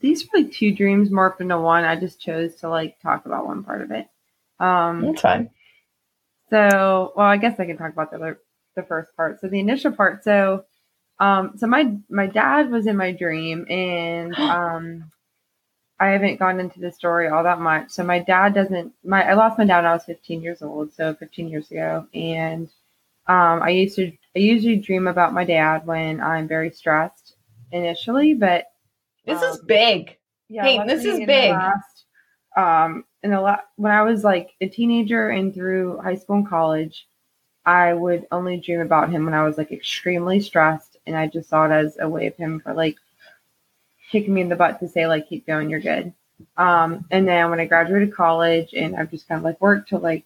these 0.00 0.24
were 0.24 0.40
like 0.40 0.52
two 0.52 0.74
dreams 0.74 1.10
morphed 1.10 1.40
into 1.40 1.58
one. 1.58 1.84
I 1.84 1.96
just 1.96 2.20
chose 2.20 2.56
to 2.56 2.68
like 2.68 3.00
talk 3.00 3.26
about 3.26 3.46
one 3.46 3.64
part 3.64 3.82
of 3.82 3.90
it. 3.90 4.06
Um, 4.60 5.02
That's 5.02 5.20
fine. 5.20 5.50
so, 6.50 7.12
well, 7.16 7.26
I 7.26 7.36
guess 7.36 7.58
I 7.58 7.66
can 7.66 7.76
talk 7.76 7.92
about 7.92 8.10
the 8.10 8.16
other, 8.16 8.40
the 8.76 8.82
first 8.82 9.14
part. 9.16 9.40
So 9.40 9.48
the 9.48 9.60
initial 9.60 9.92
part. 9.92 10.24
So, 10.24 10.64
um, 11.20 11.52
so 11.56 11.66
my 11.66 11.96
my 12.08 12.26
dad 12.26 12.70
was 12.70 12.86
in 12.86 12.96
my 12.96 13.12
dream, 13.12 13.66
and 13.70 14.34
um, 14.38 15.10
I 16.00 16.08
haven't 16.08 16.38
gone 16.38 16.60
into 16.60 16.80
the 16.80 16.92
story 16.92 17.28
all 17.28 17.44
that 17.44 17.60
much. 17.60 17.90
So 17.90 18.04
my 18.04 18.18
dad 18.18 18.54
doesn't. 18.54 18.92
My 19.04 19.22
I 19.30 19.34
lost 19.34 19.58
my 19.58 19.64
dad 19.64 19.78
when 19.78 19.86
I 19.86 19.94
was 19.94 20.04
15 20.04 20.42
years 20.42 20.62
old. 20.62 20.92
So 20.92 21.14
15 21.14 21.48
years 21.48 21.70
ago, 21.70 22.06
and 22.14 22.68
um, 23.26 23.62
I 23.62 23.70
used 23.70 23.96
to 23.96 24.12
I 24.36 24.40
usually 24.40 24.76
dream 24.76 25.06
about 25.08 25.34
my 25.34 25.44
dad 25.44 25.86
when 25.86 26.20
I'm 26.20 26.48
very 26.48 26.70
stressed 26.70 27.36
initially, 27.72 28.34
but 28.34 28.66
This 29.26 29.42
is 29.42 29.60
Um, 29.60 29.66
big. 29.66 30.18
yeah, 30.48 30.64
Hey, 30.66 30.78
this 30.86 31.04
is 31.04 31.20
big. 31.26 31.50
last- 31.52 32.06
um, 32.56 33.04
in 33.22 33.30
the 33.30 33.40
la- 33.40 33.60
when 33.76 33.92
I 33.92 34.02
was 34.02 34.24
like 34.24 34.54
a 34.60 34.68
teenager 34.68 35.30
and 35.30 35.54
through 35.54 35.98
high 35.98 36.14
school 36.16 36.36
and 36.36 36.48
college, 36.48 37.08
I 37.66 37.94
would 37.94 38.26
only 38.32 38.58
dream 38.60 38.80
about 38.80 39.10
him 39.10 39.24
when 39.24 39.34
I 39.34 39.44
was 39.44 39.58
like 39.58 39.72
extremely 39.72 40.40
stressed, 40.40 40.96
and 41.06 41.16
I 41.16 41.26
just 41.28 41.48
saw 41.50 41.66
it 41.66 41.72
as 41.72 41.98
a 42.00 42.08
way 42.08 42.26
of 42.26 42.36
him 42.36 42.60
for 42.60 42.74
like 42.74 42.96
kicking 44.14 44.32
me 44.32 44.42
in 44.42 44.48
the 44.48 44.54
butt 44.54 44.78
to 44.78 44.88
say 44.88 45.08
like 45.08 45.28
keep 45.28 45.44
going, 45.44 45.68
you're 45.68 45.80
good. 45.80 46.12
Um, 46.56 47.04
and 47.10 47.26
then 47.26 47.50
when 47.50 47.58
I 47.58 47.64
graduated 47.64 48.14
college, 48.14 48.72
and 48.72 48.94
I've 48.94 49.10
just 49.10 49.26
kind 49.26 49.40
of 49.40 49.44
like 49.44 49.60
worked 49.60 49.88
to 49.88 49.98
like 49.98 50.24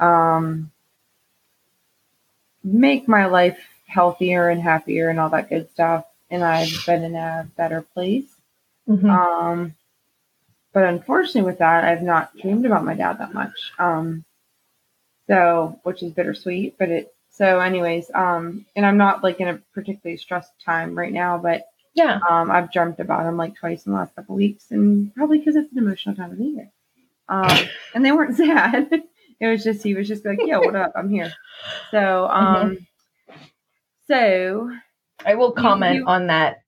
um 0.00 0.70
make 2.64 3.06
my 3.06 3.26
life 3.26 3.58
healthier 3.86 4.48
and 4.48 4.62
happier 4.62 5.10
and 5.10 5.20
all 5.20 5.28
that 5.30 5.50
good 5.50 5.70
stuff, 5.70 6.06
and 6.30 6.42
I've 6.42 6.72
been 6.86 7.04
in 7.04 7.14
a 7.14 7.46
better 7.58 7.82
place. 7.82 8.36
Mhm. 8.88 9.10
Um, 9.10 9.74
but 10.72 10.84
unfortunately, 10.84 11.42
with 11.42 11.58
that, 11.58 11.84
I've 11.84 12.02
not 12.02 12.34
dreamed 12.38 12.64
about 12.64 12.84
my 12.86 12.94
dad 12.94 13.18
that 13.18 13.34
much. 13.34 13.72
Um, 13.78 14.24
so 15.26 15.78
which 15.82 16.02
is 16.02 16.12
bittersweet. 16.12 16.78
But 16.78 16.88
it 16.88 17.14
so, 17.30 17.60
anyways, 17.60 18.10
um, 18.14 18.64
and 18.76 18.86
I'm 18.86 18.96
not 18.96 19.22
like 19.22 19.40
in 19.40 19.48
a 19.48 19.58
particularly 19.74 20.16
stressed 20.16 20.52
time 20.64 20.96
right 20.96 21.12
now, 21.12 21.36
but 21.36 21.68
yeah. 21.98 22.20
um, 22.28 22.50
I've 22.50 22.72
dreamt 22.72 23.00
about 23.00 23.26
him 23.26 23.36
like 23.36 23.56
twice 23.56 23.86
in 23.86 23.92
the 23.92 23.98
last 23.98 24.14
couple 24.14 24.34
weeks, 24.36 24.70
and 24.70 25.14
probably 25.14 25.38
because 25.38 25.56
it's 25.56 25.72
an 25.72 25.78
emotional 25.78 26.14
time 26.14 26.32
of 26.32 26.38
the 26.38 26.44
year. 26.44 26.70
Um, 27.28 27.68
and 27.94 28.04
they 28.04 28.12
weren't 28.12 28.36
sad. 28.36 28.88
it 29.40 29.46
was 29.46 29.62
just 29.64 29.82
he 29.82 29.94
was 29.94 30.08
just 30.08 30.24
like, 30.24 30.38
"Yo, 30.44 30.60
what 30.60 30.76
up? 30.76 30.92
I'm 30.96 31.10
here." 31.10 31.32
So, 31.90 32.26
um, 32.30 32.86
so 34.06 34.70
I 35.24 35.34
will 35.34 35.52
comment 35.52 35.96
you- 35.96 36.06
on 36.06 36.28
that 36.28 36.62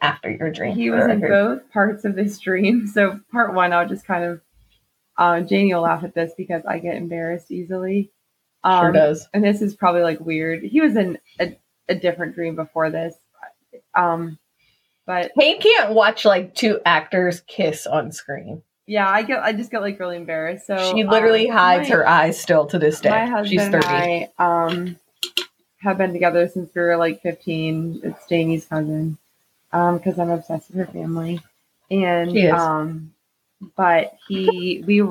after 0.00 0.30
your 0.30 0.50
dream. 0.50 0.76
he 0.76 0.90
was 0.90 1.04
in 1.06 1.20
both 1.20 1.70
parts 1.72 2.04
of 2.04 2.14
this 2.14 2.38
dream. 2.38 2.86
So 2.86 3.18
part 3.32 3.54
one, 3.54 3.72
I'll 3.72 3.88
just 3.88 4.06
kind 4.06 4.24
of 4.24 4.40
uh, 5.16 5.40
Jaynee 5.40 5.74
will 5.74 5.82
laugh 5.82 6.04
at 6.04 6.14
this 6.14 6.32
because 6.36 6.62
I 6.64 6.78
get 6.78 6.96
embarrassed 6.96 7.50
easily. 7.50 8.12
Um, 8.64 8.84
Sure 8.86 8.92
does. 8.92 9.28
and 9.34 9.42
this 9.44 9.60
is 9.62 9.74
probably 9.74 10.02
like 10.02 10.20
weird. 10.20 10.62
He 10.62 10.80
was 10.80 10.96
in 10.96 11.18
a, 11.40 11.56
a 11.88 11.94
different 11.94 12.34
dream 12.34 12.54
before 12.56 12.90
this. 12.90 13.14
Um, 13.94 14.38
but 15.08 15.32
Kate 15.40 15.58
can't 15.60 15.94
watch 15.94 16.26
like 16.26 16.54
two 16.54 16.80
actors 16.84 17.40
kiss 17.46 17.86
on 17.86 18.12
screen. 18.12 18.62
yeah, 18.86 19.08
I 19.08 19.22
get 19.22 19.40
I 19.42 19.54
just 19.54 19.70
get 19.70 19.80
like 19.80 19.98
really 19.98 20.16
embarrassed. 20.16 20.66
So 20.66 20.76
she 20.94 21.02
literally 21.04 21.48
um, 21.48 21.56
hides 21.56 21.88
my- 21.88 21.96
her 21.96 22.06
eyes 22.06 22.38
still 22.38 22.66
to 22.66 22.78
this 22.78 23.00
day. 23.00 23.08
My 23.10 23.24
husband 23.26 23.48
She's 23.48 23.68
30. 23.68 23.86
and 23.86 24.28
I 24.38 24.66
um, 24.66 24.96
have 25.78 25.96
been 25.96 26.12
together 26.12 26.46
since 26.48 26.70
we 26.74 26.82
were 26.82 26.96
like 26.98 27.22
15. 27.22 28.00
It's 28.04 28.26
Jaynee's 28.26 28.66
cousin 28.66 29.16
Um, 29.72 29.96
because 29.96 30.18
I'm 30.18 30.30
obsessed 30.30 30.68
with 30.70 30.86
her 30.86 30.92
family. 30.92 31.40
And 31.90 32.30
She 32.32 32.42
is. 32.42 32.52
um, 32.52 33.14
but 33.76 34.12
he, 34.28 34.84
we, 34.86 35.02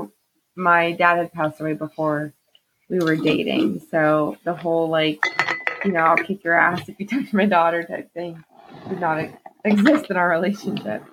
my 0.55 0.91
dad 0.91 1.17
had 1.17 1.33
passed 1.33 1.59
away 1.59 1.73
before 1.73 2.33
we 2.87 2.99
were 2.99 3.15
dating. 3.15 3.81
So 3.89 4.37
the 4.43 4.53
whole 4.53 4.89
like, 4.89 5.19
you 5.83 5.91
know, 5.91 6.01
I'll 6.01 6.17
kick 6.17 6.43
your 6.43 6.53
ass 6.53 6.87
if 6.87 6.99
you 6.99 7.07
touch 7.07 7.33
my 7.33 7.45
daughter 7.47 7.81
type 7.83 8.13
thing 8.13 8.43
did 8.89 8.99
not 8.99 9.23
exist 9.65 10.05
in 10.09 10.17
our 10.17 10.29
relationship. 10.29 11.03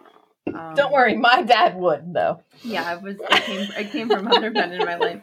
Um, 0.52 0.74
Don't 0.74 0.92
worry, 0.92 1.16
my 1.16 1.42
dad 1.42 1.76
would 1.76 2.12
though. 2.12 2.40
yeah, 2.62 2.94
it 2.94 3.02
was. 3.02 3.16
It 3.18 3.42
came. 3.44 3.68
It 3.76 3.90
came 3.90 4.08
from 4.08 4.28
other 4.28 4.50
men 4.50 4.72
in 4.72 4.84
my 4.84 4.96
life. 4.96 5.20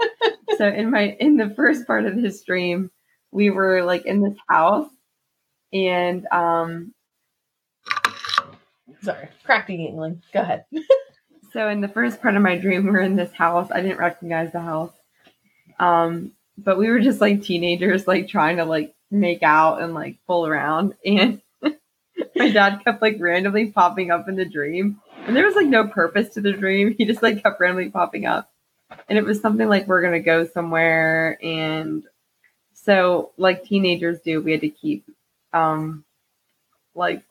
So 0.57 0.67
in 0.67 0.91
my 0.91 1.15
in 1.19 1.37
the 1.37 1.49
first 1.51 1.87
part 1.87 2.05
of 2.05 2.21
this 2.21 2.43
dream, 2.43 2.91
we 3.31 3.49
were 3.49 3.83
like 3.83 4.05
in 4.05 4.21
this 4.21 4.37
house, 4.47 4.89
and 5.71 6.25
um, 6.27 6.93
Sorry, 9.03 9.29
crack 9.43 9.67
the. 9.67 10.17
Go 10.33 10.41
ahead. 10.41 10.65
so 11.53 11.67
in 11.69 11.81
the 11.81 11.87
first 11.87 12.21
part 12.21 12.35
of 12.35 12.41
my 12.41 12.57
dream, 12.57 12.83
we 12.85 12.91
are 12.91 13.01
in 13.01 13.15
this 13.15 13.31
house. 13.31 13.69
I 13.71 13.81
didn't 13.81 13.97
recognize 13.97 14.51
the 14.51 14.59
house, 14.61 14.91
um, 15.79 16.31
but 16.57 16.77
we 16.77 16.89
were 16.89 16.99
just 16.99 17.21
like 17.21 17.41
teenagers, 17.43 18.07
like 18.07 18.27
trying 18.27 18.57
to 18.57 18.65
like 18.65 18.93
make 19.09 19.43
out 19.43 19.81
and 19.81 19.93
like 19.93 20.17
pull 20.27 20.45
around, 20.45 20.93
and 21.05 21.41
my 22.35 22.49
dad 22.51 22.81
kept 22.83 23.01
like 23.01 23.17
randomly 23.19 23.71
popping 23.71 24.11
up 24.11 24.27
in 24.27 24.35
the 24.35 24.45
dream, 24.45 25.01
and 25.25 25.35
there 25.35 25.45
was 25.45 25.55
like 25.55 25.67
no 25.67 25.87
purpose 25.87 26.33
to 26.33 26.41
the 26.41 26.53
dream. 26.53 26.95
He 26.97 27.05
just 27.05 27.23
like 27.23 27.43
kept 27.43 27.59
randomly 27.59 27.89
popping 27.89 28.25
up, 28.25 28.51
and 29.09 29.17
it 29.17 29.25
was 29.25 29.41
something 29.41 29.67
like 29.67 29.87
we're 29.87 30.01
gonna 30.01 30.19
go 30.19 30.45
somewhere, 30.47 31.37
and 31.43 32.03
so 32.73 33.31
like 33.37 33.63
teenagers 33.63 34.19
do, 34.21 34.41
we 34.41 34.51
had 34.51 34.61
to 34.61 34.69
keep 34.69 35.05
um 35.53 36.03
like 36.95 37.23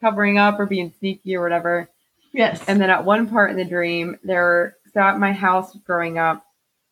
covering 0.00 0.38
up 0.38 0.58
or 0.58 0.66
being 0.66 0.92
sneaky 0.98 1.36
or 1.36 1.42
whatever. 1.42 1.88
Yes. 2.32 2.62
And 2.68 2.80
then 2.80 2.90
at 2.90 3.04
one 3.04 3.28
part 3.28 3.50
in 3.50 3.56
the 3.56 3.64
dream, 3.64 4.18
there 4.22 4.76
so 4.92 5.00
at 5.00 5.18
my 5.18 5.32
house 5.32 5.76
growing 5.86 6.18
up, 6.18 6.44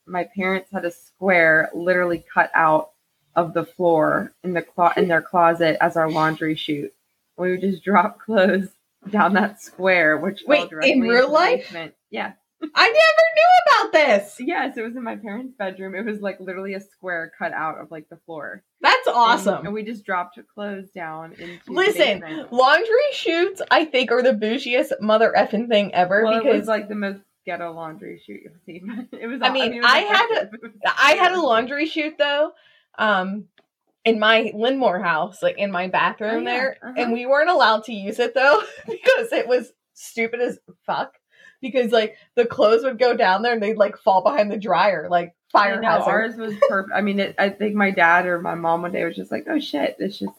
my 0.06 0.28
parents 0.36 0.70
had 0.72 0.84
a 0.84 0.90
square 0.90 1.70
literally 1.74 2.24
cut 2.32 2.50
out 2.54 2.90
of 3.36 3.54
the 3.54 3.64
floor 3.64 4.32
in 4.42 4.52
the 4.52 4.62
clo- 4.62 4.92
in 4.96 5.08
their 5.08 5.22
closet 5.22 5.76
as 5.80 5.96
our 5.96 6.10
laundry 6.10 6.54
chute. 6.54 6.94
We 7.36 7.50
would 7.52 7.60
just 7.60 7.84
drop 7.84 8.20
clothes 8.24 8.68
down 9.10 9.34
that 9.34 9.60
square, 9.60 10.16
which 10.18 10.42
Wait, 10.46 10.70
in 10.82 11.00
real 11.00 11.30
life? 11.30 11.62
basement. 11.64 11.94
Yeah. 12.10 12.32
I 12.74 12.86
never 12.86 12.92
knew 13.34 13.88
about 13.88 13.92
this. 13.92 14.36
Yes, 14.40 14.76
it 14.78 14.82
was 14.82 14.96
in 14.96 15.02
my 15.02 15.16
parents' 15.16 15.52
bedroom. 15.58 15.94
It 15.94 16.04
was 16.04 16.20
like 16.20 16.40
literally 16.40 16.74
a 16.74 16.80
square 16.80 17.30
cut 17.38 17.52
out 17.52 17.78
of 17.78 17.90
like 17.90 18.08
the 18.08 18.16
floor. 18.24 18.62
That's 18.80 19.06
awesome. 19.08 19.66
And, 19.66 19.74
we 19.74 19.82
just 19.82 20.04
dropped 20.04 20.38
clothes 20.54 20.90
down 20.94 21.32
into 21.32 21.58
Listen, 21.68 22.46
laundry 22.50 22.94
chutes, 23.12 23.60
I 23.70 23.84
think, 23.84 24.10
are 24.10 24.22
the 24.22 24.32
bougiest 24.32 24.92
mother 25.00 25.34
effing 25.36 25.68
thing 25.68 25.94
ever 25.94 26.22
Well, 26.24 26.38
it 26.38 26.42
because 26.44 26.60
was 26.60 26.68
like 26.68 26.88
the 26.88 26.94
most 26.94 27.20
ghetto 27.44 27.72
laundry 27.72 28.22
chute 28.24 28.40
you'll 28.44 28.54
see. 28.64 28.82
It 29.12 29.26
was. 29.26 29.40
I 29.42 29.50
mean, 29.50 29.74
it 29.74 29.80
was 29.82 29.86
I 29.86 29.98
had 29.98 30.26
was- 30.30 30.70
I 30.98 31.12
had 31.14 31.32
a 31.32 31.40
laundry 31.42 31.84
chute 31.86 32.16
though, 32.18 32.52
um, 32.98 33.44
in 34.04 34.18
my 34.18 34.52
Linmore 34.54 35.02
house, 35.02 35.42
like 35.42 35.58
in 35.58 35.70
my 35.70 35.88
bathroom 35.88 36.30
Oh, 36.34 36.38
yeah. 36.38 36.44
there, 36.44 36.76
Uh-huh. 36.82 36.94
and 36.96 37.12
we 37.12 37.26
weren't 37.26 37.50
allowed 37.50 37.84
to 37.84 37.92
use 37.94 38.18
it 38.18 38.34
though 38.34 38.62
because 38.86 39.32
it 39.32 39.46
was 39.48 39.72
stupid 39.94 40.40
as 40.40 40.58
fuck. 40.86 41.14
Because 41.60 41.92
like 41.92 42.16
the 42.36 42.44
clothes 42.44 42.84
would 42.84 42.98
go 42.98 43.16
down 43.16 43.40
there 43.42 43.54
and 43.54 43.62
they'd 43.62 43.78
like 43.78 43.96
fall 43.96 44.22
behind 44.22 44.50
the 44.50 44.58
dryer, 44.58 45.08
like 45.10 45.34
fire 45.50 45.80
know, 45.80 45.88
hazard. 45.88 46.10
ours 46.10 46.36
was 46.36 46.54
perfect. 46.68 46.92
I 46.94 47.00
mean, 47.00 47.18
it, 47.20 47.34
I 47.38 47.48
think 47.48 47.74
my 47.74 47.90
dad 47.90 48.26
or 48.26 48.38
my 48.42 48.54
mom 48.54 48.82
one 48.82 48.92
day 48.92 49.02
was 49.04 49.16
just 49.16 49.32
like, 49.32 49.46
"Oh 49.48 49.58
shit, 49.58 49.96
this 49.98 50.18
just 50.18 50.32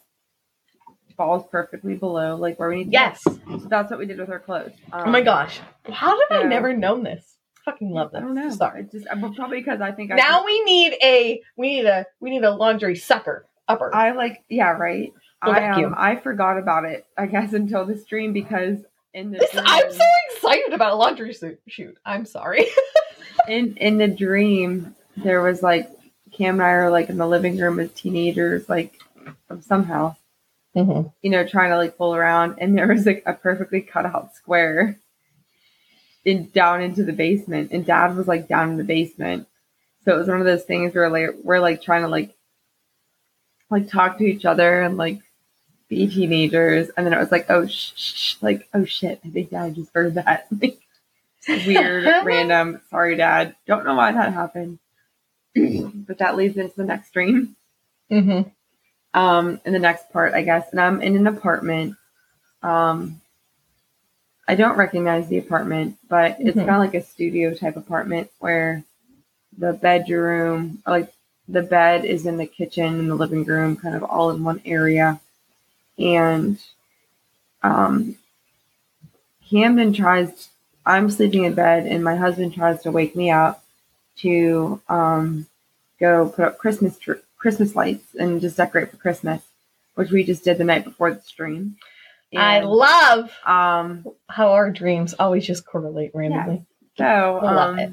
falls 1.16 1.44
perfectly 1.50 1.94
below 1.94 2.36
like 2.36 2.58
where 2.60 2.68
we 2.68 2.76
need." 2.76 2.84
to 2.84 2.90
yes. 2.92 3.24
go." 3.24 3.58
so 3.58 3.66
that's 3.68 3.90
what 3.90 3.98
we 3.98 4.06
did 4.06 4.18
with 4.18 4.30
our 4.30 4.38
clothes. 4.38 4.72
Oh 4.92 5.06
my 5.06 5.18
Um, 5.20 5.24
gosh, 5.24 5.58
how 5.90 6.10
have 6.30 6.44
I 6.44 6.44
never 6.44 6.72
known 6.76 7.02
this? 7.02 7.36
Fucking 7.64 7.90
love 7.90 8.12
this. 8.12 8.18
I 8.18 8.20
don't 8.20 8.34
know. 8.34 8.50
Sorry. 8.50 8.84
Just 8.84 9.06
well, 9.20 9.32
probably 9.34 9.58
because 9.58 9.80
I 9.80 9.90
think 9.90 10.12
I 10.12 10.14
Now 10.16 10.44
we 10.44 10.62
need 10.62 10.94
a 11.02 11.42
we 11.56 11.68
need 11.70 11.86
a 11.86 12.06
we 12.20 12.30
need 12.30 12.44
a 12.44 12.52
laundry 12.54 12.94
sucker 12.94 13.46
upper. 13.68 13.94
I 13.94 14.12
like 14.12 14.42
yeah 14.48 14.70
right. 14.70 15.12
I 15.42 15.68
um 15.70 15.94
I 15.96 16.16
forgot 16.16 16.58
about 16.58 16.84
it. 16.84 17.06
I 17.16 17.26
guess 17.26 17.52
until 17.52 17.84
this 17.84 18.04
dream 18.04 18.32
because 18.32 18.78
in 19.14 19.30
the 19.30 19.38
This- 19.38 19.50
dream, 19.52 19.64
I'm 19.66 19.92
so 19.92 20.04
excited 20.30 20.72
about 20.72 20.92
a 20.92 20.96
laundry 20.96 21.32
suit 21.34 21.60
shoot. 21.68 21.96
I'm 22.04 22.24
sorry. 22.26 22.66
in 23.48 23.76
in 23.76 23.98
the 23.98 24.08
dream 24.08 24.94
there 25.16 25.42
was 25.42 25.62
like 25.62 25.88
Cam 26.32 26.54
and 26.56 26.62
I 26.62 26.70
are 26.70 26.90
like 26.90 27.08
in 27.08 27.16
the 27.16 27.26
living 27.26 27.56
room 27.58 27.78
as 27.80 27.92
teenagers 27.92 28.68
like 28.68 28.98
from 29.48 29.62
some 29.62 29.84
house 29.84 30.16
Mm-hmm. 30.74 31.08
you 31.22 31.30
know, 31.30 31.46
trying 31.46 31.70
to 31.70 31.78
like 31.78 31.96
pull 31.96 32.14
around, 32.14 32.56
and 32.58 32.76
there 32.76 32.86
was 32.86 33.06
like 33.06 33.22
a 33.24 33.32
perfectly 33.32 33.80
cut 33.80 34.04
out 34.04 34.34
square 34.34 34.98
in 36.26 36.50
down 36.50 36.82
into 36.82 37.02
the 37.02 37.14
basement, 37.14 37.70
and 37.72 37.86
Dad 37.86 38.14
was 38.14 38.28
like 38.28 38.46
down 38.46 38.72
in 38.72 38.76
the 38.76 38.84
basement. 38.84 39.48
So 40.04 40.14
it 40.14 40.18
was 40.18 40.28
one 40.28 40.38
of 40.38 40.44
those 40.44 40.64
things 40.64 40.94
where 40.94 41.08
like 41.08 41.30
we're 41.42 41.60
like 41.60 41.80
trying 41.80 42.02
to 42.02 42.08
like 42.08 42.35
like 43.70 43.88
talk 43.90 44.18
to 44.18 44.24
each 44.24 44.44
other 44.44 44.82
and 44.82 44.96
like 44.96 45.20
be 45.88 46.06
teenagers, 46.08 46.90
and 46.96 47.06
then 47.06 47.12
it 47.12 47.18
was 47.18 47.30
like 47.32 47.46
oh 47.50 47.66
like 48.42 48.68
oh 48.74 48.84
shit, 48.84 49.20
I 49.24 49.28
think 49.30 49.50
Dad 49.50 49.74
just 49.74 49.92
heard 49.94 50.14
that. 50.14 50.46
Like, 51.48 51.66
weird, 51.66 52.04
random. 52.24 52.80
Sorry, 52.90 53.16
Dad. 53.16 53.54
Don't 53.66 53.84
know 53.84 53.94
why 53.94 54.10
that 54.12 54.32
happened, 54.32 54.78
but 55.54 56.18
that 56.18 56.36
leads 56.36 56.56
into 56.56 56.74
the 56.76 56.84
next 56.84 57.12
dream 57.12 57.54
Mm-hmm. 58.10 58.48
um 59.18 59.60
in 59.64 59.72
the 59.72 59.78
next 59.80 60.12
part 60.12 60.34
i 60.34 60.42
guess 60.42 60.68
and 60.70 60.80
i'm 60.80 61.02
in 61.02 61.16
an 61.16 61.26
apartment 61.26 61.96
um 62.62 63.20
i 64.46 64.54
don't 64.54 64.76
recognize 64.76 65.26
the 65.28 65.38
apartment 65.38 65.96
but 66.08 66.36
it's 66.38 66.56
Mhm. 66.56 66.66
kind 66.66 66.70
of 66.70 66.78
like 66.78 66.94
a 66.94 67.02
studio 67.02 67.52
type 67.54 67.76
apartment 67.76 68.30
where 68.38 68.84
the 69.58 69.72
bedroom 69.72 70.82
or 70.86 70.92
like 71.00 71.12
the 71.48 71.62
bed 71.62 72.04
is 72.04 72.26
in 72.26 72.36
the 72.36 72.46
kitchen 72.46 72.98
and 72.98 73.10
the 73.10 73.14
living 73.14 73.44
room 73.44 73.76
kind 73.76 73.94
of 73.94 74.02
all 74.02 74.30
in 74.30 74.42
one 74.42 74.60
area 74.64 75.20
and 75.98 76.58
um 77.62 78.16
camden 79.48 79.92
tries 79.92 80.48
i'm 80.84 81.10
sleeping 81.10 81.44
in 81.44 81.54
bed 81.54 81.86
and 81.86 82.02
my 82.02 82.16
husband 82.16 82.52
tries 82.52 82.82
to 82.82 82.90
wake 82.90 83.14
me 83.14 83.30
up 83.30 83.62
to 84.16 84.80
um 84.88 85.46
go 86.00 86.28
put 86.28 86.44
up 86.44 86.58
christmas 86.58 86.98
tr- 86.98 87.14
Christmas 87.46 87.76
lights 87.76 88.14
and 88.18 88.40
just 88.40 88.56
decorate 88.56 88.90
for 88.90 88.96
Christmas, 88.96 89.42
which 89.94 90.10
we 90.10 90.24
just 90.24 90.42
did 90.42 90.58
the 90.58 90.64
night 90.64 90.84
before 90.84 91.12
the 91.14 91.20
stream. 91.20 91.76
I 92.36 92.60
love 92.60 93.30
um 93.44 94.04
how 94.28 94.52
our 94.52 94.70
dreams 94.70 95.14
always 95.18 95.46
just 95.46 95.64
correlate 95.64 96.10
randomly. 96.12 96.64
so 96.96 97.04
I 97.04 97.52
love 97.52 97.70
um 97.74 97.78
it. 97.78 97.90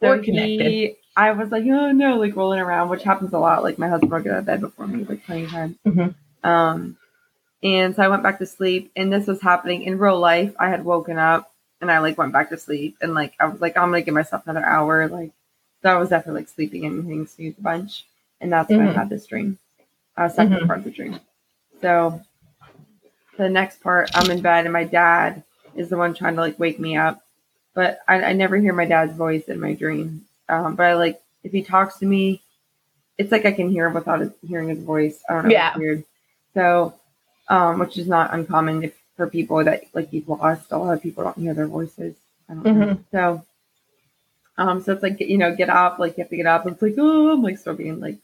so 0.00 0.08
We're 0.08 0.18
connected. 0.22 0.70
he 0.70 0.96
I 1.16 1.30
was 1.32 1.50
like, 1.50 1.64
oh 1.64 1.92
no, 1.92 2.16
like 2.18 2.34
rolling 2.36 2.60
around, 2.60 2.88
which 2.88 3.04
happens 3.04 3.32
a 3.32 3.38
lot. 3.38 3.62
Like 3.62 3.78
my 3.78 3.88
husband 3.88 4.10
will 4.12 4.18
out 4.32 4.38
of 4.38 4.44
bed 4.46 4.60
before 4.60 4.86
me, 4.86 5.04
like 5.04 5.24
plenty 5.24 5.44
of 5.44 5.50
times. 5.50 5.76
Mhm. 5.86 6.14
Um, 6.42 6.96
and 7.62 7.94
so 7.96 8.02
I 8.02 8.08
went 8.08 8.22
back 8.22 8.38
to 8.40 8.46
sleep, 8.46 8.90
and 8.96 9.12
this 9.12 9.26
was 9.26 9.40
happening 9.40 9.84
in 9.84 9.98
real 9.98 10.18
life. 10.18 10.54
I 10.58 10.68
had 10.68 10.84
woken 10.84 11.18
up, 11.18 11.50
and 11.80 11.90
I 11.90 11.98
like 12.00 12.18
went 12.18 12.32
back 12.32 12.50
to 12.50 12.58
sleep, 12.58 12.96
and 13.00 13.14
like 13.14 13.34
I 13.40 13.46
was 13.46 13.60
like, 13.60 13.76
I'm 13.76 13.90
gonna 13.90 14.02
give 14.02 14.14
myself 14.14 14.42
another 14.46 14.66
hour. 14.66 15.08
Like, 15.08 15.30
so 15.82 15.90
I 15.94 15.98
was 15.98 16.08
definitely 16.10 16.42
like 16.42 16.48
sleeping 16.48 16.84
and 16.84 17.04
hitting 17.04 17.26
snooze 17.26 17.58
a 17.58 17.62
bunch, 17.62 18.06
and 18.40 18.52
that's 18.52 18.68
when 18.70 18.80
Mhm. 18.80 18.90
I 18.90 18.92
had 18.92 19.08
this 19.08 19.26
dream. 19.26 19.58
Uh, 20.16 20.28
2nd 20.28 20.52
Mhm. 20.60 20.66
part 20.66 20.78
of 20.80 20.84
the 20.84 20.90
dream. 20.90 21.18
So 21.80 22.20
the 23.36 23.48
next 23.48 23.80
part, 23.82 24.10
I'm 24.14 24.30
in 24.30 24.42
bed, 24.42 24.64
and 24.66 24.72
my 24.72 24.84
dad 24.84 25.42
is 25.74 25.88
the 25.88 25.96
one 25.96 26.14
trying 26.14 26.34
to 26.36 26.40
like 26.40 26.58
wake 26.58 26.78
me 26.78 26.96
up, 26.96 27.22
but 27.74 28.00
I, 28.06 28.22
I 28.22 28.32
never 28.32 28.56
hear 28.56 28.72
my 28.72 28.84
dad's 28.84 29.14
voice 29.14 29.44
in 29.44 29.58
my 29.60 29.74
dream. 29.74 30.24
Um, 30.48 30.74
but 30.76 30.84
I 30.84 30.94
like 30.94 31.20
if 31.42 31.52
he 31.52 31.62
talks 31.62 31.98
to 31.98 32.06
me, 32.06 32.42
it's 33.18 33.32
like 33.32 33.44
I 33.44 33.52
can 33.52 33.70
hear 33.70 33.86
him 33.86 33.94
without 33.94 34.20
his, 34.20 34.30
hearing 34.46 34.68
his 34.68 34.82
voice. 34.82 35.22
I 35.28 35.34
don't 35.34 35.44
know. 35.44 35.50
Yeah. 35.50 35.70
It's 35.70 35.78
weird. 35.78 36.04
So, 36.54 36.94
um, 37.48 37.78
which 37.78 37.98
is 37.98 38.08
not 38.08 38.32
uncommon 38.32 38.84
if, 38.84 38.94
for 39.16 39.28
people 39.28 39.62
that 39.64 39.84
like 39.94 40.12
you've 40.12 40.28
lost. 40.28 40.72
A 40.72 40.78
lot 40.78 40.94
of 40.94 41.02
people 41.02 41.24
don't 41.24 41.38
hear 41.38 41.54
their 41.54 41.66
voices. 41.66 42.14
I 42.48 42.54
don't 42.54 42.64
know. 42.64 42.98
So, 43.10 43.44
um, 44.58 44.82
so 44.82 44.92
it's 44.92 45.02
like 45.02 45.20
you 45.20 45.38
know, 45.38 45.54
get 45.54 45.70
up. 45.70 45.98
Like 45.98 46.16
you 46.16 46.22
have 46.22 46.30
to 46.30 46.36
get 46.36 46.46
up. 46.46 46.66
It's 46.66 46.82
like 46.82 46.94
oh, 46.98 47.32
I'm 47.32 47.42
like 47.42 47.58
still 47.58 47.74
being 47.74 48.00
like 48.00 48.18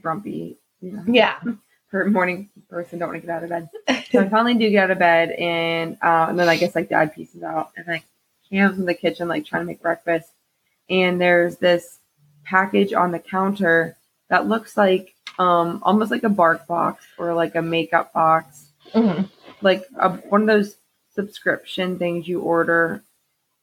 grumpy. 0.00 0.56
You 0.80 0.92
know, 0.92 1.04
Yeah. 1.06 1.38
for 1.90 2.08
morning 2.08 2.48
person, 2.68 2.98
don't 3.00 3.08
want 3.08 3.20
to 3.20 3.26
get 3.26 3.36
out 3.36 3.42
of 3.42 3.50
bed. 3.50 3.68
So 4.10 4.20
I 4.20 4.28
finally 4.28 4.54
do 4.54 4.70
get 4.70 4.84
out 4.84 4.90
of 4.92 4.98
bed, 4.98 5.30
and 5.32 5.96
uh, 6.02 6.26
and 6.28 6.38
then 6.38 6.48
I 6.48 6.56
guess 6.56 6.74
like 6.74 6.88
dad 6.88 7.14
pieces 7.14 7.42
out, 7.42 7.70
and 7.76 7.86
like 7.86 8.04
Cam's 8.48 8.78
in 8.78 8.86
the 8.86 8.94
kitchen 8.94 9.28
like 9.28 9.44
trying 9.44 9.62
to 9.62 9.66
make 9.66 9.82
breakfast, 9.82 10.30
and 10.90 11.20
there's 11.20 11.56
this 11.56 11.98
package 12.44 12.92
on 12.92 13.12
the 13.12 13.18
counter 13.18 13.96
that 14.28 14.46
looks 14.48 14.76
like 14.76 15.14
um 15.38 15.80
almost 15.82 16.10
like 16.10 16.24
a 16.24 16.28
bark 16.28 16.66
box 16.66 17.04
or 17.16 17.32
like 17.34 17.54
a 17.54 17.62
makeup 17.62 18.12
box, 18.12 18.66
Mhm. 18.94 19.28
like 19.62 19.84
a, 19.98 20.10
one 20.10 20.42
of 20.42 20.46
those 20.48 20.76
subscription 21.14 21.98
things 21.98 22.26
you 22.28 22.40
order 22.40 23.02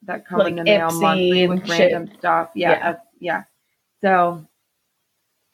that 0.04 0.26
come 0.26 0.40
in 0.42 0.46
Like 0.46 0.56
the 0.56 0.64
mail 0.64 0.90
Ipsy 0.90 1.02
monthly 1.02 1.48
with 1.48 1.68
shit. 1.68 1.92
random 1.94 2.18
stuff. 2.18 2.50
Yeah, 2.56 2.72
Yeah. 2.72 2.90
uh, 2.90 2.96
yeah. 3.20 3.44
So 4.02 4.46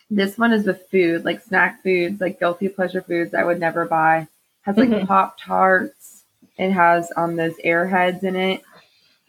this 0.10 0.38
one 0.38 0.52
is 0.54 0.66
with 0.66 0.88
food, 0.90 1.26
like 1.26 1.42
snack 1.42 1.82
foods, 1.82 2.22
like 2.22 2.40
guilty 2.40 2.68
pleasure 2.70 3.02
foods 3.02 3.34
I 3.34 3.44
would 3.44 3.60
never 3.60 3.86
buy. 3.86 4.28
Has 4.62 4.78
like 4.78 4.90
Mhm. 4.90 5.08
Pop 5.08 5.38
Tarts. 5.40 6.24
It 6.58 6.72
has 6.72 7.12
um 7.18 7.36
those 7.36 7.56
airheads 7.66 8.24
in 8.24 8.36
it. 8.36 8.62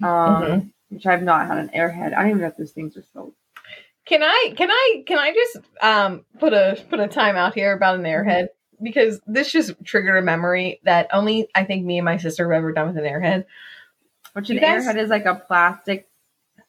Um 0.03 0.43
Mhm. 0.43 0.71
Which 0.95 1.07
I've 1.07 1.23
not 1.23 1.47
had 1.47 1.59
an 1.59 1.71
airhead. 1.75 2.15
I 2.15 2.23
don't 2.23 2.31
even 2.31 2.41
know 2.43 2.47
if 2.49 2.57
those 2.57 2.73
things 2.73 2.97
are 2.97 3.05
sold. 3.13 3.35
Can 4.07 4.23
I 4.23 4.53
can 4.57 4.71
I 4.71 5.03
can 5.07 5.19
I 5.19 5.33
just 5.33 5.59
um 5.81 6.25
put 6.39 6.53
a 6.53 6.83
put 6.91 7.01
a 7.01 7.09
time 7.09 7.37
out 7.37 7.55
here 7.55 7.73
about 7.73 7.97
an 7.99 8.05
airhead 8.05 8.49
because 8.83 9.21
this 9.27 9.51
just 9.51 9.73
triggered 9.85 10.17
a 10.19 10.23
memory 10.23 10.81
that 10.85 11.09
only 11.13 11.49
I 11.55 11.65
think 11.65 11.85
me 11.87 11.99
and 11.99 12.05
my 12.05 12.19
sister 12.19 12.51
have 12.53 12.59
ever 12.59 12.73
done 12.73 12.89
with 12.89 12.99
an 12.99 13.05
airhead. 13.05 13.47
Which 14.35 14.51
an 14.51 14.59
guys- 14.59 14.87
airhead 14.87 14.97
is 14.97 15.11
like 15.11 15.25
a 15.25 15.35
plastic 15.35 16.09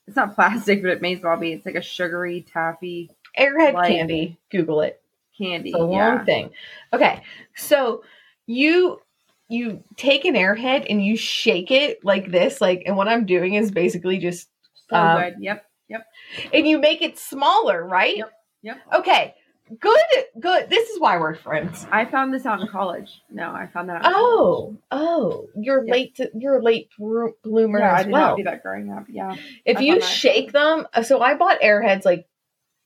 it's 0.08 0.16
not 0.16 0.36
plastic, 0.36 0.82
but 0.84 0.92
it 0.92 1.02
may 1.02 1.16
as 1.16 1.22
well 1.24 1.36
be. 1.38 1.52
It's 1.54 1.66
like 1.66 1.76
a 1.76 1.82
sugary 1.82 2.46
taffy 2.52 3.10
Airhead 3.38 3.74
Like- 3.74 3.90
candy. 3.92 4.38
Google 4.50 4.82
it. 4.82 5.02
candy. 5.38 5.72
It's 5.72 5.78
a 5.80 5.82
long 5.84 5.92
yeah. 5.94 6.24
thing. 6.24 6.52
Okay, 6.94 7.22
so 7.56 8.04
you 8.46 9.02
you 9.48 9.84
take 9.98 10.26
an 10.26 10.34
airhead 10.36 10.86
and 10.89 11.04
you 11.06 11.16
shake 11.16 11.70
it 11.72 12.04
like 12.04 12.32
this, 12.32 12.60
like, 12.62 12.84
and 12.86 12.98
what 12.98 13.08
I'm 13.08 13.26
doing 13.26 13.54
is 13.54 13.72
basically 13.72 14.18
just, 14.18 14.50
So 14.89 14.96
Um, 14.98 15.22
good. 15.22 15.36
Yep. 15.39 15.66
Yep. 15.88 16.06
And 16.54 16.68
you 16.68 16.78
make 16.80 17.02
it 17.02 17.18
smaller, 17.18 17.84
right? 17.86 18.18
Yep, 18.18 18.32
yep. 18.64 18.78
Okay, 18.93 19.36
good, 19.80 20.00
good. 20.39 20.70
This 20.70 20.89
is 20.89 21.00
why 21.00 21.18
we're 21.20 21.36
friends. 21.36 21.86
I 21.91 22.06
found 22.06 22.34
this 22.34 22.46
out 22.46 22.60
in 22.60 22.68
college. 22.68 23.22
No, 23.32 23.52
I 23.52 23.68
found 23.68 23.89
that 23.89 24.04
out. 24.04 24.12
Oh, 24.16 24.78
oh, 24.91 25.48
you're 25.56 25.84
Yeah. 25.86 25.91
late. 25.93 26.16
To, 26.16 26.30
you're 26.36 26.58
a 26.58 26.62
late 26.64 26.89
bloomer 26.98 27.80
Yeah, 27.80 27.93
I 27.93 28.00
as 28.00 28.06
did 28.06 28.12
well. 28.14 28.30
not 28.30 28.38
do 28.38 28.43
that 28.43 28.64
growing 28.64 28.91
up. 28.91 29.06
Yeah. 29.10 29.36
If 29.64 29.78
I 29.78 29.82
you 29.82 30.02
shake 30.02 30.52
them, 30.52 30.88
uh, 30.93 31.04
so 31.04 31.22
I 31.22 31.36
bought 31.36 31.62
airheads 31.62 32.04
like 32.06 32.28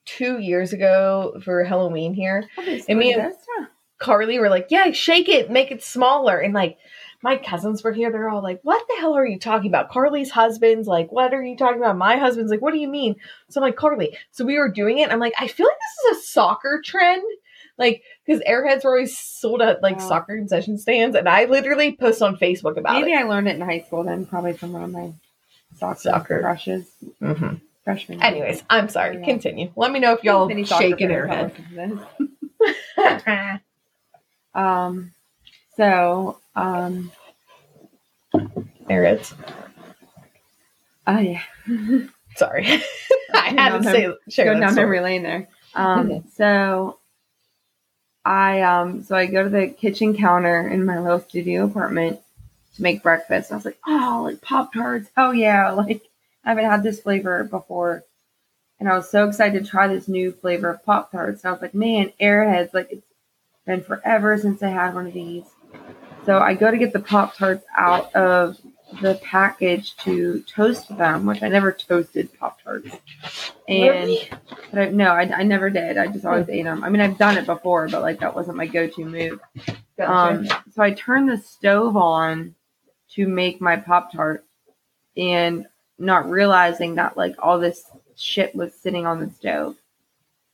two 0.06 0.38
years 0.38 0.72
ago 0.72 1.40
for 1.42 1.64
Halloween 1.64 2.12
here. 2.14 2.44
And 2.88 2.98
me 2.98 3.12
and-. 3.14 3.34
Carly 4.00 4.38
were 4.40 4.48
like, 4.48 4.66
"Yeah, 4.70 4.90
shake 4.90 5.28
it, 5.28 5.50
make 5.50 5.70
it 5.70 5.82
smaller." 5.84 6.38
And 6.38 6.52
like 6.52 6.78
my 7.22 7.36
cousins 7.36 7.84
were 7.84 7.92
here, 7.92 8.10
they're 8.10 8.28
all 8.30 8.42
like, 8.42 8.60
"What 8.62 8.84
the 8.88 8.96
hell 8.98 9.14
are 9.14 9.26
you 9.26 9.38
talking 9.38 9.70
about?" 9.70 9.90
Carly's 9.90 10.30
husband's 10.30 10.88
like, 10.88 11.12
"What 11.12 11.32
are 11.32 11.42
you 11.44 11.56
talking 11.56 11.78
about?" 11.78 11.96
My 11.96 12.16
husband's 12.16 12.50
like, 12.50 12.62
"What 12.62 12.72
do 12.72 12.80
you 12.80 12.88
mean?" 12.88 13.16
So 13.50 13.60
I'm 13.60 13.66
like, 13.66 13.76
"Carly." 13.76 14.16
So 14.32 14.44
we 14.44 14.58
were 14.58 14.70
doing 14.70 14.98
it. 14.98 15.12
I'm 15.12 15.20
like, 15.20 15.34
I 15.38 15.46
feel 15.46 15.66
like 15.66 15.76
this 15.78 16.16
is 16.16 16.18
a 16.18 16.26
soccer 16.26 16.82
trend. 16.84 17.22
Like, 17.78 18.02
because 18.26 18.42
airheads 18.42 18.84
were 18.84 18.90
always 18.90 19.16
sold 19.16 19.62
at 19.62 19.82
like 19.82 19.96
Wow. 19.96 20.08
soccer 20.08 20.36
concession 20.36 20.76
stands, 20.78 21.14
and 21.16 21.28
I 21.28 21.44
literally 21.44 21.92
post 21.96 22.20
on 22.20 22.36
Facebook 22.36 22.76
about 22.76 22.94
Maybe 22.94 23.12
it. 23.12 23.14
Maybe 23.16 23.24
I 23.24 23.28
learned 23.28 23.48
it 23.48 23.56
in 23.56 23.60
high 23.62 23.80
school 23.80 24.02
then, 24.02 24.26
probably 24.26 24.54
from 24.54 24.72
one 24.72 24.82
of 24.82 24.90
my 24.90 25.12
soccer, 25.76 26.00
Soccer. 26.00 26.40
crushes. 26.40 26.90
hmm 27.20 27.54
Freshman. 27.84 28.22
Anyways, 28.22 28.62
I'm 28.68 28.88
sorry. 28.88 29.18
Yeah. 29.18 29.24
Continue. 29.24 29.72
Let 29.76 29.90
me 29.92 30.00
know 30.00 30.12
if 30.12 30.22
y'all 30.22 30.48
shake 30.66 31.00
an 31.00 31.10
airhead. 31.10 31.52
probably 32.96 33.18
listens 33.18 33.18
to 33.18 33.24
this. 33.24 33.60
Um, 34.54 35.12
so, 35.76 36.38
um, 36.56 37.12
there 38.86 39.02
Airheads. 39.04 39.34
oh 41.06 41.18
yeah, 41.18 41.42
Sorry, 42.36 42.66
I 43.34 43.48
had 43.56 43.78
to 43.78 43.84
say 43.84 44.08
share 44.28 44.54
go 44.54 44.60
down 44.60 44.72
story. 44.72 44.84
memory 44.86 45.00
lane 45.00 45.22
there. 45.22 45.48
Um, 45.74 46.24
so 46.34 46.98
I 48.24 48.62
um, 48.62 49.02
so 49.02 49.16
I 49.16 49.26
go 49.26 49.44
to 49.44 49.48
the 49.48 49.68
kitchen 49.68 50.16
counter 50.16 50.68
in 50.68 50.84
my 50.84 50.98
little 50.98 51.20
studio 51.20 51.64
apartment 51.64 52.20
to 52.76 52.82
make 52.82 53.02
breakfast. 53.02 53.50
I 53.52 53.56
was 53.56 53.64
like, 53.64 53.78
oh, 53.86 54.22
like 54.24 54.40
Pop 54.42 54.72
Tarts. 54.72 55.10
Oh 55.16 55.30
yeah, 55.30 55.70
like 55.70 56.02
I 56.44 56.50
haven't 56.50 56.64
had 56.64 56.82
this 56.82 57.00
flavor 57.00 57.44
before. 57.44 58.04
And 58.78 58.88
I 58.88 58.96
was 58.96 59.10
so 59.10 59.28
excited 59.28 59.62
to 59.62 59.70
try 59.70 59.88
this 59.88 60.08
new 60.08 60.32
flavor 60.32 60.70
of 60.70 60.84
Pop 60.84 61.12
Tarts. 61.12 61.44
And 61.44 61.50
I 61.50 61.52
was 61.52 61.60
like, 61.60 61.74
man, 61.74 62.12
Airheads, 62.20 62.72
like 62.72 62.90
it's 62.90 63.06
been 63.66 63.82
forever 63.82 64.38
since 64.38 64.62
I 64.62 64.68
had 64.68 64.94
one 64.94 65.06
of 65.06 65.12
these. 65.12 65.44
So 66.26 66.38
I 66.38 66.54
go 66.54 66.70
to 66.70 66.78
get 66.78 66.92
the 66.92 67.00
Pop 67.00 67.36
Tarts 67.36 67.64
out 67.76 68.14
of 68.14 68.58
the 69.00 69.14
package 69.22 69.96
to 69.98 70.42
toast 70.42 70.96
them, 70.96 71.24
which 71.24 71.42
I 71.42 71.48
never 71.48 71.72
toasted 71.72 72.36
Pop 72.38 72.60
Tarts. 72.62 72.88
And 73.68 74.18
but 74.70 74.78
I, 74.78 74.88
no, 74.88 75.10
I, 75.10 75.22
I 75.22 75.42
never 75.44 75.70
did. 75.70 75.96
I 75.96 76.08
just 76.08 76.24
always 76.24 76.48
ate 76.48 76.64
them. 76.64 76.82
I 76.82 76.88
mean, 76.88 77.00
I've 77.00 77.18
done 77.18 77.38
it 77.38 77.46
before, 77.46 77.88
but 77.88 78.02
like 78.02 78.20
that 78.20 78.34
wasn't 78.34 78.56
my 78.56 78.66
go-to 78.66 79.04
move. 79.04 79.40
Um, 79.98 80.46
so 80.46 80.82
I 80.82 80.92
turned 80.92 81.28
the 81.28 81.38
stove 81.38 81.96
on 81.96 82.54
to 83.14 83.26
make 83.26 83.60
my 83.60 83.76
Pop 83.76 84.12
Tart, 84.12 84.44
and 85.16 85.66
not 85.98 86.28
realizing 86.28 86.96
that 86.96 87.16
like 87.16 87.36
all 87.38 87.58
this 87.58 87.84
shit 88.16 88.54
was 88.54 88.74
sitting 88.74 89.06
on 89.06 89.20
the 89.20 89.30
stove. 89.30 89.76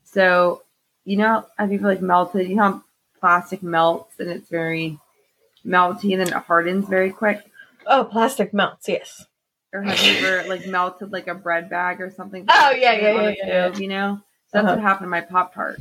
So 0.05 0.63
you 1.05 1.17
know, 1.17 1.47
I 1.59 1.67
think 1.67 1.83
like 1.83 2.03
melted. 2.03 2.49
You 2.49 2.57
know, 2.57 2.83
plastic 3.27 3.61
melts 3.61 4.21
and 4.21 4.29
it's 4.31 4.49
very 4.49 5.01
melty, 5.67 6.13
and 6.13 6.21
then 6.21 6.29
it 6.29 6.45
hardens 6.45 6.89
very 6.89 7.11
quick. 7.11 7.45
oh, 7.89 8.05
plastic 8.05 8.55
melts. 8.55 8.89
Yes. 8.89 9.25
Or 9.73 9.83
have 9.83 10.01
you 10.01 10.25
ever 10.25 10.49
like 10.49 10.65
melted 10.69 11.11
like 11.11 11.27
a 11.27 11.35
bread 11.35 11.69
bag 11.69 12.01
or 12.01 12.09
something? 12.13 12.45
Oh, 12.49 12.71
yeah, 12.71 12.93
yeah, 12.93 13.09
on 13.11 13.17
yeah, 13.17 13.23
the 13.31 13.37
yeah, 13.37 13.47
yeah. 13.69 13.77
You 13.77 13.89
know, 13.89 14.17
so 14.17 14.23
that's 14.53 14.65
Uh-huh. 14.65 14.77
what 14.77 14.83
happened 14.83 15.07
to 15.07 15.11
my 15.11 15.21
Pop 15.23 15.53
Tart. 15.55 15.81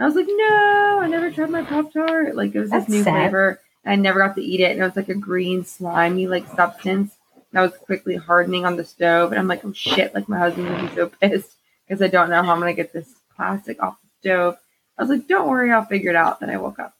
I 0.00 0.04
was 0.06 0.16
like, 0.16 0.26
no, 0.28 0.98
I 1.00 1.06
never 1.06 1.30
tried 1.30 1.50
my 1.50 1.62
Pop 1.62 1.92
Tart. 1.92 2.34
Like 2.34 2.52
it 2.52 2.58
was 2.58 2.70
That's 2.70 2.86
this 2.86 2.96
new 2.96 3.02
sad. 3.04 3.12
flavor. 3.30 3.60
And 3.84 3.92
I 3.92 3.96
never 3.96 4.18
got 4.18 4.34
to 4.34 4.42
eat 4.42 4.58
it. 4.60 4.72
And 4.72 4.80
it 4.80 4.84
was 4.84 4.96
like 4.96 5.08
a 5.08 5.14
green, 5.14 5.64
slimy 5.64 6.26
like 6.26 6.48
substance. 6.48 7.14
that 7.52 7.60
was 7.62 7.76
quickly 7.78 8.16
hardening 8.16 8.66
on 8.66 8.76
the 8.76 8.84
stove. 8.84 9.30
And 9.30 9.38
I'm 9.38 9.46
like, 9.46 9.64
oh 9.64 9.72
shit, 9.72 10.12
like 10.16 10.28
my 10.28 10.38
husband 10.40 10.68
would 10.68 10.80
be 10.90 10.96
so 10.96 11.06
pissed 11.20 11.54
because 11.86 12.02
I 12.02 12.08
don't 12.08 12.28
know 12.30 12.42
how 12.42 12.52
I'm 12.52 12.58
gonna 12.58 12.74
get 12.74 12.92
this 12.92 13.08
plastic 13.36 13.80
off 13.80 13.98
the 14.02 14.08
stove. 14.20 14.56
I 14.98 15.02
was 15.02 15.10
like, 15.10 15.26
don't 15.26 15.48
worry, 15.48 15.72
I'll 15.72 15.84
figure 15.84 16.10
it 16.10 16.16
out. 16.16 16.40
Then 16.40 16.50
I 16.50 16.56
woke 16.58 16.78
up. 16.78 16.94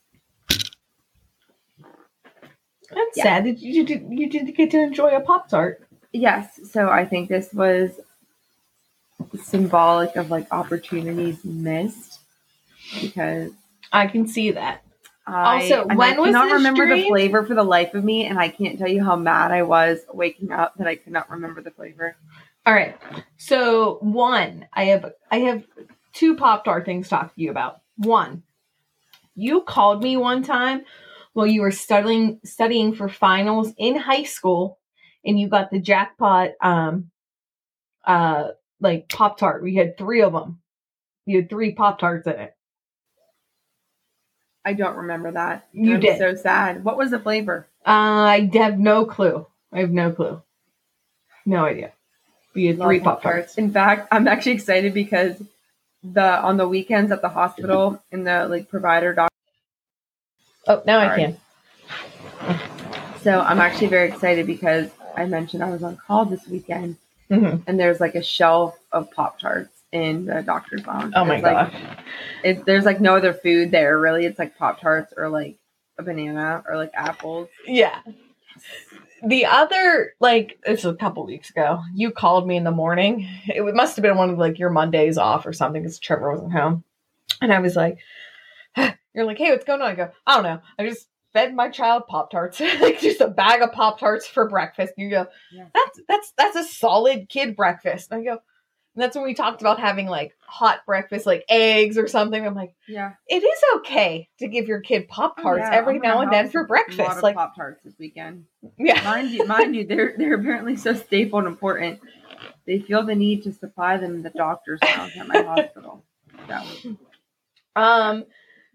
That's 2.91 3.17
Yeah. 3.17 3.23
sad. 3.25 3.45
Did 3.45 3.61
you, 3.61 3.73
you 3.73 3.87
did 3.87 4.07
you 4.11 4.29
did 4.29 4.55
get 4.57 4.71
to 4.73 4.81
enjoy 4.81 5.15
a 5.17 5.21
pop 5.21 5.49
tart? 5.49 5.87
Yes, 6.13 6.61
so 6.71 6.89
I 6.89 7.05
think 7.05 7.29
this 7.29 7.53
was 7.55 8.01
symbolic 9.43 10.17
of 10.17 10.31
like 10.31 10.47
opportunities 10.53 11.45
missed 11.45 12.21
because 13.01 13.51
I 13.93 14.07
can 14.07 14.27
see 14.27 14.51
that. 14.53 14.83
I, 15.27 15.57
Also, 15.57 15.87
and 15.89 15.99
when 15.99 16.15
I 16.15 16.17
was 16.17 16.27
cannot 16.27 16.45
this 16.45 16.53
remember 16.55 16.97
the 16.97 17.05
flavor 17.07 17.45
for 17.45 17.55
the 17.55 17.63
life 17.63 17.95
of 17.95 18.05
me, 18.05 18.27
and 18.27 18.39
I 18.39 18.49
can't 18.49 18.79
tell 18.79 18.89
you 18.89 19.05
how 19.05 19.17
mad 19.17 19.53
I 19.53 19.63
was 19.63 20.01
waking 20.13 20.51
up 20.53 20.75
that 20.79 20.87
I 20.89 20.97
could 20.97 21.13
not 21.13 21.31
remember 21.31 21.63
the 21.63 21.71
flavor. 21.71 22.17
All 22.67 22.75
right. 22.75 22.97
So 23.39 23.99
one, 24.01 24.67
I 24.73 24.85
have 24.87 25.13
I 25.31 25.39
have 25.41 25.65
two 26.13 26.37
pop 26.37 26.65
tart 26.65 26.85
things 26.85 27.07
to 27.07 27.11
talk 27.11 27.35
to 27.35 27.41
you 27.41 27.51
about. 27.51 27.82
One, 27.97 28.43
you 29.35 29.63
called 29.63 30.03
me 30.03 30.17
one 30.17 30.43
time 30.43 30.85
while 31.33 31.47
you 31.47 31.63
were 31.63 31.71
studying 31.71 32.41
studying 32.45 32.95
for 32.95 33.09
finals 33.09 33.73
in 33.79 33.97
high 33.97 34.25
school, 34.25 34.79
and 35.25 35.39
you 35.39 35.49
got 35.49 35.71
the 35.71 35.81
jackpot. 35.81 36.51
Um, 36.61 37.11
uh, 38.05 38.49
like 38.81 39.09
Pop 39.09 39.39
Tart. 39.39 39.63
We 39.63 39.77
had 39.77 39.97
three 39.97 40.23
of 40.23 40.33
them. 40.33 40.61
You 41.25 41.39
had 41.39 41.49
three 41.49 41.73
Pop 41.73 41.99
Tarts 41.99 42.27
in 42.27 42.35
it. 42.35 42.55
I 44.65 44.75
don't 44.75 44.97
remember 44.97 45.33
that. 45.33 45.69
You 45.73 45.95
I'm 45.95 46.01
did. 46.01 46.19
So 46.19 46.35
sad. 46.35 46.85
What 46.85 46.97
was 46.97 47.11
the 47.11 47.19
flavor? 47.19 47.69
Uh, 47.87 47.91
I 47.91 48.51
have 48.55 48.79
no 48.79 49.05
clue. 49.05 49.47
I 49.73 49.81
have 49.81 49.91
no 49.91 50.13
clue. 50.13 50.43
No 51.47 51.65
idea. 51.65 51.93
We 52.55 52.67
had 52.67 52.79
three 52.79 53.01
Pop 53.01 53.23
Tarts. 53.23 53.57
In 53.57 53.73
fact, 53.73 54.09
I'm 54.13 54.29
actually 54.29 54.53
excited 54.53 54.95
because 54.95 55.41
the 56.05 56.41
on 56.41 56.57
the 56.57 56.69
weekends 56.69 57.13
at 57.13 57.23
the 57.23 57.29
hospital 57.29 58.03
in 58.11 58.25
the 58.25 58.47
like 58.49 58.69
provider 58.69 59.15
doctor. 59.15 59.35
Oh, 60.67 60.83
now 60.87 61.01
I 61.01 61.17
can. 61.17 61.37
So 63.21 63.41
I'm 63.41 63.61
actually 63.61 63.87
very 63.89 64.09
excited 64.09 64.47
because 64.47 64.91
I 65.17 65.27
mentioned 65.27 65.63
I 65.63 65.71
was 65.71 65.83
on 65.83 65.97
call 65.97 66.25
this 66.25 66.47
weekend, 66.49 66.97
hmm 67.29 67.57
and 67.67 67.79
there's 67.79 68.01
like 68.01 68.15
a 68.15 68.23
shelf 68.23 68.79
of 68.91 69.11
Pop 69.13 69.39
Tarts 69.39 69.83
in 69.93 70.25
the 70.27 70.43
doctor's 70.43 70.87
lounge. 70.87 71.13
Oh 71.15 71.25
my 71.25 71.37
It's 71.37 71.45
like, 71.45 71.73
gosh. 71.73 71.83
It, 72.43 72.65
there's 72.65 72.85
like 72.85 73.01
no 73.01 73.17
other 73.17 73.33
food 73.35 73.71
there 73.71 73.99
really. 73.99 74.25
It's 74.27 74.39
like 74.39 74.57
Pop 74.57 74.81
Tarts 74.81 75.13
or 75.17 75.29
like 75.29 75.57
a 75.99 76.03
banana 76.03 76.65
or 76.67 76.77
like 76.77 76.91
apples. 76.95 77.49
Yeah. 77.67 78.01
The 79.27 79.47
other, 79.47 80.15
like, 80.21 80.59
it's 80.67 80.85
a 80.85 80.95
couple 80.95 81.25
weeks 81.25 81.51
ago. 81.51 81.81
You 81.95 82.11
called 82.11 82.47
me 82.47 82.57
in 82.57 82.65
the 82.65 82.71
morning. 82.71 83.29
It 83.47 83.75
must 83.75 83.97
have 83.97 84.03
been 84.03 84.17
one 84.17 84.31
of 84.31 84.39
like 84.39 84.59
your 84.59 84.71
Mondays 84.71 85.19
off 85.19 85.47
or 85.47 85.53
something 85.53 85.83
because 85.83 85.99
Trevor 85.99 86.31
wasn't 86.33 86.53
home. 86.53 86.85
And 87.41 87.53
I 87.53 87.61
was 87.61 87.77
like, 87.77 87.99
"You're 89.15 89.25
like, 89.25 89.39
hey, 89.39 89.51
what's 89.51 89.65
going 89.65 89.81
on?" 89.81 89.91
I 89.91 89.95
go, 89.95 90.11
"I 90.27 90.35
don't 90.35 90.45
know. 90.45 90.61
I 90.79 90.87
just 90.89 91.09
fed 91.33 91.55
my 91.55 91.71
child 91.71 92.07
Pop 92.09 92.31
Tarts, 92.31 92.61
like 92.81 93.01
just 93.01 93.21
a 93.21 93.29
bag 93.29 93.63
of 93.63 93.73
Pop 93.73 93.99
Tarts 94.01 94.27
for 94.27 94.49
breakfast." 94.49 94.95
You 94.97 95.11
go, 95.11 95.27
Yeah. 95.53 95.67
"That's 95.75 96.01
that's 96.09 96.33
that's 96.37 96.57
a 96.57 96.65
solid 96.65 97.29
kid 97.29 97.57
breakfast." 97.57 98.11
And 98.11 98.21
I 98.21 98.25
go, 98.25 98.39
and 98.95 99.03
that's 99.03 99.17
when 99.17 99.25
we 99.25 99.35
talked 99.35 99.61
about 99.63 99.81
having 99.81 100.07
like 100.07 100.35
hot 100.41 100.81
breakfast, 100.87 101.25
like 101.27 101.45
eggs 101.49 101.97
or 101.97 102.07
something. 102.09 102.45
I'm 102.45 102.55
like, 102.55 102.75
Yeah. 102.87 103.13
it 103.29 103.43
is 103.43 103.59
okay 103.77 104.29
to 104.39 104.49
give 104.49 104.69
your 104.69 104.81
kid 104.81 105.09
Pop 105.09 105.41
Tarts 105.41 105.63
Oh, 105.67 105.71
yeah, 105.71 105.77
every 105.77 105.97
I'm 105.97 106.03
now 106.03 106.21
and 106.21 106.33
then 106.33 106.51
for 106.51 106.59
A 106.59 106.63
lot 106.63 106.69
breakfast. 106.69 107.23
Like, 107.23 107.35
Pop 107.37 107.57
Tarts 107.57 107.83
this 107.85 107.95
weekend. 107.99 108.45
yeah. 108.79 109.03
Mind 109.03 109.31
you, 109.31 109.47
mind 109.47 109.75
you, 109.75 109.87
they're 109.87 110.15
they're 110.19 110.35
apparently 110.35 110.77
so 110.77 110.93
staple 110.95 111.39
and 111.39 111.49
important. 111.49 112.01
They 112.67 112.81
feel 112.81 113.03
the 113.05 113.15
need 113.15 113.43
to 113.45 113.53
supply 113.53 113.97
them 113.97 114.15
in 114.17 114.23
the 114.23 114.31
doctor's 114.31 114.81
at 114.83 115.27
my 115.27 115.43
hospital. 115.43 116.05
So 116.49 116.97
Um, 117.75 118.25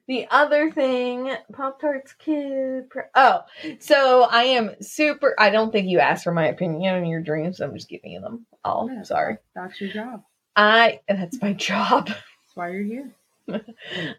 the 0.07 0.27
other 0.31 0.71
thing, 0.71 1.31
Pop 1.53 1.79
Tarts 1.81 2.13
kid. 2.13 2.85
Oh, 3.15 3.41
so 3.79 4.23
I 4.23 4.43
am 4.43 4.71
super. 4.81 5.35
I 5.37 5.49
don't 5.49 5.71
think 5.71 5.87
you 5.87 5.99
asked 5.99 6.23
for 6.23 6.33
my 6.33 6.47
opinion 6.47 6.95
on 6.95 7.05
your 7.05 7.21
dreams. 7.21 7.59
I'm 7.59 7.73
just 7.75 7.89
giving 7.89 8.11
you 8.11 8.21
them 8.21 8.45
all. 8.63 8.89
Yeah. 8.91 9.03
Sorry. 9.03 9.37
that's 9.55 9.79
your 9.81 9.91
job. 9.91 10.23
I. 10.55 11.01
That's 11.07 11.41
my 11.41 11.53
job. 11.53 12.07
That's 12.07 12.19
why 12.55 12.69
you're 12.71 12.83
here. 12.83 13.11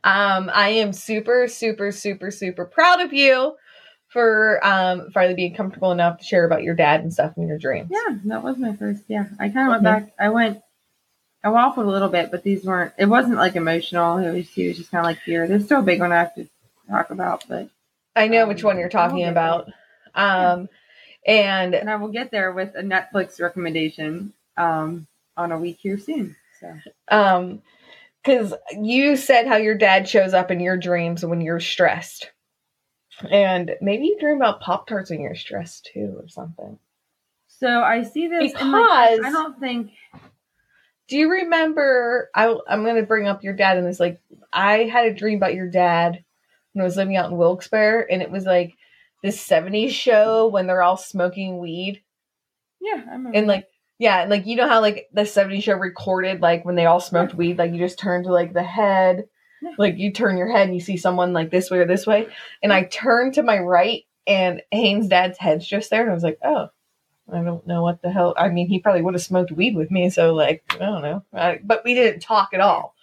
Um, 0.05 0.51
I 0.55 0.70
am 0.70 0.93
super, 0.93 1.49
super, 1.49 1.93
super, 1.93 2.30
super 2.30 2.64
proud 2.64 3.01
of 3.01 3.12
you 3.12 3.57
for 4.09 4.64
um 4.66 5.11
finally 5.12 5.34
being 5.34 5.55
comfortable 5.55 5.93
enough 5.93 6.18
to 6.18 6.24
share 6.24 6.47
about 6.47 6.62
your 6.62 6.74
dad 6.74 7.01
and 7.03 7.12
stuff 7.12 7.34
in 7.36 7.47
your 7.47 7.59
dreams. 7.59 7.91
Yeah, 7.93 8.16
that 8.26 8.43
was 8.43 8.57
my 8.57 8.74
first. 8.74 9.03
Yeah, 9.09 9.26
I 9.39 9.51
kind 9.51 9.68
of 9.68 9.72
went 9.72 9.82
Mhm. 9.82 9.84
back. 9.84 10.12
I 10.18 10.28
went. 10.30 10.62
I 11.45 11.49
waffled 11.49 11.86
a 11.86 11.91
little 11.91 12.09
bit, 12.09 12.30
but 12.30 12.43
these 12.43 12.64
weren't. 12.64 12.93
It 12.99 13.07
wasn't 13.07 13.36
like 13.36 13.55
emotional. 13.57 14.18
It 14.18 14.32
was. 14.32 14.49
It 14.57 14.68
was 14.68 14.76
just 14.78 14.91
kind 14.91 15.01
of 15.01 15.07
like 15.07 15.20
here. 15.20 15.47
There's 15.47 15.64
still 15.64 15.80
a 15.80 15.84
big 15.84 16.01
one 16.01 16.12
I 16.12 16.16
have 16.18 16.34
to 16.34 16.49
talk 16.91 17.11
about, 17.11 17.45
but 17.49 17.68
I 18.16 18.26
know 18.28 18.43
Um, 18.43 18.49
which 18.49 18.64
one 18.64 18.78
you're 18.78 18.89
talking 18.89 19.24
about. 19.24 19.70
Um, 20.14 20.68
and 21.26 21.74
and 21.74 21.89
I 21.89 21.97
will 21.97 22.09
get 22.09 22.30
there 22.30 22.53
with 22.53 22.74
a 22.74 22.82
Netflix 22.82 23.41
recommendation 23.41 24.32
um, 24.57 25.07
on 25.36 25.53
a 25.53 25.59
week 25.59 25.78
here 25.80 25.99
soon. 25.99 26.34
So 26.61 26.74
Um, 27.09 27.62
because 28.24 28.53
you 28.72 29.16
said 29.16 29.47
how 29.47 29.57
your 29.57 29.76
dad 29.76 30.09
shows 30.09 30.34
up 30.34 30.51
in 30.51 30.59
your 30.61 30.76
dreams 30.76 31.24
when 31.24 31.41
you're 31.41 31.61
stressed, 31.61 32.32
and 33.30 33.76
maybe 33.80 34.07
you 34.07 34.18
dream 34.18 34.36
about 34.36 34.61
Pop 34.61 34.89
Tarts 34.89 35.11
when 35.11 35.20
you're 35.20 35.36
stressed 35.36 35.89
too, 35.95 36.16
or 36.20 36.28
something. 36.28 36.78
so 37.47 37.80
I 37.82 38.03
see 38.03 38.26
this 38.26 38.53
like, 38.55 38.55
Because- 38.55 39.20
I 39.24 39.30
don't 39.30 39.59
think 39.61 39.93
Do 41.09 41.17
you 41.17 41.31
remember? 41.31 42.29
I, 42.35 42.55
I'm 42.69 42.85
going 42.85 42.97
to 42.97 43.03
bring 43.03 43.27
up 43.27 43.43
your 43.43 43.55
dad, 43.55 43.79
and 43.79 43.87
it's 43.87 44.01
like 44.01 44.21
I 44.53 44.85
had 44.85 45.07
a 45.07 45.15
dream 45.15 45.39
about 45.39 45.55
your 45.55 45.71
dad 45.71 46.23
when 46.73 46.83
I 46.83 46.85
was 46.85 46.97
living 46.97 47.17
out 47.17 47.31
in 47.31 47.37
Wilkes-Barre, 47.39 48.07
and 48.11 48.23
it 48.23 48.31
was 48.31 48.45
like 48.45 48.75
this 49.23 49.43
'70s 49.47 49.91
show 49.91 50.49
when 50.49 50.67
they're 50.67 50.83
all 50.83 50.97
smoking 50.97 51.59
weed, 51.59 52.03
yeah 52.81 53.03
I 53.09 53.13
remember 53.13 53.33
and 53.37 53.47
like 53.47 53.67
yeah, 53.99 54.27
like 54.29 54.47
you 54.47 54.55
know 54.57 54.69
how 54.69 54.81
like 54.81 55.09
the 55.13 55.23
'70s 55.23 55.63
show 55.63 55.75
recorded 55.75 56.41
like 56.41 56.65
when 56.65 56.77
they 56.77 56.87
all 56.87 57.01
smoked 57.01 57.35
weed, 57.35 57.59
like 57.59 57.73
you 57.73 57.79
just 57.79 57.99
turn 57.99 58.23
to 58.25 58.33
like 58.33 58.53
the 58.53 58.63
head, 58.63 59.25
Yeah. 59.63 59.73
like 59.79 59.97
you 59.99 60.13
turn 60.13 60.37
your 60.37 60.51
head 60.53 60.67
and 60.69 60.75
you 60.75 60.81
see 60.81 60.97
someone 60.99 61.33
like 61.33 61.51
this 61.51 61.71
way 61.71 61.79
or 61.79 61.87
this 61.87 62.07
way, 62.07 62.29
and 62.63 62.73
I 62.73 62.85
turned 62.85 63.35
to 63.35 63.43
my 63.43 63.59
right, 63.59 64.03
and 64.27 64.63
Hayne's 64.71 65.09
dad's 65.09 65.39
head's 65.39 65.67
just 65.67 65.91
there, 65.91 66.03
and 66.03 66.11
I 66.11 66.15
was 66.15 66.23
like, 66.23 66.39
oh. 66.45 66.69
I 67.33 67.43
don't 67.43 67.66
know 67.66 67.83
what 67.83 68.01
the 68.03 68.11
hell. 68.11 68.35
I 68.37 68.49
mean, 68.49 68.68
he 68.68 68.79
probably 68.81 69.03
would 69.03 69.14
have 69.14 69.22
smoked 69.22 69.53
weed 69.53 69.76
with 69.76 69.91
me, 69.91 70.11
so 70.11 70.35
like 70.35 70.62
I 70.74 70.79
don't 70.87 71.03
know. 71.03 71.24
I, 71.33 71.61
but 71.62 71.83
we 71.85 71.95
didn't 71.95 72.20
talk 72.20 72.51
at 72.55 72.61
all. 72.61 72.95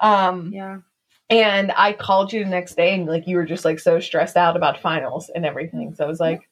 Um, 0.00 0.50
yeah 0.52 0.78
and 1.30 1.72
I 1.76 1.94
called 1.94 2.30
you 2.32 2.44
the 2.44 2.50
next 2.50 2.74
day, 2.76 2.94
and 2.94 3.06
like 3.06 3.26
you 3.26 3.36
were 3.36 3.46
just 3.46 3.64
like 3.64 3.78
so 3.80 4.00
stressed 4.00 4.36
out 4.36 4.54
about 4.56 4.80
finals 4.80 5.30
and 5.34 5.46
everything. 5.46 5.94
So 5.94 6.04
I 6.04 6.08
was 6.08 6.20
like, 6.20 6.46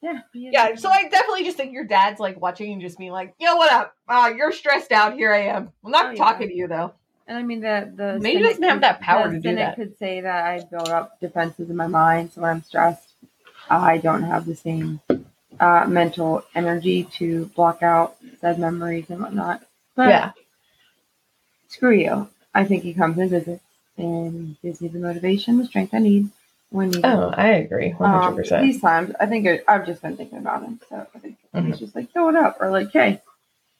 yeah 0.00 0.20
yeah. 0.32 0.74
So 0.76 0.88
I 0.88 1.08
definitely 1.08 1.44
just 1.44 1.56
think 1.58 1.72
your 1.72 1.84
dad's 1.84 2.18
like 2.18 2.40
watching 2.40 2.72
and 2.72 2.80
just 2.80 2.96
being 2.98 3.12
like, 3.12 3.34
yo, 3.38 3.56
what 3.56 3.70
up? 3.72 3.94
Uh, 4.08 4.32
you're 4.36 4.52
stressed 4.52 4.92
out. 4.92 5.14
Here 5.14 5.32
I 5.32 5.42
am. 5.48 5.72
I'm 5.84 5.90
not 5.90 6.06
Oh, 6.06 6.10
yeah. 6.10 6.16
talking 6.16 6.48
to 6.48 6.54
you 6.54 6.68
though. 6.68 6.92
And 7.26 7.36
I 7.36 7.42
mean 7.42 7.60
the 7.60 7.92
the 7.94 8.18
Maybe 8.20 8.38
he 8.38 8.42
doesn't 8.44 8.62
have 8.62 8.74
could- 8.76 8.82
that 8.84 9.00
power 9.00 9.30
to 9.30 9.38
do 9.38 9.54
that. 9.56 9.76
Could 9.76 9.98
say 9.98 10.20
that 10.22 10.44
I 10.44 10.62
build 10.70 10.88
up 10.88 11.20
defenses 11.20 11.68
in 11.68 11.76
my 11.76 11.86
mind, 11.86 12.32
so 12.32 12.40
when 12.40 12.50
I'm 12.50 12.62
stressed, 12.62 13.12
I 13.68 13.98
don't 13.98 14.22
have 14.22 14.46
the 14.46 14.56
same 14.56 15.00
uh, 15.62 15.86
mental 15.88 16.30
energy 16.54 17.04
to 17.18 17.46
block 17.56 17.82
out 17.82 18.16
said 18.40 18.58
memories 18.58 19.08
and 19.10 19.20
whatnot. 19.22 19.62
But 19.94 20.08
yeah. 20.10 20.32
screw 21.68 21.96
you. 22.06 22.28
I 22.54 22.64
think 22.64 22.82
he 22.82 22.92
comes 22.94 23.18
and 23.18 23.30
visits 23.30 23.64
and 23.96 24.56
gives 24.62 24.80
me 24.80 24.88
the 24.88 24.98
motivation, 24.98 25.58
the 25.58 25.66
strength 25.66 25.94
I 25.94 25.98
need 25.98 26.28
when 26.70 26.88
needed. 26.90 27.04
Oh, 27.04 27.28
I 27.36 27.48
agree. 27.64 27.90
One 27.92 28.10
hundred 28.10 28.28
Um, 28.30 28.36
percent. 28.36 28.62
these 28.64 28.80
times, 28.80 29.14
I 29.20 29.26
think 29.26 29.46
it, 29.46 29.64
I've 29.68 29.86
just 29.86 30.02
been 30.02 30.16
thinking 30.16 30.38
about 30.38 30.62
him, 30.64 30.80
so 30.88 31.06
I 31.14 31.18
think 31.18 31.36
Mhm. 31.54 31.66
he's 31.66 31.78
just 31.78 31.94
like, 31.96 32.10
throw 32.12 32.28
it 32.30 32.36
up, 32.36 32.60
or 32.60 32.70
like, 32.70 32.90
hey, 32.92 33.20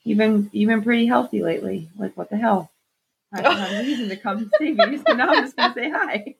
you've 0.04 0.18
been 0.18 0.50
you've 0.52 0.68
been 0.68 0.82
pretty 0.82 1.06
healthy 1.06 1.42
lately. 1.42 1.88
Like, 1.98 2.16
what 2.16 2.30
the 2.30 2.36
hell? 2.36 2.70
I 3.32 3.42
don't 3.42 3.58
have 3.58 3.72
a 3.72 3.76
reason 3.76 4.08
to 4.10 4.16
come 4.16 4.38
and 4.38 4.52
see 4.58 4.70
you, 4.72 4.98
so 5.06 5.14
now 5.14 5.30
I'm 5.30 5.42
just 5.42 5.56
gonna 5.56 5.72
say 5.74 5.90
hi. 5.90 6.36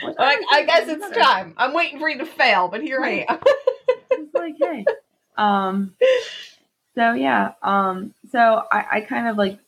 What 0.00 0.18
Like. 0.18 0.40
I 0.50 0.64
guess 0.64 0.88
it's 0.88 1.08
Whatever. 1.08 1.14
time. 1.24 1.54
I'm 1.56 1.74
waiting 1.74 1.98
for 1.98 2.08
you 2.08 2.18
to 2.18 2.26
fail, 2.26 2.68
but 2.68 2.82
here 2.82 3.02
I 3.04 3.26
am. 3.28 3.38
It's 4.16 4.34
like, 4.34 4.56
hey, 4.58 4.88
um, 5.36 5.94
so 6.94 7.12
yeah, 7.14 7.52
um, 7.62 8.14
so 8.32 8.64
I, 8.72 8.86
I 8.92 9.00
kind 9.02 9.28
of 9.28 9.36
like 9.36 9.58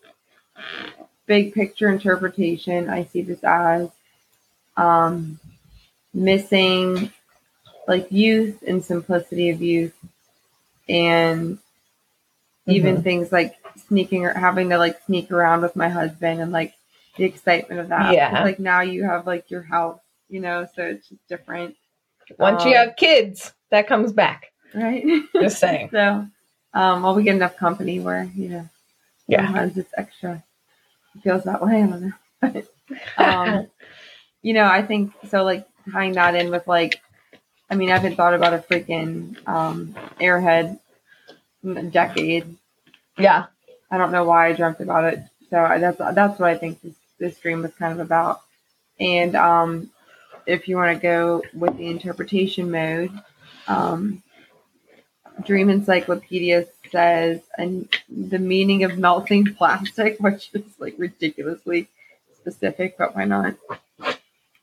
big 1.27 1.55
picture 1.55 1.91
interpretation. 1.91 2.89
I 2.91 3.05
see 3.05 3.23
this 3.23 3.45
as 3.45 3.91
um, 4.77 5.39
missing 6.15 7.13
like 7.89 8.13
youth 8.13 8.63
and 8.67 8.85
simplicity 8.85 9.51
of 9.51 9.63
youth, 9.63 9.95
and 10.89 11.59
even 12.67 12.97
Mm-hmm. 12.97 13.03
things 13.03 13.33
like 13.33 13.58
sneaking 13.89 14.25
or 14.25 14.33
having 14.35 14.69
to 14.71 14.79
like 14.79 15.01
sneak 15.07 15.31
around 15.31 15.63
with 15.63 15.77
my 15.77 15.89
husband 15.89 16.41
and 16.41 16.53
like 16.53 16.75
the 17.17 17.25
excitement 17.25 17.81
of 17.81 17.89
that. 17.89 18.13
Yeah. 18.15 18.43
like 18.45 18.59
now 18.59 18.81
you 18.83 19.05
have 19.05 19.27
like 19.27 19.51
your 19.51 19.63
house, 19.63 20.01
you 20.29 20.41
know, 20.41 20.67
so 20.75 20.83
it's 20.85 21.09
just 21.09 21.27
different, 21.29 21.75
Once 22.39 22.65
you 22.65 22.77
Um, 22.77 22.87
have 22.87 22.97
kids, 22.97 23.53
that 23.71 23.87
comes 23.89 24.13
back. 24.13 24.47
right? 24.75 25.05
Just 25.35 25.59
saying. 25.59 25.89
So, 25.93 26.27
um, 26.75 27.03
well, 27.03 27.15
we 27.15 27.23
get 27.25 27.35
enough 27.37 27.57
company 27.57 28.01
where 28.01 28.25
you 28.35 28.49
know 28.51 28.69
Yeah. 29.27 29.47
sometimes 29.47 29.77
it's 29.79 29.93
extra. 29.97 30.43
It 31.17 31.23
feels 31.23 31.45
that 31.45 31.63
way. 31.63 31.83
I 31.83 31.87
don't 31.87 32.03
know. 32.03 32.13
But, 33.19 33.25
um, 33.25 33.67
you 34.43 34.53
know, 34.55 34.65
I 34.65 34.83
think 34.83 35.13
so. 35.29 35.43
Like 35.45 35.67
tying 35.93 36.13
that 36.13 36.35
in 36.35 36.51
with 36.51 36.67
like, 36.69 37.01
I 37.71 37.75
mean, 37.75 37.91
I 37.91 37.95
haven't 37.95 38.17
thought 38.17 38.35
about 38.35 38.55
a 38.55 38.59
freaking 38.59 39.37
um, 39.49 39.95
airhead 40.21 40.79
in 41.65 41.77
a 41.77 41.83
decade. 41.85 42.57
Yeah. 43.19 43.47
I 43.91 43.99
don't 43.99 44.13
know 44.13 44.25
why 44.25 44.49
I 44.49 44.53
dreamt 44.53 44.81
about 44.81 45.05
it. 45.13 45.21
So 45.51 45.59
I, 45.59 45.79
that's 45.79 45.99
that's 45.99 46.39
what 46.39 46.51
I 46.51 46.57
think 46.57 46.81
this 46.83 46.95
this 47.19 47.39
dream 47.39 47.63
was 47.63 47.75
kind 47.75 47.93
of 47.93 48.05
about. 48.05 48.41
And 49.01 49.35
um, 49.35 49.91
if 50.47 50.69
you 50.69 50.77
want 50.77 50.97
to 50.97 51.03
go 51.03 51.43
with 51.55 51.77
the 51.77 51.87
interpretation 51.87 52.71
mode, 52.71 53.13
um, 53.67 54.23
Dream 55.45 55.71
Encyclopedia 55.71 56.67
says 56.91 57.41
and 57.57 57.89
the 58.09 58.39
meaning 58.39 58.85
of 58.85 58.99
melting 58.99 59.55
plastic, 59.55 60.17
which 60.21 60.51
is 60.55 60.65
like 60.79 60.95
ridiculously 60.99 61.89
specific, 62.37 62.97
but 62.99 63.15
why 63.15 63.25
not? 63.25 63.55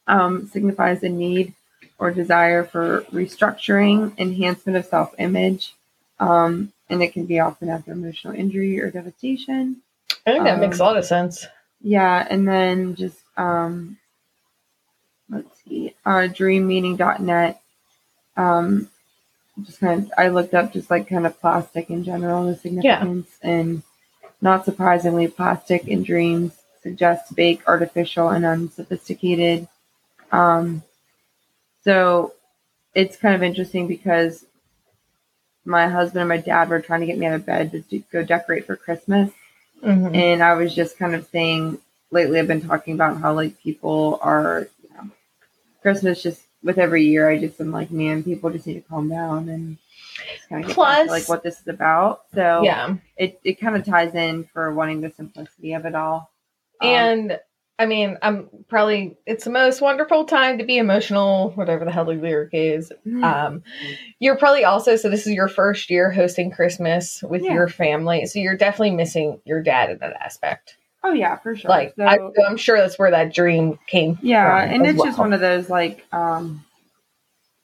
Um, 0.07 0.47
signifies 0.47 1.01
a 1.03 1.09
need 1.09 1.53
or 1.97 2.11
desire 2.11 2.63
for 2.63 3.01
restructuring, 3.11 4.17
enhancement 4.19 4.77
of 4.77 4.85
self 4.85 5.15
image, 5.17 5.75
um, 6.19 6.71
and 6.89 7.01
it 7.01 7.13
can 7.13 7.25
be 7.25 7.39
often 7.39 7.69
after 7.69 7.91
emotional 7.91 8.33
injury 8.33 8.79
or 8.79 8.91
devastation. 8.91 9.77
I 10.27 10.31
think 10.33 10.43
that 10.45 10.59
makes 10.59 10.79
a 10.79 10.83
Um, 10.83 10.87
lot 10.87 10.97
of 10.97 11.05
sense. 11.05 11.45
Yeah, 11.81 12.25
and 12.29 12.47
then 12.47 12.95
just 12.95 13.19
um 13.37 13.97
let's 15.29 15.61
see, 15.63 15.93
uh 16.05 16.27
dreammeaning.net. 16.29 17.61
Um 18.37 18.89
just 19.63 19.79
kind 19.79 20.03
of 20.03 20.11
I 20.17 20.27
looked 20.29 20.53
up 20.53 20.73
just 20.73 20.89
like 20.91 21.07
kind 21.07 21.25
of 21.25 21.39
plastic 21.39 21.89
in 21.89 22.03
general, 22.03 22.45
the 22.45 22.55
significance 22.55 23.29
and 23.41 23.83
not 24.41 24.65
surprisingly, 24.65 25.27
plastic 25.27 25.87
in 25.87 26.03
dreams 26.03 26.53
suggests 26.83 27.31
fake, 27.33 27.61
artificial, 27.67 28.29
and 28.29 28.45
unsophisticated. 28.45 29.67
Um 30.31 30.83
so 31.83 32.33
it's 32.93 33.17
kind 33.17 33.35
of 33.35 33.43
interesting 33.43 33.87
because 33.87 34.45
my 35.65 35.87
husband 35.87 36.21
and 36.21 36.29
my 36.29 36.37
dad 36.37 36.69
were 36.69 36.79
trying 36.79 37.01
to 37.01 37.05
get 37.07 37.17
me 37.17 37.25
out 37.25 37.33
of 37.35 37.45
bed 37.45 37.71
to 37.71 37.79
do, 37.81 38.01
go 38.11 38.23
decorate 38.23 38.65
for 38.65 38.75
Christmas. 38.75 39.31
Mhm. 39.83 40.15
And 40.15 40.43
I 40.43 40.53
was 40.53 40.73
just 40.73 40.97
kind 40.97 41.15
of 41.15 41.27
saying 41.27 41.79
lately, 42.11 42.39
I've 42.39 42.47
been 42.47 42.61
talking 42.61 42.93
about 42.93 43.17
how 43.19 43.33
like 43.33 43.59
people 43.59 44.19
are, 44.21 44.67
you 44.83 44.89
know, 44.95 45.09
Christmas 45.81 46.21
just 46.23 46.41
with 46.63 46.77
every 46.77 47.03
year. 47.05 47.29
I 47.29 47.37
just 47.37 47.59
am 47.59 47.71
like, 47.71 47.91
man, 47.91 48.23
people 48.23 48.49
just 48.49 48.65
need 48.67 48.75
to 48.75 48.81
calm 48.81 49.09
down 49.09 49.49
and 49.49 49.77
just 50.35 50.49
kind 50.49 50.63
of 50.63 50.67
get 50.69 50.77
back 50.77 50.97
to, 50.99 51.05
Plus- 51.05 51.09
like 51.09 51.29
what 51.29 51.43
this 51.43 51.59
is 51.59 51.67
about. 51.67 52.21
So 52.33 52.61
Yeah. 52.63 52.95
it 53.17 53.39
it 53.43 53.59
kind 53.59 53.75
of 53.75 53.83
ties 53.85 54.15
in 54.15 54.45
for 54.45 54.73
wanting 54.73 55.01
the 55.01 55.09
simplicity 55.11 55.73
of 55.73 55.85
it 55.85 55.95
all. 55.95 56.31
Um, 56.81 56.87
And 56.89 57.39
I 57.77 57.85
mean, 57.85 58.17
I'm 58.21 58.47
probably 58.69 59.17
it's 59.25 59.43
the 59.43 59.49
most 59.49 59.81
wonderful 59.81 60.23
time 60.23 60.57
to 60.59 60.63
be 60.63 60.77
emotional, 60.77 61.51
whatever 61.51 61.83
the 61.83 61.91
hell 61.91 62.05
the 62.05 62.13
lyric 62.13 62.51
is. 62.53 62.91
Mm. 63.05 63.23
Um, 63.23 63.63
you're 64.19 64.37
probably 64.37 64.63
also 64.63 64.95
so 64.95 65.09
this 65.09 65.27
is 65.27 65.33
your 65.33 65.49
first 65.49 65.89
year 65.89 66.09
hosting 66.09 66.51
Christmas 66.51 67.21
with 67.23 67.43
Yeah. 67.43 67.53
your 67.53 67.67
family, 67.67 68.25
so 68.27 68.39
you're 68.39 68.55
definitely 68.55 68.91
missing 68.91 69.41
your 69.45 69.61
dad 69.61 69.89
in 69.89 69.97
that 69.99 70.13
aspect. 70.21 70.77
oh 71.03 71.11
yeah, 71.11 71.35
for 71.37 71.55
sure. 71.55 71.69
Like 71.69 71.93
So- 71.97 72.05
I, 72.05 72.17
I'm 72.47 72.55
sure 72.57 72.77
that's 72.77 72.97
where 72.97 73.11
that 73.11 73.33
dream 73.33 73.77
came. 73.87 74.17
Yeah, 74.21 74.63
and 74.63 74.85
it's 74.87 75.03
just 75.03 75.19
one 75.19 75.33
of 75.33 75.41
those 75.41 75.69
like 75.69 76.05
um 76.13 76.63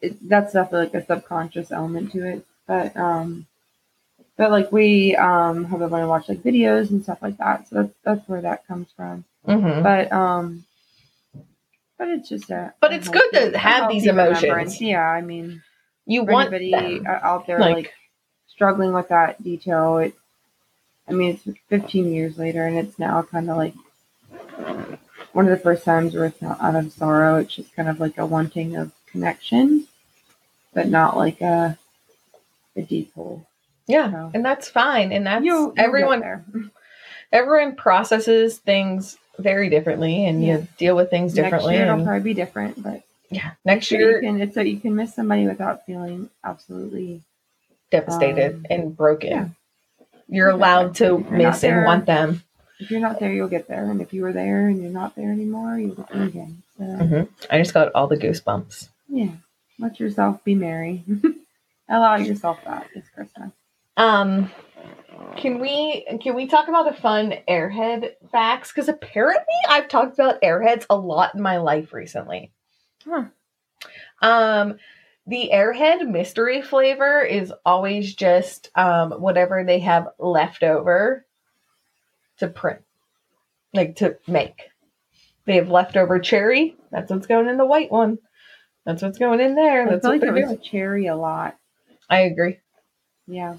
it, 0.01 0.17
that's 0.27 0.51
definitely 0.53 0.87
like 0.87 1.03
a 1.03 1.05
subconscious 1.05 1.71
element 1.71 2.11
to 2.11 2.27
it. 2.27 2.45
But 2.67 2.97
um 2.97 3.47
but 4.37 4.51
like 4.51 4.71
we 4.73 5.15
um 5.15 5.63
have 5.65 5.81
everyone 5.81 6.07
watch 6.09 6.27
like 6.27 6.39
videos 6.43 6.89
and 6.89 7.01
stuff 7.01 7.19
like 7.21 7.37
that. 7.37 7.67
So 7.69 7.75
that's 7.83 7.93
that's 8.03 8.27
where 8.27 8.41
that 8.41 8.67
comes 8.67 8.89
from. 8.95 9.23
Mhm. 9.47 9.83
But 9.83 10.11
um 10.11 10.65
but 11.97 12.07
it's 12.09 12.29
just 12.29 12.49
a 12.49 12.73
But 12.79 12.93
it's 12.93 13.07
good 13.09 13.31
to 13.33 13.57
have 13.57 13.89
these 13.89 14.05
emotions. 14.07 14.79
Yeah, 14.81 15.01
I 15.07 15.21
mean 15.21 15.61
You 16.05 16.23
want 16.23 16.53
anybody 16.53 16.99
them. 16.99 17.07
out 17.07 17.47
there 17.47 17.59
Like- 17.59 17.75
like, 17.75 17.93
struggling 18.47 18.93
with 18.93 19.07
that 19.09 19.41
detail, 19.43 19.97
it 19.99 20.13
I 21.07 21.13
mean 21.13 21.31
it's 21.35 21.57
15 21.69 22.11
years 22.13 22.37
later 22.37 22.65
and 22.65 22.77
it's 22.77 22.97
now 22.99 23.21
kind 23.23 23.49
of 23.49 23.57
like 23.57 23.73
one 25.33 25.45
of 25.45 25.51
the 25.51 25.57
first 25.63 25.83
times 25.85 26.13
where 26.13 26.25
it's 26.25 26.41
not 26.41 26.61
out 26.61 26.75
of 26.75 26.91
sorrow. 26.91 27.37
It's 27.37 27.55
just 27.55 27.73
kind 27.75 27.87
of 27.89 27.99
like 27.99 28.17
a 28.17 28.25
wanting 28.25 28.75
of 28.75 28.91
connection, 29.07 29.87
but 30.73 30.87
not 30.87 31.17
like 31.17 31.41
a 31.41 31.77
a 32.75 32.81
deep 32.81 33.13
hole. 33.13 33.45
yeah, 33.87 34.09
So- 34.11 34.31
and 34.33 34.45
that's 34.45 34.69
fine. 34.69 35.11
And 35.11 35.25
that's 35.27 35.43
get 35.43 35.73
everyone. 35.77 36.19
there. 36.21 36.43
Everyone 37.33 37.75
processes 37.75 38.57
things 38.59 39.17
very 39.39 39.69
differently, 39.69 40.25
and 40.25 40.43
Yeah. 40.43 40.57
you 40.59 40.67
deal 40.77 40.95
with 40.95 41.09
things 41.09 41.33
differently. 41.33 41.73
Next 41.73 41.83
year 41.85 41.93
it'll 41.93 42.05
probably 42.05 42.21
be 42.23 42.33
different, 42.33 42.81
but 42.83 43.01
yeah, 43.29 43.51
next 43.65 43.91
year 43.91 44.15
you 44.21 44.27
can 44.27 44.41
it's 44.41 44.55
so 44.55 44.61
you 44.61 44.79
can 44.79 44.95
miss 44.95 45.13
somebody 45.15 45.47
without 45.47 45.85
feeling 45.85 46.29
absolutely 46.43 47.21
devastated 47.89 48.53
Um, 48.55 48.65
and 48.69 48.97
broken. 48.97 49.29
yeah. 49.31 49.47
You're 50.27 50.49
allowed 50.49 50.95
to 50.95 51.05
you're 51.05 51.19
miss 51.31 51.63
and 51.63 51.85
want 51.85 52.05
them. 52.05 52.41
if 52.79 52.89
you're 52.89 53.01
not 53.01 53.19
there, 53.19 53.31
you'll 53.33 53.47
get 53.49 53.67
there, 53.67 53.85
and 53.89 54.01
if 54.01 54.13
you 54.13 54.21
were 54.23 54.33
there 54.33 54.67
and 54.67 54.81
you're 54.81 54.91
not 54.91 55.15
there 55.15 55.31
anymore, 55.31 55.77
you'll 55.77 55.95
get 55.95 56.09
there 56.09 56.23
again. 56.23 56.63
So 56.77 56.83
Mhm. 56.83 57.27
I 57.49 57.57
just 57.57 57.73
got 57.73 57.91
all 57.93 58.07
the 58.07 58.17
goosebumps. 58.17 58.89
yeah, 59.09 59.31
let 59.79 59.99
yourself 59.99 60.43
be 60.43 60.55
merry. 60.55 61.03
Allow 61.89 62.15
yourself 62.15 62.59
that 62.63 62.87
this 62.95 63.03
Christmas. 63.13 63.51
Um, 63.97 64.49
can 65.37 65.59
we 65.59 66.05
can 66.21 66.35
we 66.35 66.47
talk 66.47 66.67
about 66.67 66.91
a 66.91 67.01
fun 67.01 67.33
Airhead 67.49 68.11
facts? 68.31 68.71
Because 68.71 68.89
apparently 68.89 69.43
I've 69.67 69.87
talked 69.87 70.13
about 70.13 70.41
Airheads 70.41 70.85
a 70.89 70.95
lot 70.95 71.35
in 71.35 71.41
my 71.41 71.57
life 71.57 71.93
recently. 71.93 72.51
Huh. 73.05 73.25
Um, 74.21 74.77
the 75.27 75.49
Airhead 75.53 76.07
mystery 76.07 76.61
flavor 76.61 77.21
is 77.21 77.53
always 77.65 78.13
just 78.15 78.69
um 78.75 79.11
whatever 79.11 79.63
they 79.63 79.79
have 79.79 80.09
left 80.19 80.63
over 80.63 81.25
to 82.37 82.47
print, 82.47 82.81
like 83.73 83.97
to 83.97 84.17
make. 84.27 84.63
They 85.45 85.55
have 85.55 85.69
leftover 85.69 86.19
cherry. 86.19 86.75
That's 86.91 87.11
what's 87.11 87.27
going 87.27 87.47
in 87.47 87.57
the 87.57 87.65
white 87.65 87.91
one. 87.91 88.19
That's 88.85 89.01
what's 89.01 89.17
going 89.17 89.39
in 89.39 89.55
there. 89.55 89.87
I 89.87 89.89
That's 89.89 90.01
feel 90.01 90.11
what 90.11 90.13
like 90.15 90.21
they're 90.21 90.37
it 90.37 90.41
was 90.41 90.49
doing. 90.51 90.61
cherry 90.61 91.07
a 91.07 91.15
lot. 91.15 91.57
I 92.09 92.21
agree. 92.21 92.59
Yeah, 93.27 93.55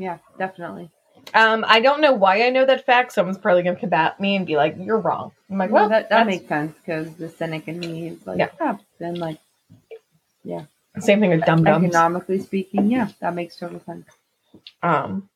yeah, 0.00 0.18
definitely. 0.38 0.90
Um, 1.34 1.64
I 1.66 1.80
don't 1.80 2.00
know 2.00 2.12
why 2.12 2.42
I 2.42 2.50
know 2.50 2.64
that 2.64 2.86
fact. 2.86 3.12
Someone's 3.12 3.38
probably 3.38 3.62
gonna 3.62 3.78
combat 3.78 4.18
me 4.18 4.36
and 4.36 4.46
be 4.46 4.56
like, 4.56 4.76
"You're 4.78 4.98
wrong." 4.98 5.32
I'm 5.50 5.58
like, 5.58 5.70
well, 5.70 5.82
"Well, 5.82 5.90
that 5.90 6.08
that 6.10 6.26
makes 6.26 6.48
sense 6.48 6.74
because 6.78 7.14
the 7.14 7.28
cynic 7.28 7.68
in 7.68 7.78
me 7.78 8.08
is 8.08 8.26
like, 8.26 8.38
Yeah. 8.38 8.48
yeah, 8.60 8.76
then 8.98 9.14
like 9.16 9.38
yeah." 10.44 10.64
same 10.98 11.20
thing 11.20 11.30
with 11.30 11.44
dumb 11.44 11.62
dums." 11.62 11.84
economically 11.84 12.40
speaking, 12.40 12.90
yeah, 12.90 13.08
that 13.20 13.34
makes 13.34 13.56
total 13.56 13.80
sense. 13.80 14.06
Um, 14.82 15.28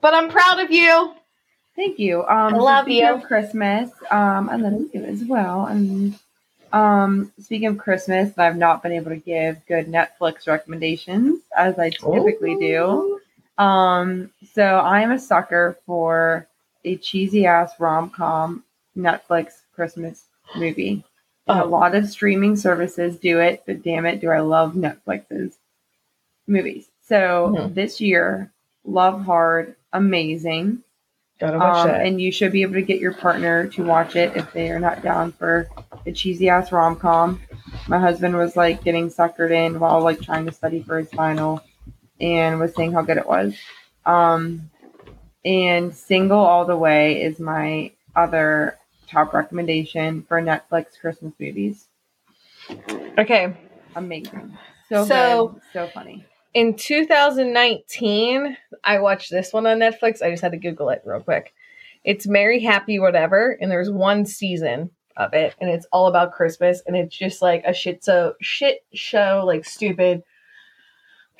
but 0.00 0.12
I'm 0.12 0.28
proud 0.28 0.60
of 0.60 0.70
you. 0.70 1.14
Thank 1.76 1.98
you. 1.98 2.20
Um, 2.22 2.54
I 2.54 2.56
love 2.58 2.88
you. 2.88 3.06
Of 3.06 3.22
Christmas. 3.24 3.90
Um, 4.10 4.48
I 4.48 4.56
love 4.56 4.80
you 4.92 5.04
as 5.04 5.24
well. 5.24 5.66
And 5.66 6.18
um, 6.72 7.32
speaking 7.40 7.68
of 7.68 7.78
Christmas, 7.78 8.36
I've 8.38 8.56
not 8.56 8.82
been 8.82 8.92
able 8.92 9.10
to 9.10 9.16
give 9.16 9.64
good 9.66 9.86
Netflix 9.86 10.46
recommendations 10.46 11.42
as 11.56 11.78
I 11.78 11.90
typically 11.90 12.56
do. 12.56 13.20
Um, 13.58 14.30
so 14.52 14.62
I 14.62 15.00
am 15.00 15.12
a 15.12 15.18
sucker 15.18 15.78
for 15.86 16.46
a 16.84 16.96
cheesy 16.96 17.46
ass 17.46 17.72
rom 17.78 18.10
com 18.10 18.64
Netflix 18.96 19.62
Christmas 19.74 20.26
movie. 20.56 21.04
A 21.48 21.62
Oh, 21.62 21.66
lot 21.68 21.94
of 21.94 22.08
streaming 22.08 22.56
services 22.56 23.18
do 23.18 23.40
it, 23.40 23.62
but 23.66 23.82
damn 23.82 24.04
it, 24.06 24.20
do 24.20 24.30
I 24.30 24.40
love 24.40 24.74
Netflix's 24.74 25.58
movies. 26.46 26.88
So 27.02 27.54
Mhm. 27.56 27.74
this 27.74 28.00
year, 28.00 28.50
Love 28.84 29.22
Hard, 29.24 29.74
amazing. 29.92 30.82
gotta 31.38 31.58
watch 31.58 31.84
Um, 31.84 31.88
that. 31.88 32.06
and 32.06 32.20
you 32.20 32.32
should 32.32 32.50
be 32.52 32.62
able 32.62 32.74
to 32.74 32.82
get 32.82 32.98
your 33.00 33.12
partner 33.12 33.66
to 33.68 33.84
watch 33.84 34.16
it 34.16 34.34
if 34.36 34.52
they 34.52 34.70
are 34.70 34.78
not 34.80 35.02
down 35.02 35.32
for 35.32 35.68
a 36.06 36.12
cheesy 36.12 36.48
ass 36.48 36.72
rom 36.72 36.96
com. 36.96 37.40
My 37.88 37.98
husband 37.98 38.36
was 38.36 38.56
like 38.56 38.82
getting 38.82 39.08
suckered 39.08 39.50
in 39.50 39.78
while 39.78 40.00
like 40.00 40.20
trying 40.20 40.46
to 40.46 40.52
study 40.52 40.82
for 40.82 40.98
his 40.98 41.10
final 41.10 41.60
and 42.20 42.58
was 42.60 42.74
saying 42.74 42.92
how 42.92 43.02
good 43.02 43.16
it 43.18 43.26
was. 43.26 43.54
Um, 44.04 44.70
and 45.44 45.94
Single 45.94 46.38
All 46.38 46.64
the 46.64 46.76
Way 46.76 47.22
is 47.22 47.38
my 47.38 47.92
other 48.14 48.78
top 49.08 49.32
recommendation 49.34 50.22
for 50.22 50.40
Netflix 50.42 50.98
Christmas 51.00 51.32
movies. 51.38 51.86
okay, 53.18 53.54
Amazing. 53.94 54.56
So, 54.88 55.04
So- 55.04 55.48
good. 55.48 55.62
So 55.72 55.86
funny. 55.88 56.24
in 56.54 56.74
2019, 56.74 58.56
I 58.84 58.98
watched 58.98 59.30
this 59.30 59.52
one 59.52 59.66
on 59.66 59.78
Netflix. 59.78 60.22
I 60.22 60.30
just 60.30 60.42
had 60.42 60.52
to 60.52 60.58
Google 60.58 60.90
it 60.90 61.02
real 61.04 61.20
quick. 61.20 61.54
It's 62.04 62.26
Merry 62.26 62.60
Happy 62.60 62.98
Whatever, 62.98 63.56
and 63.60 63.70
there's 63.70 63.90
one 63.90 64.26
season 64.26 64.90
of 65.16 65.32
it, 65.32 65.54
and 65.60 65.70
it's 65.70 65.86
all 65.92 66.06
about 66.08 66.32
Christmas, 66.32 66.82
and 66.86 66.94
it's 66.96 67.16
just 67.16 67.40
like 67.42 67.64
a 67.64 67.72
shit 67.72 68.04
so 68.04 68.34
shit 68.40 68.84
show, 68.92 69.42
like 69.46 69.64
stupid 69.64 70.22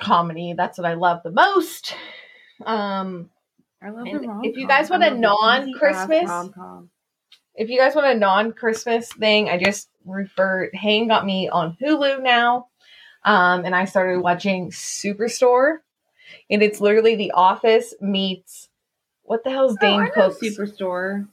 comedy. 0.00 0.54
That's 0.56 0.78
what 0.78 0.86
I 0.86 0.94
love 0.94 1.22
the 1.22 1.30
most. 1.30 1.94
Um, 2.64 3.30
I 3.82 3.90
love 3.90 4.06
And 4.06 4.20
the 4.20 4.40
if 4.44 4.56
you 4.56 4.66
guys 4.66 4.90
want 4.90 5.02
a 5.04 5.14
non-Christmas- 5.14 6.50
if 7.54 7.70
you 7.70 7.78
guys 7.78 7.94
want 7.94 8.06
a 8.06 8.18
non-Christmas 8.18 9.12
thing, 9.12 9.48
I 9.48 9.58
just 9.58 9.88
referred. 10.04 10.74
Hayne 10.74 11.08
got 11.08 11.24
me 11.26 11.48
on 11.48 11.76
Hulu 11.80 12.22
now, 12.22 12.68
um, 13.24 13.64
and 13.64 13.74
I 13.74 13.84
started 13.86 14.20
watching 14.20 14.70
Superstore, 14.70 15.78
and 16.50 16.62
it's 16.62 16.80
literally 16.80 17.16
The 17.16 17.32
Office 17.32 17.94
meets 18.00 18.68
what 19.22 19.42
the 19.44 19.50
hell's 19.50 19.72
Oh, 19.72 19.78
Dane 19.80 20.00
I 20.00 20.04
know 20.04 20.10
Cook's? 20.12 20.40
Superstore. 20.40 21.28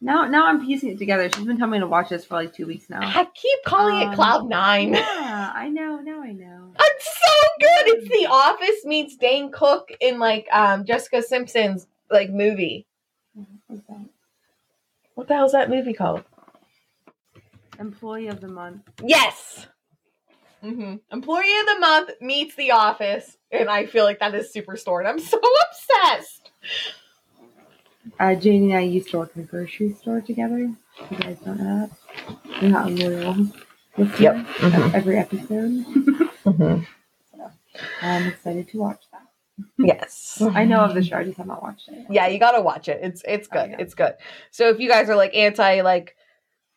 Now, 0.00 0.26
now 0.26 0.46
I'm 0.46 0.64
piecing 0.64 0.90
it 0.90 0.98
together. 0.98 1.30
She's 1.30 1.44
been 1.46 1.56
telling 1.56 1.72
me 1.72 1.78
to 1.78 1.86
watch 1.86 2.10
this 2.10 2.24
for 2.26 2.34
like 2.34 2.52
two 2.54 2.66
weeks 2.66 2.90
now. 2.90 3.00
I 3.02 3.24
keep 3.34 3.58
calling 3.64 4.02
it 4.02 4.08
Um, 4.08 4.14
Cloud 4.14 4.48
Nine. 4.48 4.92
Yeah, 4.94 5.52
I 5.54 5.68
know. 5.70 5.98
Now 6.00 6.20
I 6.22 6.32
know. 6.32 6.72
It's 6.78 7.06
so 7.06 7.32
good. 7.58 7.96
It's 7.98 8.08
The 8.20 8.26
Office 8.30 8.84
meets 8.84 9.16
Dane 9.16 9.50
Cook 9.50 9.90
in 10.00 10.18
like 10.18 10.46
um, 10.52 10.84
Jessica 10.84 11.22
Simpson's 11.22 11.86
like 12.10 12.30
movie. 12.30 12.86
What 15.14 15.28
the 15.28 15.34
hell's 15.34 15.52
that 15.52 15.70
movie 15.70 15.94
called? 15.94 16.24
Employee 17.78 18.28
of 18.28 18.40
the 18.40 18.48
month. 18.48 18.82
Yes. 19.02 19.66
hmm 20.60 20.96
Employee 21.10 21.58
of 21.60 21.66
the 21.66 21.78
month 21.80 22.10
meets 22.20 22.54
The 22.56 22.72
Office, 22.72 23.36
and 23.50 23.68
I 23.70 23.86
feel 23.86 24.04
like 24.04 24.18
that 24.20 24.34
is 24.34 24.52
Superstore, 24.54 24.98
and 24.98 25.08
I'm 25.08 25.18
so 25.18 25.40
obsessed. 25.70 26.50
Uh, 28.20 28.34
Jaynee 28.36 28.70
and 28.70 28.74
I 28.74 28.80
used 28.80 29.10
to 29.10 29.18
work 29.18 29.32
in 29.34 29.42
a 29.42 29.46
grocery 29.46 29.92
store 29.94 30.20
together. 30.20 30.58
You 30.58 30.76
guys 31.18 31.38
don't 31.44 31.58
know 31.58 31.88
that? 31.88 32.60
You're 32.60 32.70
not 32.70 32.86
a 32.88 32.90
loyal 32.90 33.34
listener 33.96 34.16
Yep. 34.20 34.34
Mhm. 34.46 34.94
every 34.94 35.18
episode. 35.18 35.70
hmm 36.44 36.80
I'm 38.02 38.28
excited 38.28 38.68
to 38.68 38.78
watch 38.78 39.02
that. 39.12 39.22
Yes. 39.78 40.40
I 40.54 40.64
know 40.64 40.80
of 40.80 40.94
the 40.94 41.02
show, 41.02 41.16
I 41.16 41.24
just 41.24 41.38
have 41.38 41.46
not 41.46 41.62
watched 41.62 41.88
it. 41.88 42.06
Yeah, 42.10 42.26
you 42.28 42.38
gotta 42.38 42.60
watch 42.60 42.88
it. 42.88 43.00
It's 43.02 43.22
it's 43.26 43.48
Oh, 43.50 43.54
good. 43.54 43.70
yeah. 43.70 43.76
It's 43.78 43.94
good. 43.94 44.14
So 44.50 44.68
if 44.68 44.78
you 44.80 44.88
guys 44.88 45.08
are 45.08 45.16
like 45.16 45.34
anti 45.34 45.80
like 45.82 46.16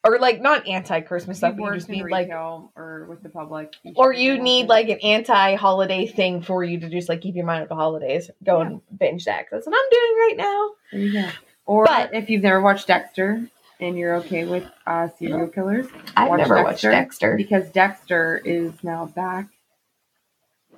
or 0.07 0.19
like 0.19 0.41
not 0.41 0.67
anti 0.67 1.01
Christmas 1.01 1.37
stuff, 1.37 1.51
you 1.51 1.57
but 1.57 1.63
you 1.63 1.69
work 1.69 1.75
just 1.77 1.89
need 1.89 2.03
like 2.09 2.29
or 2.29 3.05
with 3.09 3.21
the 3.23 3.29
public, 3.29 3.73
you 3.83 3.93
or 3.95 4.13
you 4.13 4.37
need 4.41 4.67
like 4.67 4.89
an 4.89 4.99
anti 4.99 5.55
holiday 5.55 6.07
thing 6.07 6.41
for 6.41 6.63
you 6.63 6.79
to 6.79 6.89
just 6.89 7.09
like 7.09 7.21
keep 7.21 7.35
your 7.35 7.45
mind 7.45 7.63
at 7.63 7.69
the 7.69 7.75
holidays. 7.75 8.29
Go 8.43 8.61
and 8.61 8.81
binge 8.97 9.25
that. 9.25 9.45
That's 9.51 9.65
what 9.67 9.75
I'm 9.75 9.89
doing 9.91 10.17
right 10.19 10.35
now. 10.37 10.69
There 10.91 11.01
you 11.01 11.13
go. 11.13 11.29
Or 11.65 11.85
But- 11.85 12.13
if 12.13 12.29
you've 12.29 12.43
never 12.43 12.61
watched 12.61 12.87
Dexter 12.87 13.47
and 13.79 13.97
you're 13.97 14.15
okay 14.15 14.45
with 14.45 14.63
uh, 14.87 15.09
serial 15.19 15.47
killers, 15.47 15.85
I've 16.15 16.29
Watch 16.29 16.37
never 16.39 16.55
Dexter. 16.55 16.63
watched 16.63 16.81
Dexter. 16.81 17.35
because 17.37 17.69
Dexter 17.69 18.41
is 18.43 18.71
now 18.83 19.05
back. 19.07 19.47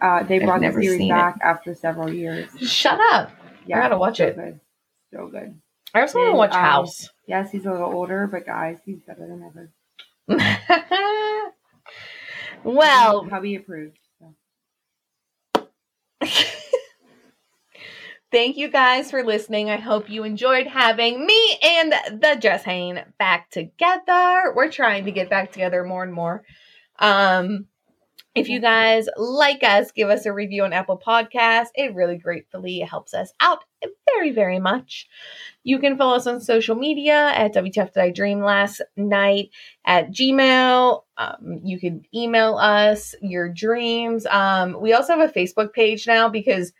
Uh, 0.01 0.23
they 0.23 0.39
brought 0.39 0.61
the 0.61 0.71
series 0.71 0.97
seen 0.97 1.11
it. 1.11 1.13
back 1.13 1.37
after 1.41 1.73
several 1.75 2.11
years. 2.13 2.49
Shut 2.59 2.99
up. 3.11 3.31
Yeah, 3.65 3.81
gotta 3.81 3.97
watch 3.97 4.17
so 4.17 4.25
it. 4.27 4.35
Good. 4.35 4.59
So 5.13 5.27
good. 5.27 5.59
I 5.93 6.01
also 6.01 6.19
want 6.19 6.31
to 6.31 6.37
watch 6.37 6.53
um, 6.53 6.61
House. 6.61 7.09
Yes, 7.27 7.51
he's 7.51 7.65
a 7.65 7.71
little 7.71 7.91
older, 7.91 8.27
but 8.27 8.45
guys, 8.45 8.77
he's 8.85 8.99
better 9.01 9.27
than 9.27 9.43
ever. 9.43 9.71
well, 12.63 13.25
hubby 13.25 13.55
approved. 13.55 13.97
So. 14.19 15.67
Thank 18.31 18.57
you 18.57 18.69
guys 18.69 19.09
for 19.09 19.23
listening. 19.23 19.71
I 19.71 19.77
hope 19.77 20.07
you 20.07 20.23
enjoyed 20.23 20.67
having 20.67 21.25
me 21.25 21.57
and 21.63 21.91
the 22.21 22.37
Jess 22.39 22.63
Hayne 22.63 23.03
back 23.17 23.49
together. 23.49 24.53
We're 24.55 24.71
trying 24.71 25.05
to 25.05 25.11
get 25.11 25.31
back 25.31 25.51
together 25.51 25.83
more 25.83 26.03
and 26.03 26.13
more. 26.13 26.43
Um, 26.99 27.65
if 28.35 28.47
you 28.47 28.59
guys 28.59 29.07
like 29.17 29.63
us, 29.63 29.91
give 29.91 30.09
us 30.09 30.27
a 30.27 30.33
review 30.33 30.63
on 30.63 30.73
Apple 30.73 31.01
Podcasts. 31.03 31.69
It 31.73 31.95
really 31.95 32.17
gratefully 32.17 32.79
helps 32.79 33.15
us 33.15 33.33
out 33.39 33.63
very, 34.13 34.31
very 34.31 34.59
much. 34.59 35.07
You 35.69 35.77
can 35.77 35.97
follow 35.99 36.15
us 36.15 36.25
on 36.25 36.41
social 36.41 36.75
media 36.75 37.31
at 37.35 37.53
WTF 37.53 37.93
Did 37.93 38.01
I 38.01 38.09
Dream 38.09 38.39
Last 38.39 38.81
Night 38.97 39.51
at 39.85 40.09
Gmail. 40.09 41.03
Um, 41.15 41.59
you 41.63 41.79
can 41.79 42.03
email 42.11 42.55
us 42.55 43.13
your 43.21 43.49
dreams. 43.49 44.25
Um, 44.25 44.81
we 44.81 44.93
also 44.93 45.15
have 45.15 45.29
a 45.29 45.31
Facebook 45.31 45.71
page 45.71 46.07
now 46.07 46.27
because 46.27 46.73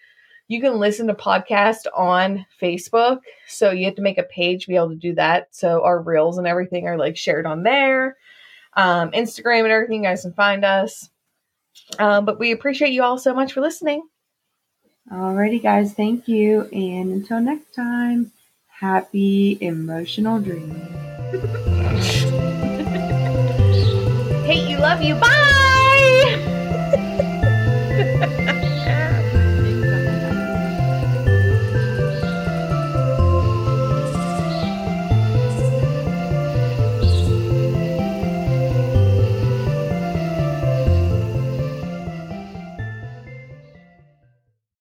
you 0.47 0.59
can 0.59 0.79
listen 0.79 1.05
to 1.05 1.13
podcasts 1.13 1.85
on 1.95 2.47
Facebook. 2.59 3.19
So 3.47 3.69
you 3.69 3.85
have 3.85 3.93
to 3.93 4.01
make 4.01 4.17
a 4.17 4.23
page 4.23 4.63
to 4.63 4.69
be 4.69 4.75
able 4.75 4.89
to 4.89 4.95
do 4.95 5.13
that. 5.13 5.49
So 5.51 5.83
our 5.83 6.01
reels 6.01 6.39
and 6.39 6.47
everything 6.47 6.87
are 6.87 6.97
like 6.97 7.15
shared 7.15 7.45
on 7.45 7.61
there. 7.61 8.17
Um, 8.73 9.11
Instagram 9.11 9.65
and 9.65 9.71
everything, 9.71 10.03
you 10.03 10.09
guys 10.09 10.23
can 10.23 10.33
find 10.33 10.65
us. 10.65 11.11
Um, 11.99 12.25
but 12.25 12.39
we 12.39 12.53
appreciate 12.53 12.93
you 12.93 13.03
all 13.03 13.19
so 13.19 13.35
much 13.35 13.53
for 13.53 13.61
listening. 13.61 14.01
Alrighty, 15.11 15.61
guys, 15.61 15.93
thank 15.93 16.27
you. 16.27 16.63
And 16.73 17.11
until 17.11 17.39
next 17.39 17.75
time, 17.75 18.31
happy 18.79 19.57
emotional 19.59 20.39
dreams. 20.39 20.73
Hate 24.45 24.69
you, 24.69 24.77
love 24.79 25.01
you, 25.01 25.15
bye! 25.15 25.38